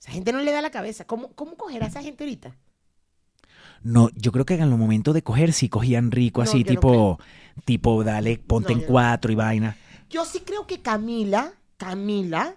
Esa 0.00 0.12
gente 0.12 0.32
no 0.32 0.40
le 0.40 0.52
da 0.52 0.60
la 0.60 0.70
cabeza. 0.70 1.06
¿Cómo, 1.06 1.32
cómo 1.34 1.56
cogerá 1.56 1.86
esa 1.86 2.02
gente 2.02 2.24
ahorita? 2.24 2.56
no, 3.82 4.10
yo 4.14 4.32
creo 4.32 4.44
que 4.44 4.54
en 4.54 4.70
los 4.70 4.78
momentos 4.78 5.14
de 5.14 5.22
coger 5.22 5.52
sí 5.52 5.68
cogían 5.68 6.10
rico, 6.10 6.42
No, 6.42 6.42
así 6.42 6.64
no 6.64 6.64
tipo, 6.64 7.18
tipo, 7.64 8.04
dale, 8.04 8.38
ponte 8.38 8.72
No, 8.72 8.80
en 8.80 8.80
cuatro 8.80 9.32
y 9.32 9.34
vaina. 9.34 9.76
Yo 10.10 10.24
sí 10.24 10.40
creo 10.40 10.66
que 10.66 10.82
Camila, 10.82 11.54
Camila, 11.76 12.56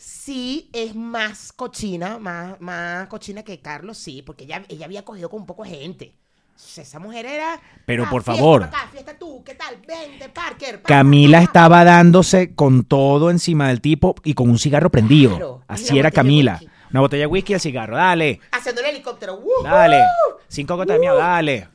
sí 0.00 0.70
es 0.72 0.94
más 0.94 1.52
cochina, 1.52 2.18
más, 2.18 2.58
más 2.60 3.06
cochina 3.08 3.42
que 3.42 3.60
Carlos, 3.60 3.98
sí, 3.98 4.22
porque 4.22 4.44
ella, 4.44 4.62
ella 4.68 4.86
había 4.86 5.04
cogido 5.04 5.28
con 5.28 5.40
un 5.40 5.46
poco 5.46 5.64
de 5.64 5.70
gente. 5.70 6.14
Esa 6.56 6.98
mujer 6.98 7.26
era. 7.26 7.60
Pero 7.86 8.04
ah, 8.04 8.10
por 8.10 8.22
fiesta 8.22 8.42
favor. 8.42 8.60
pa' 8.62 8.66
acá, 8.66 8.88
fiesta 8.90 9.18
tú, 9.18 9.42
¿qué 9.44 9.54
tal? 9.54 9.76
Vente, 9.86 10.28
Parker. 10.28 10.82
pa, 10.82 10.88
Camila 10.88 11.38
pa, 11.38 11.40
pa. 11.40 11.44
estaba 11.44 11.84
dándose 11.84 12.54
con 12.54 12.84
todo 12.84 13.30
encima 13.30 13.68
del 13.68 13.80
tipo 13.80 14.14
y 14.24 14.34
con 14.34 14.48
un 14.48 14.58
cigarro 14.58 14.90
prendido. 14.90 15.30
Claro, 15.36 15.64
Así 15.68 15.98
era 15.98 16.10
Camila. 16.10 16.60
Una 16.90 17.00
botella 17.00 17.22
de 17.22 17.26
whisky 17.26 17.52
y 17.52 17.54
el 17.54 17.60
cigarro. 17.60 17.96
Dale, 17.96 18.40
Haciendo 18.52 18.80
el 18.80 18.88
helicóptero. 18.88 19.36
¡Woo! 19.36 19.62
dale. 19.62 20.00
Cinco 20.48 20.76
gotas 20.76 20.94
de 20.96 21.00
miau, 21.00 21.16
dale. 21.16 21.68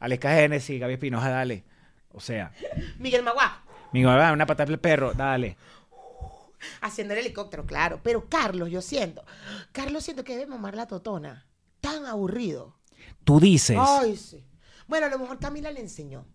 Alex 0.00 0.22
Genesis, 0.22 0.80
Gaby 0.80 0.94
Espinoja, 0.94 1.28
dale. 1.30 1.64
O 2.12 2.20
sea, 2.20 2.52
Miguel 2.98 3.22
Maguá. 3.22 3.62
mi 3.92 4.02
mamá, 4.04 4.32
una 4.32 4.46
patada 4.46 4.68
del 4.70 4.78
perro, 4.78 5.12
dale. 5.14 5.56
Haciendo 6.80 7.14
el 7.14 7.20
helicóptero, 7.20 7.66
claro. 7.66 8.00
Pero 8.02 8.28
Carlos, 8.28 8.70
yo 8.70 8.80
siento. 8.82 9.24
Carlos 9.72 10.04
siento 10.04 10.24
que 10.24 10.34
debe 10.36 10.46
mamar 10.46 10.74
la 10.74 10.86
totona. 10.86 11.46
Tan 11.80 12.06
aburrido. 12.06 12.76
Tú 13.24 13.40
dices. 13.40 13.76
Ay, 13.80 14.16
sí. 14.16 14.44
Bueno, 14.86 15.06
a 15.06 15.10
lo 15.10 15.18
mejor 15.18 15.38
Camila 15.38 15.70
le 15.70 15.80
enseñó. 15.80 16.26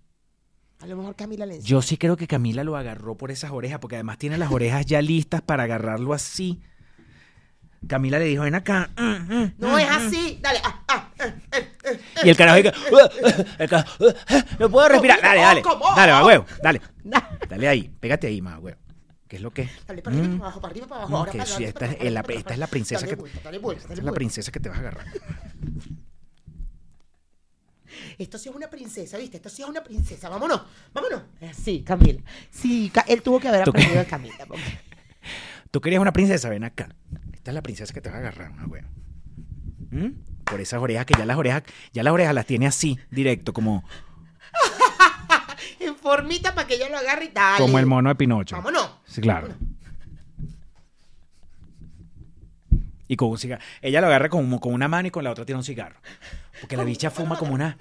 A 0.79 0.87
lo 0.87 0.95
mejor 0.95 1.15
Camila 1.15 1.45
le 1.45 1.55
enseñó. 1.55 1.69
Yo 1.69 1.81
sí 1.81 1.97
creo 1.97 2.15
que 2.17 2.27
Camila 2.27 2.63
lo 2.63 2.77
agarró 2.77 3.15
por 3.15 3.31
esas 3.31 3.51
orejas, 3.51 3.79
porque 3.79 3.95
además 3.95 4.17
tiene 4.17 4.37
las 4.37 4.51
orejas 4.51 4.85
ya 4.85 5.01
listas 5.01 5.41
para 5.41 5.63
agarrarlo 5.63 6.13
así. 6.13 6.61
Camila 7.87 8.19
le 8.19 8.25
dijo, 8.25 8.43
ven 8.43 8.55
acá. 8.55 8.89
mm, 8.97 9.33
mm, 9.33 9.53
No 9.57 9.77
es 9.77 9.89
así. 9.89 10.39
Dale. 10.41 10.59
Ah, 10.63 10.83
ah, 10.87 11.09
ah, 11.19 11.33
ah. 11.53 11.89
Y 12.23 12.29
el 12.29 12.35
carajo 12.35 12.57
dice, 12.57 12.73
el 13.57 13.69
carajo, 13.69 14.05
no 14.59 14.69
puedo 14.69 14.89
respirar. 14.89 15.21
Dale, 15.21 15.41
dale. 15.41 15.63
Dale, 15.95 16.11
va, 16.11 16.25
huevo. 16.25 16.45
Dale. 16.61 16.81
Dale 17.47 17.67
ahí. 17.67 17.89
Pégate 17.99 18.27
ahí, 18.27 18.41
más, 18.41 18.59
huevo. 18.59 18.77
¿Qué 19.29 19.35
es 19.37 19.41
lo 19.41 19.51
que? 19.51 19.69
Dale 19.87 20.01
para 20.01 20.17
arriba, 20.17 20.27
Mm. 20.33 20.37
para 20.39 20.45
abajo, 20.47 20.59
para 20.61 20.71
arriba, 20.71 20.87
para 20.87 20.97
abajo. 21.01 21.11
No, 21.11 21.17
Ahora 21.19 21.31
que 21.31 21.37
para 21.37 21.47
sí, 21.49 21.53
adelante, 21.53 21.67
esta 21.69 21.79
para 21.79 21.91
es 21.93 21.97
la- 21.99 22.19
adelante, 22.19 22.33
esta 22.39 22.53
es 22.53 22.59
la 22.59 22.65
para 22.65 22.71
princesa 22.71 22.99
que- 23.07 23.15
Dale 23.15 23.21
vuelta, 23.21 23.39
dale 23.43 23.59
vuelta, 23.59 23.81
Esta 23.83 23.93
es 23.93 24.03
la 24.03 24.11
princesa 24.11 24.51
que 24.51 24.59
te 24.59 24.69
vas 24.69 24.77
a 24.77 24.81
agarrar. 24.81 25.05
Esto 28.17 28.37
sí 28.37 28.49
es 28.49 28.55
una 28.55 28.69
princesa, 28.69 29.17
¿viste? 29.17 29.37
Esto 29.37 29.49
sí 29.49 29.61
es 29.61 29.67
una 29.69 29.83
princesa. 29.83 30.29
Vámonos, 30.29 30.61
vámonos. 30.93 31.21
Sí, 31.53 31.83
Camila. 31.83 32.21
Sí, 32.51 32.91
él 33.07 33.21
tuvo 33.21 33.39
que 33.39 33.47
haber 33.47 33.61
aprendido 33.67 33.99
de 33.99 34.05
Camila. 34.05 34.45
porque- 34.47 34.61
Tú 35.71 35.81
querías 35.81 36.01
una 36.01 36.13
princesa, 36.13 36.49
ven 36.49 36.63
acá. 36.63 36.89
Esta 37.33 37.51
es 37.51 37.55
la 37.55 37.61
princesa 37.61 37.93
que 37.93 38.01
te 38.01 38.09
vas 38.09 38.15
a 38.17 38.19
agarrar, 38.19 38.51
más 38.53 38.67
huevo. 38.67 38.87
¿Mm? 39.91 40.09
Por 40.43 40.59
esas 40.61 40.81
orejas 40.81 41.05
que 41.05 41.13
ya 41.17 41.25
las 41.25 41.37
orejas, 41.37 41.63
ya 41.93 42.03
las 42.03 42.13
orejas 42.13 42.33
las 42.33 42.45
tiene 42.45 42.67
así, 42.67 42.97
directo, 43.11 43.53
como, 43.53 43.83
En 45.79 45.95
formita 45.95 46.53
para 46.53 46.67
que 46.67 46.75
ella 46.75 46.89
lo 46.89 46.97
agarre 46.97 47.25
y 47.25 47.29
dale. 47.29 47.59
como 47.59 47.79
el 47.79 47.85
mono 47.85 48.09
de 48.09 48.15
Pinocho. 48.15 48.55
Vámonos. 48.57 48.97
Sí, 49.05 49.21
claro. 49.21 49.49
Y 53.07 53.15
con 53.15 53.29
un 53.29 53.37
cigarro. 53.37 53.63
Ella 53.81 54.01
lo 54.01 54.07
agarra 54.07 54.29
con, 54.29 54.59
con 54.59 54.73
una 54.73 54.87
mano 54.87 55.07
y 55.07 55.11
con 55.11 55.23
la 55.23 55.31
otra 55.31 55.43
tiene 55.45 55.57
un 55.57 55.63
cigarro. 55.63 55.99
Porque 56.59 56.77
la 56.77 56.83
bicha 56.83 57.09
fuma 57.09 57.37
como 57.37 57.53
una. 57.53 57.77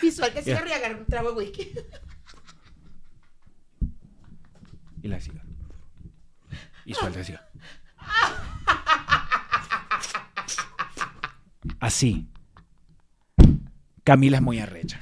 Y 0.00 0.10
suelta 0.12 0.38
el 0.38 0.44
cigarro 0.44 0.68
y 0.68 0.72
agarra 0.72 0.96
un 0.96 1.06
trago 1.06 1.30
de 1.32 1.36
whisky. 1.38 1.72
Y 5.02 5.08
la 5.08 5.20
cigarro. 5.20 5.48
Y 6.84 6.94
suelta 6.94 7.18
el 7.18 7.24
cigarro. 7.24 7.46
Así. 11.80 12.28
Camila 14.06 14.36
es 14.36 14.42
muy 14.42 14.60
arrecha. 14.60 15.00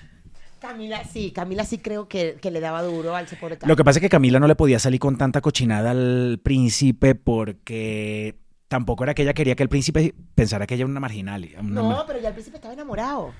Camila, 0.60 1.04
sí, 1.04 1.30
Camila 1.30 1.66
sí 1.66 1.76
creo 1.76 2.08
que, 2.08 2.38
que 2.40 2.50
le 2.50 2.58
daba 2.60 2.80
duro 2.82 3.14
al 3.14 3.26
pobre 3.26 3.58
Lo 3.66 3.76
que 3.76 3.84
pasa 3.84 3.98
es 3.98 4.00
que 4.00 4.08
Camila 4.08 4.40
no 4.40 4.46
le 4.46 4.56
podía 4.56 4.78
salir 4.78 4.98
con 4.98 5.18
tanta 5.18 5.42
cochinada 5.42 5.90
al 5.90 6.40
príncipe 6.42 7.14
porque 7.14 8.38
tampoco 8.66 9.04
era 9.04 9.12
que 9.12 9.20
ella 9.24 9.34
quería 9.34 9.56
que 9.56 9.62
el 9.62 9.68
príncipe 9.68 10.14
pensara 10.34 10.66
que 10.66 10.72
ella 10.72 10.84
era 10.84 10.90
una 10.90 11.00
marginal. 11.00 11.46
una 11.60 11.82
No, 11.82 11.88
mar- 11.90 12.04
pero 12.06 12.18
ya 12.18 12.28
al 12.28 12.32
principio 12.32 12.56
estaba 12.56 12.72
enamorado. 12.72 13.34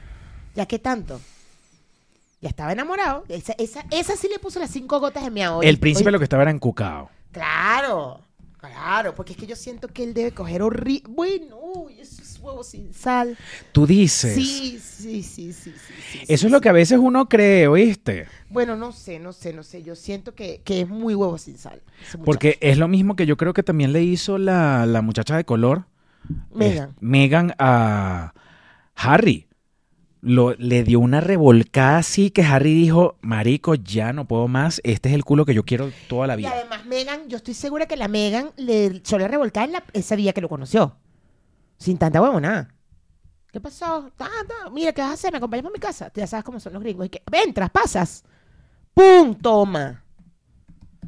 ¿Ya 0.55 0.67
qué 0.67 0.79
tanto? 0.79 1.19
Ya 2.43 2.51
estaba 2.51 2.73
enamorado. 2.73 3.25
Esa, 3.31 3.55
esa, 3.57 3.87
esa 3.91 4.17
sí 4.19 4.29
le 4.31 4.39
puso 4.39 4.61
las 4.61 4.71
cinco 4.71 5.01
gotas 5.01 5.25
de 5.25 5.31
miau. 5.31 5.63
el 5.63 5.79
príncipe 5.79 6.11
lo 6.11 6.19
que 6.19 6.25
estaba 6.25 6.43
era 6.43 6.51
encucado. 6.51 7.09
Claro, 7.33 8.21
claro, 8.59 9.15
porque 9.15 9.33
es 9.33 9.39
que 9.39 9.47
yo 9.47 9.57
siento 9.57 9.89
que 9.89 10.05
él 10.05 10.13
debe 10.13 10.33
coger 10.33 10.61
horrible. 10.61 11.05
Bueno, 11.09 11.57
uy, 11.59 12.01
esos 12.01 12.34
huevos 12.45 12.69
sin 12.69 12.93
sal. 12.93 13.37
Tú 13.73 13.87
dices. 13.87 14.35
Sí, 14.35 14.79
sí, 14.81 15.23
sí, 15.23 15.53
sí, 15.53 15.73
sí. 15.73 16.19
Eso 16.29 16.43
sí, 16.43 16.47
es 16.47 16.51
lo 16.53 16.59
sí. 16.59 16.63
que 16.63 16.69
a 16.69 16.73
veces 16.73 16.99
uno 17.01 17.29
cree, 17.29 17.67
¿oíste? 17.67 18.27
Bueno, 18.51 18.77
no 18.77 18.93
sé, 18.93 19.19
no 19.19 19.33
sé, 19.33 19.53
no 19.53 19.63
sé. 19.63 19.83
Yo 19.83 19.97
siento 19.97 20.35
que, 20.35 20.61
que 20.65 20.83
es 20.83 20.89
muy 20.89 21.15
huevo 21.15 21.39
sin 21.39 21.59
sal. 21.59 21.83
Porque 22.25 22.59
es 22.61 22.79
lo 22.79 22.87
mismo 22.89 23.17
que 23.17 23.27
yo 23.27 23.37
creo 23.37 23.53
que 23.55 23.63
también 23.63 23.93
le 23.93 24.03
hizo 24.03 24.39
la, 24.39 24.87
la 24.87 25.03
muchacha 25.03 25.37
de 25.37 25.45
color. 25.45 25.87
Meghan. 26.55 26.91
eh, 26.91 26.95
Meghan 27.01 27.55
a 27.59 28.33
Harry. 28.95 29.49
Lo, 30.27 30.55
le 30.55 30.85
dio 30.85 31.01
una 31.01 31.21
revolcada 31.21 31.99
así 31.99 32.31
que 32.31 32.43
Harry 32.43 32.73
dijo, 32.73 33.19
marico, 33.21 33.75
ya 33.75 34.15
no 34.15 34.27
puedo 34.27 34.49
más, 34.49 34.81
este 34.83 35.11
es 35.11 35.15
el 35.15 35.23
culo 35.23 35.45
que 35.45 35.53
yo 35.53 35.65
quiero 35.65 35.91
toda 36.09 36.27
la 36.27 36.33
Y 36.33 36.39
vida. 36.39 36.53
además, 36.55 36.87
Megan, 36.87 37.29
yo 37.29 37.37
estoy 37.37 37.53
segura 37.53 37.85
que 37.85 37.99
la 37.99 38.09
Megan 38.09 38.49
le 38.57 38.87
echó 38.87 39.19
la 39.19 39.29
revolcada 39.29 39.67
en 39.67 39.73
la- 39.73 39.85
ese 39.93 40.17
día 40.17 40.33
que 40.33 40.41
lo 40.41 40.49
conoció. 40.49 40.97
Sin 41.85 41.99
tanta 41.99 42.23
huevonada. 42.23 42.75
¿Qué 43.53 43.61
pasó? 43.61 44.11
Ah, 44.19 44.29
no, 44.65 44.71
mira, 44.71 44.95
¿qué 44.95 45.03
vas 45.03 45.11
a 45.11 45.13
hacer? 45.13 45.33
¿Me 45.33 45.37
acompañas 45.37 45.65
para 45.65 45.73
mi 45.75 45.79
casa? 45.79 46.11
Ya 46.15 46.27
sabes 46.27 46.43
cómo 46.43 46.59
son 46.59 46.73
los 46.73 46.83
gringos. 46.83 47.05
Y 47.05 47.09
que, 47.11 47.23
Ven, 47.31 47.53
traspasas. 47.53 48.25
¡Pum! 48.95 49.35
Toma. 49.35 50.03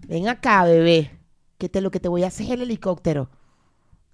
Ven 0.06 0.28
acá, 0.28 0.64
bebé. 0.64 1.18
Que 1.56 1.70
te, 1.70 1.80
lo 1.80 1.90
que 1.90 1.98
te 1.98 2.10
voy 2.10 2.24
a 2.24 2.26
hacer 2.26 2.44
es 2.44 2.52
el 2.52 2.60
helicóptero. 2.60 3.30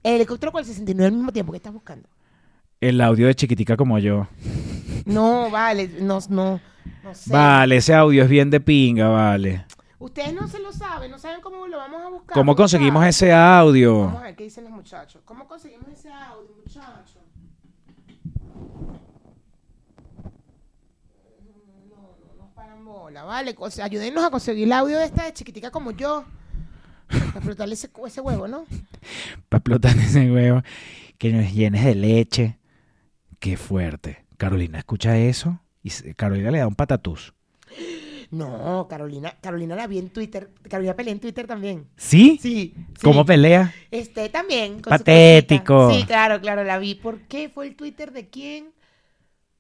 El 0.05 0.15
helicóptero 0.15 0.53
con 0.53 0.61
el 0.61 0.65
69 0.65 1.09
al 1.09 1.13
mismo 1.17 1.33
tiempo. 1.33 1.51
¿Qué 1.51 1.57
estás 1.57 1.73
buscando? 1.73 2.09
El 2.81 3.01
audio 3.01 3.27
de 3.27 3.35
chiquitica 3.35 3.77
como 3.77 3.99
yo. 3.99 4.29
No, 5.05 5.51
vale. 5.51 5.89
No, 6.01 6.21
no, 6.29 6.61
no 7.03 7.15
sé. 7.17 7.33
Vale, 7.33 7.79
ese 7.79 7.93
audio 7.93 8.23
es 8.23 8.29
bien 8.29 8.51
de 8.51 8.61
pinga, 8.61 9.09
vale. 9.09 9.67
Ustedes 10.03 10.35
no 10.35 10.49
se 10.49 10.59
lo 10.59 10.73
saben. 10.73 11.13
No 11.13 11.19
saben 11.19 11.41
cómo 11.41 11.69
lo 11.69 11.77
vamos 11.77 12.03
a 12.03 12.09
buscar. 12.09 12.35
¿Cómo 12.35 12.57
conseguimos 12.57 13.01
muchachos. 13.01 13.23
ese 13.23 13.33
audio? 13.33 13.99
Vamos 14.07 14.21
a 14.21 14.25
ver 14.25 14.35
qué 14.35 14.45
dicen 14.45 14.65
los 14.65 14.73
muchachos. 14.73 15.23
¿Cómo 15.25 15.47
conseguimos 15.47 15.89
ese 15.93 16.11
audio, 16.13 16.51
muchachos? 16.57 17.23
No, 21.89 22.17
no 22.27 22.35
nos 22.37 22.53
paran 22.53 22.85
bola, 22.85 23.23
¿vale? 23.23 23.55
O 23.57 23.71
sea, 23.71 23.85
ayúdenos 23.85 24.25
a 24.25 24.31
conseguir 24.31 24.65
el 24.65 24.73
audio 24.73 24.99
de 24.99 25.05
esta 25.05 25.25
de 25.25 25.35
chiquitica 25.35 25.71
como 25.71 25.93
yo. 25.93 26.25
Para 27.07 27.25
explotarle 27.25 27.75
ese, 27.75 27.89
ese 28.05 28.21
huevo, 28.21 28.49
¿no? 28.49 28.67
Para 29.49 29.59
explotar 29.59 29.97
ese 29.99 30.33
huevo. 30.33 30.63
Que 31.17 31.33
nos 31.33 31.53
llenes 31.53 31.85
de 31.85 31.95
leche. 31.95 32.59
Qué 33.39 33.57
fuerte. 33.57 34.27
Carolina, 34.37 34.81
¿escucha 34.81 35.17
eso? 35.17 35.61
Y 35.85 35.91
Carolina 36.15 36.51
le 36.51 36.59
da 36.59 36.67
un 36.67 36.75
patatús. 36.75 37.35
No, 38.33 38.89
Carolina, 38.89 39.37
Carolina 39.43 39.77
la 39.77 39.87
vi 39.87 39.99
en 39.99 40.09
Twitter. 40.09 40.51
Carolina 40.69 40.97
peleé 40.97 41.13
en 41.13 41.21
Twitter 41.21 41.47
también. 41.47 41.87
¿Sí? 41.99 42.39
Sí. 42.41 42.75
¿Cómo 43.03 43.27
pelea? 43.27 43.75
Este 43.91 44.31
también. 44.31 44.81
con 44.81 44.91
Patético. 44.91 45.93
Sí, 45.93 46.05
claro, 46.05 46.41
claro, 46.41 46.65
la 46.65 46.79
vi. 46.79 46.95
¿Por 46.95 47.21
qué? 47.29 47.51
¿Fue 47.51 47.67
el 47.67 47.77
Twitter 47.77 48.11
de 48.11 48.31
quién? 48.31 48.73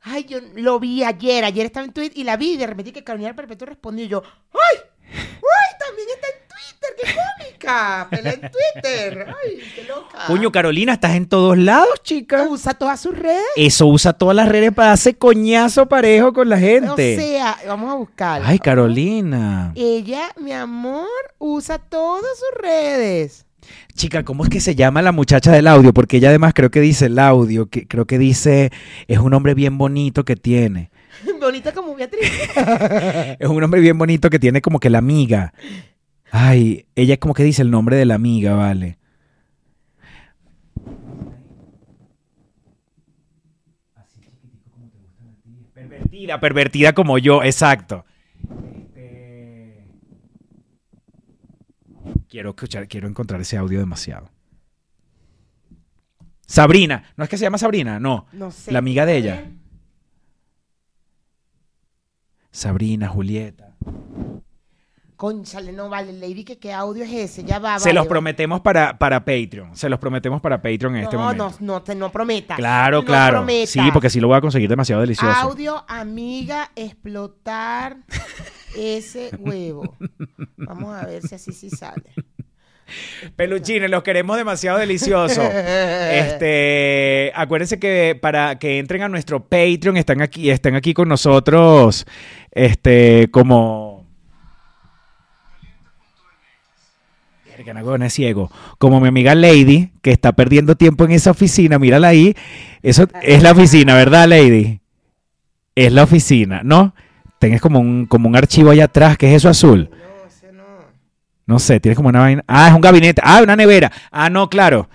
Ay, 0.00 0.24
yo 0.24 0.38
lo 0.56 0.80
vi 0.80 1.04
ayer. 1.04 1.44
Ayer 1.44 1.66
estaba 1.66 1.84
en 1.84 1.92
Twitter 1.92 2.16
y 2.18 2.24
la 2.24 2.38
vi 2.38 2.52
y 2.52 2.56
de 2.56 2.66
repente 2.66 2.94
que 2.94 3.04
Carolina 3.04 3.36
Perpetuo 3.36 3.66
respondió 3.66 4.06
y 4.06 4.08
yo, 4.08 4.22
¡ay! 4.52 4.78
¡Ay! 5.12 5.78
También 5.78 6.08
está 6.14 6.28
en 6.28 6.41
Twitter, 6.82 7.14
qué 7.14 7.52
loca! 7.60 8.06
Pelea 8.10 8.32
en 8.32 8.40
Twitter. 8.40 9.26
¡Ay, 9.28 9.58
qué 9.74 9.84
loca! 9.84 10.18
Coño, 10.26 10.50
Carolina, 10.52 10.94
estás 10.94 11.14
en 11.14 11.26
todos 11.26 11.56
lados, 11.56 12.02
chica. 12.02 12.42
Usa 12.48 12.74
todas 12.74 13.00
sus 13.00 13.16
redes. 13.16 13.42
Eso 13.56 13.86
usa 13.86 14.12
todas 14.12 14.34
las 14.36 14.48
redes 14.48 14.72
para 14.72 14.92
hacer 14.92 15.16
coñazo 15.18 15.86
parejo 15.86 16.32
con 16.32 16.48
la 16.48 16.56
O 16.56 16.58
gente. 16.58 17.16
sea, 17.16 17.56
vamos 17.66 17.92
a 17.92 17.94
buscarla. 17.96 18.48
Ay, 18.48 18.58
Carolina. 18.58 19.72
Ella, 19.74 20.30
mi 20.40 20.52
amor, 20.52 21.06
usa 21.38 21.78
todas 21.78 22.38
sus 22.38 22.60
redes. 22.62 23.46
Chica, 23.94 24.24
¿cómo 24.24 24.42
es 24.44 24.50
que 24.50 24.60
se 24.60 24.74
llama 24.74 25.02
la 25.02 25.12
muchacha 25.12 25.52
del 25.52 25.68
audio? 25.68 25.92
Porque 25.94 26.16
ella 26.16 26.30
además 26.30 26.52
creo 26.54 26.70
que 26.70 26.80
dice 26.80 27.06
el 27.06 27.18
audio, 27.18 27.66
que 27.66 27.86
creo 27.86 28.06
que 28.06 28.18
dice, 28.18 28.72
es 29.06 29.18
un 29.18 29.32
hombre 29.34 29.54
bien 29.54 29.78
bonito 29.78 30.24
que 30.24 30.34
tiene. 30.34 30.90
Bonita 31.40 31.72
como 31.72 31.94
Beatriz. 31.94 32.30
Es 33.38 33.48
un 33.48 33.62
hombre 33.62 33.80
bien 33.80 33.98
bonito 33.98 34.30
que 34.30 34.38
tiene 34.38 34.60
como 34.62 34.80
que 34.80 34.90
la 34.90 34.98
amiga. 34.98 35.52
Ay, 36.34 36.86
ella 36.94 37.18
como 37.18 37.34
que 37.34 37.44
dice 37.44 37.60
el 37.60 37.70
nombre 37.70 37.96
de 37.96 38.06
la 38.06 38.14
amiga, 38.14 38.54
vale. 38.54 38.98
Pervertida, 45.74 46.40
pervertida 46.40 46.92
como 46.92 47.18
yo, 47.18 47.42
exacto. 47.42 48.04
Este, 48.84 49.84
Quiero 52.28 52.50
escuchar, 52.50 52.88
quiero 52.88 53.08
encontrar 53.08 53.40
ese 53.40 53.56
audio 53.56 53.78
demasiado. 53.80 54.30
Sabrina, 56.46 57.04
¿no 57.16 57.24
es 57.24 57.30
que 57.30 57.38
se 57.38 57.44
llama 57.44 57.58
Sabrina? 57.58 57.98
No, 57.98 58.26
No 58.32 58.50
sé. 58.50 58.72
la 58.72 58.78
amiga 58.78 59.06
de 59.06 59.16
ella. 59.16 59.50
Sabrina, 62.50 63.08
Julieta. 63.08 63.74
Conchale, 65.22 65.70
no 65.70 65.88
vale, 65.88 66.12
Lady, 66.12 66.42
que 66.42 66.58
qué 66.58 66.72
audio 66.72 67.04
es 67.04 67.12
ese. 67.12 67.44
Ya 67.44 67.60
va, 67.60 67.78
Se 67.78 67.90
vale, 67.90 68.00
los 68.00 68.08
prometemos 68.08 68.60
para, 68.60 68.98
para 68.98 69.20
Patreon. 69.24 69.76
Se 69.76 69.88
los 69.88 70.00
prometemos 70.00 70.40
para 70.40 70.60
Patreon 70.60 70.96
en 70.96 71.04
este 71.04 71.16
momento. 71.16 71.48
no, 71.60 71.74
no, 71.74 71.82
te, 71.84 71.94
no 71.94 72.10
prometas. 72.10 72.56
Claro, 72.56 73.02
No 73.02 73.04
claro. 73.04 73.36
prometas. 73.36 73.70
Sí, 73.70 73.78
porque 73.92 74.10
sí 74.10 74.18
lo 74.18 74.26
voy 74.26 74.38
a 74.38 74.40
conseguir 74.40 74.68
demasiado 74.68 75.00
delicioso. 75.00 75.32
Audio, 75.32 75.84
amiga, 75.86 76.72
explotar 76.74 77.98
ese 78.76 79.30
huevo. 79.38 79.96
Vamos 80.56 80.92
a 80.92 81.06
ver 81.06 81.22
si 81.22 81.36
así 81.36 81.52
sí 81.52 81.70
sale. 81.70 82.02
Peluchines, 83.36 83.88
los 83.88 84.02
queremos 84.02 84.36
demasiado 84.36 84.78
deliciosos. 84.78 85.44
este, 86.10 87.30
acuérdense 87.36 87.78
que 87.78 88.18
para 88.20 88.58
que 88.58 88.80
entren 88.80 89.02
a 89.02 89.08
nuestro 89.08 89.44
Patreon 89.44 89.96
están 89.98 90.20
aquí, 90.20 90.50
están 90.50 90.74
aquí 90.74 90.92
con 90.94 91.08
nosotros, 91.08 92.06
este, 92.50 93.28
como 93.30 93.91
Verga, 97.64 97.98
no, 97.98 98.04
es 98.04 98.12
ciego. 98.12 98.50
Como 98.78 99.00
mi 99.00 99.08
amiga 99.08 99.34
Lady, 99.34 99.92
que 100.02 100.10
está 100.10 100.32
perdiendo 100.32 100.76
tiempo 100.76 101.04
en 101.04 101.12
esa 101.12 101.30
oficina, 101.30 101.78
mírala 101.78 102.08
ahí. 102.08 102.34
Eso 102.82 103.06
es 103.22 103.42
la 103.42 103.52
oficina, 103.52 103.94
¿verdad, 103.94 104.28
Lady? 104.28 104.80
Es 105.74 105.92
la 105.92 106.02
oficina, 106.02 106.62
¿no? 106.64 106.94
Tienes 107.38 107.60
como 107.60 107.80
un, 107.80 108.06
como 108.06 108.28
un 108.28 108.36
archivo 108.36 108.70
allá 108.70 108.84
atrás, 108.84 109.16
¿qué 109.16 109.30
es 109.30 109.36
eso 109.36 109.48
azul? 109.48 109.90
No. 110.52 110.62
No 111.46 111.58
sé, 111.58 111.80
tienes 111.80 111.96
como 111.96 112.08
una 112.08 112.20
vaina. 112.20 112.44
Ah, 112.46 112.68
es 112.68 112.74
un 112.74 112.80
gabinete. 112.80 113.20
Ah, 113.24 113.40
una 113.42 113.56
nevera. 113.56 113.90
Ah, 114.10 114.30
no, 114.30 114.48
claro. 114.48 114.88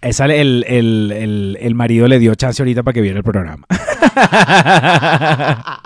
Esa 0.00 0.26
el, 0.26 0.64
el, 0.68 1.12
el, 1.12 1.58
el 1.60 1.74
marido 1.74 2.06
le 2.06 2.20
dio 2.20 2.34
chance 2.36 2.62
ahorita 2.62 2.84
para 2.84 2.94
que 2.94 3.00
viera 3.00 3.18
el 3.18 3.24
programa. 3.24 3.66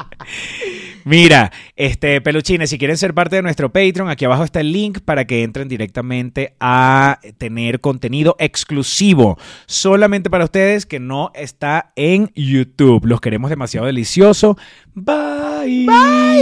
Mira, 1.04 1.52
este 1.76 2.20
peluchines, 2.20 2.70
si 2.70 2.78
quieren 2.78 2.96
ser 2.96 3.14
parte 3.14 3.36
de 3.36 3.42
nuestro 3.42 3.72
Patreon, 3.72 4.08
aquí 4.08 4.24
abajo 4.24 4.44
está 4.44 4.60
el 4.60 4.72
link 4.72 5.00
para 5.00 5.26
que 5.26 5.42
entren 5.42 5.68
directamente 5.68 6.54
a 6.60 7.18
tener 7.38 7.80
contenido 7.80 8.36
exclusivo 8.38 9.38
solamente 9.66 10.30
para 10.30 10.44
ustedes 10.44 10.86
que 10.86 11.00
no 11.00 11.30
está 11.34 11.92
en 11.96 12.30
YouTube. 12.34 13.04
Los 13.06 13.20
queremos 13.20 13.50
demasiado 13.50 13.86
delicioso. 13.86 14.56
Bye. 14.94 15.86
Bye. 15.86 16.32